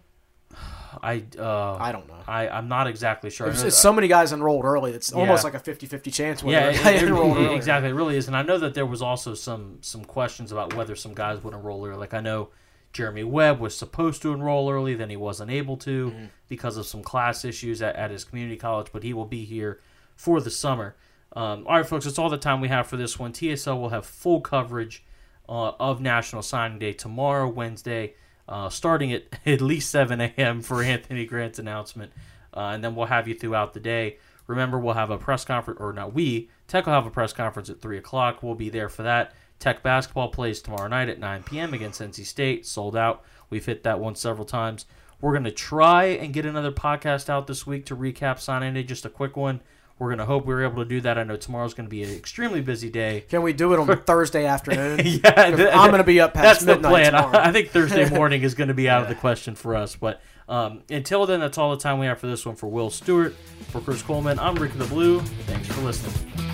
I 1.03 1.25
uh, 1.39 1.75
I 1.75 1.93
don't 1.93 2.07
know. 2.09 2.17
I 2.27 2.49
I'm 2.49 2.69
not 2.69 2.87
exactly 2.87 3.29
sure. 3.31 3.47
I 3.47 3.51
There's 3.51 3.63
it's 3.65 3.77
so 3.79 3.93
many 3.93 4.07
guys 4.09 4.33
enrolled 4.33 4.65
early. 4.65 4.93
It's 4.93 5.13
almost 5.13 5.43
like 5.45 5.55
a 5.55 5.61
50-50 5.61 6.13
chance. 6.13 6.43
yeah, 6.43 6.71
it- 6.71 6.87
it- 7.03 7.09
enrolled 7.09 7.39
it- 7.39 7.53
exactly. 7.53 7.91
It 7.91 7.95
really 7.95 8.17
is, 8.17 8.29
and 8.29 8.37
I 8.37 8.43
know 8.43 8.59
that 8.59 8.75
there 8.75 8.87
was 8.87 9.03
also 9.03 9.35
some 9.35 9.79
some 9.81 10.05
questions 10.05 10.53
about 10.53 10.75
whether 10.75 10.95
some 10.97 11.13
guys 11.15 11.43
would 11.43 11.55
enroll 11.55 11.85
early. 11.87 11.97
Like 11.99 12.15
I 12.15 12.21
know 12.21 12.51
Jeremy 12.93 13.25
Webb 13.25 13.59
was 13.59 13.77
supposed 13.77 14.23
to 14.23 14.33
enroll 14.33 14.71
early, 14.71 14.95
then 14.95 15.11
he 15.11 15.17
wasn't 15.17 15.51
able 15.51 15.77
to 15.79 16.11
Mm-hmm. 16.11 16.25
because 16.49 16.77
of 16.77 16.87
some 16.87 17.03
class 17.03 17.45
issues 17.45 17.83
at, 17.83 17.97
at 17.97 18.11
his 18.13 18.23
community 18.25 18.57
college, 18.57 18.89
but 18.93 19.03
he 19.03 19.13
will 19.13 19.25
be 19.27 19.45
here 19.45 19.81
for 20.15 20.41
the 20.41 20.51
summer. 20.51 20.95
Um, 21.35 21.67
all 21.67 21.77
right, 21.77 21.85
folks, 21.87 22.05
that's 22.05 22.21
all 22.21 22.31
the 22.31 22.39
time 22.39 22.61
we 22.61 22.69
have 22.69 22.87
for 22.87 22.97
this 22.97 23.19
one. 23.19 23.33
TSL 23.33 23.81
will 23.81 23.89
have 23.89 24.07
full 24.07 24.41
coverage 24.41 25.05
uh, 25.49 25.73
of 25.81 26.01
National 26.01 26.43
Signing 26.43 26.79
Day 26.79 26.93
tomorrow, 26.93 27.49
Wednesday, 27.49 28.15
uh, 28.49 28.69
starting 28.69 29.13
at 29.13 29.25
at 29.47 29.61
least 29.61 29.91
7 29.91 30.21
a.m. 30.21 30.61
for 30.63 30.83
Anthony 30.83 31.27
Grant's 31.27 31.59
announcement, 31.59 32.13
uh, 32.57 32.71
and 32.75 32.85
then 32.85 32.95
we'll 32.95 33.07
have 33.07 33.29
you 33.29 33.35
throughout 33.35 33.75
the 33.75 33.81
day. 33.81 34.19
Remember, 34.47 34.79
we'll 34.79 34.95
have 34.95 35.11
a 35.11 35.19
press 35.19 35.45
conference, 35.45 35.81
or 35.81 35.93
not 35.93 36.13
we, 36.13 36.51
Tech 36.69 36.87
will 36.87 36.93
have 36.93 37.07
a 37.07 37.11
press 37.11 37.33
conference 37.33 37.71
at 37.71 37.81
3 37.81 37.99
o'clock. 37.99 38.43
We'll 38.43 38.55
be 38.55 38.69
there 38.69 38.89
for 38.89 39.03
that. 39.03 39.33
Tech 39.59 39.83
basketball 39.83 40.29
plays 40.29 40.61
tomorrow 40.61 40.89
night 40.89 41.09
at 41.09 41.19
9 41.19 41.45
p.m. 41.45 41.73
against 41.73 42.01
NC 42.01 42.27
State, 42.27 42.67
sold 42.67 42.97
out. 42.97 43.25
We've 43.49 43.65
hit 43.65 43.83
that 43.85 44.01
one 44.01 44.15
several 44.15 44.45
times. 44.45 44.85
We're 45.21 45.33
going 45.33 45.45
to 45.45 45.51
try 45.51 46.05
and 46.05 46.35
get 46.35 46.45
another 46.45 46.73
podcast 46.73 47.31
out 47.31 47.47
this 47.47 47.67
week 47.67 47.87
to 47.87 47.97
recap 47.97 48.39
signing 48.39 48.75
day, 48.75 48.83
just 48.83 49.07
a 49.07 49.11
quick 49.11 49.37
one. 49.37 49.63
We're 49.99 50.09
going 50.09 50.19
to 50.19 50.25
hope 50.25 50.45
we're 50.45 50.65
able 50.65 50.83
to 50.83 50.89
do 50.89 51.01
that. 51.03 51.19
I 51.19 51.23
know 51.23 51.37
tomorrow's 51.37 51.73
going 51.73 51.87
to 51.87 51.91
be 51.91 52.03
an 52.03 52.11
extremely 52.11 52.61
busy 52.61 52.91
day. 52.91 53.25
Can 53.29 53.43
we 53.43 53.53
do 53.53 53.73
it 53.73 53.79
on 53.79 53.87
Thursday 54.07 54.45
afternoon? 54.45 55.01
yeah, 55.05 55.55
th- 55.55 55.73
I'm 55.73 55.91
going 55.91 55.99
to 55.99 56.05
be 56.05 56.21
up 56.21 56.35
past 56.35 56.45
that's 56.45 56.65
the 56.65 56.75
midnight 56.75 56.91
plan. 56.91 57.13
tomorrow. 57.13 57.39
I, 57.39 57.45
I 57.49 57.53
think 57.53 57.71
Thursday 57.71 58.11
morning 58.11 58.43
is 58.43 58.55
going 58.55 58.69
to 58.69 58.75
be 58.75 58.89
out 58.89 59.03
of 59.03 59.09
the 59.09 59.15
question 59.15 59.55
for 59.55 59.77
us. 59.77 59.95
But 59.95 60.21
um, 60.49 60.83
until 60.91 61.27
then, 61.27 61.41
that's 61.41 61.59
all 61.59 61.71
the 61.71 61.77
time 61.81 62.01
we 62.01 62.07
have 62.07 62.19
for 62.19 62.27
this 62.27 62.45
one. 62.45 62.57
For 62.57 62.67
Will 62.67 62.91
Stewart, 62.91 63.37
for 63.69 63.81
Chris 63.81 64.03
Coleman, 64.03 64.41
I'm 64.41 64.57
Ricky 64.57 64.79
LaBlue. 64.79 65.23
Thanks 65.47 65.69
for 65.69 65.81
listening. 65.83 66.54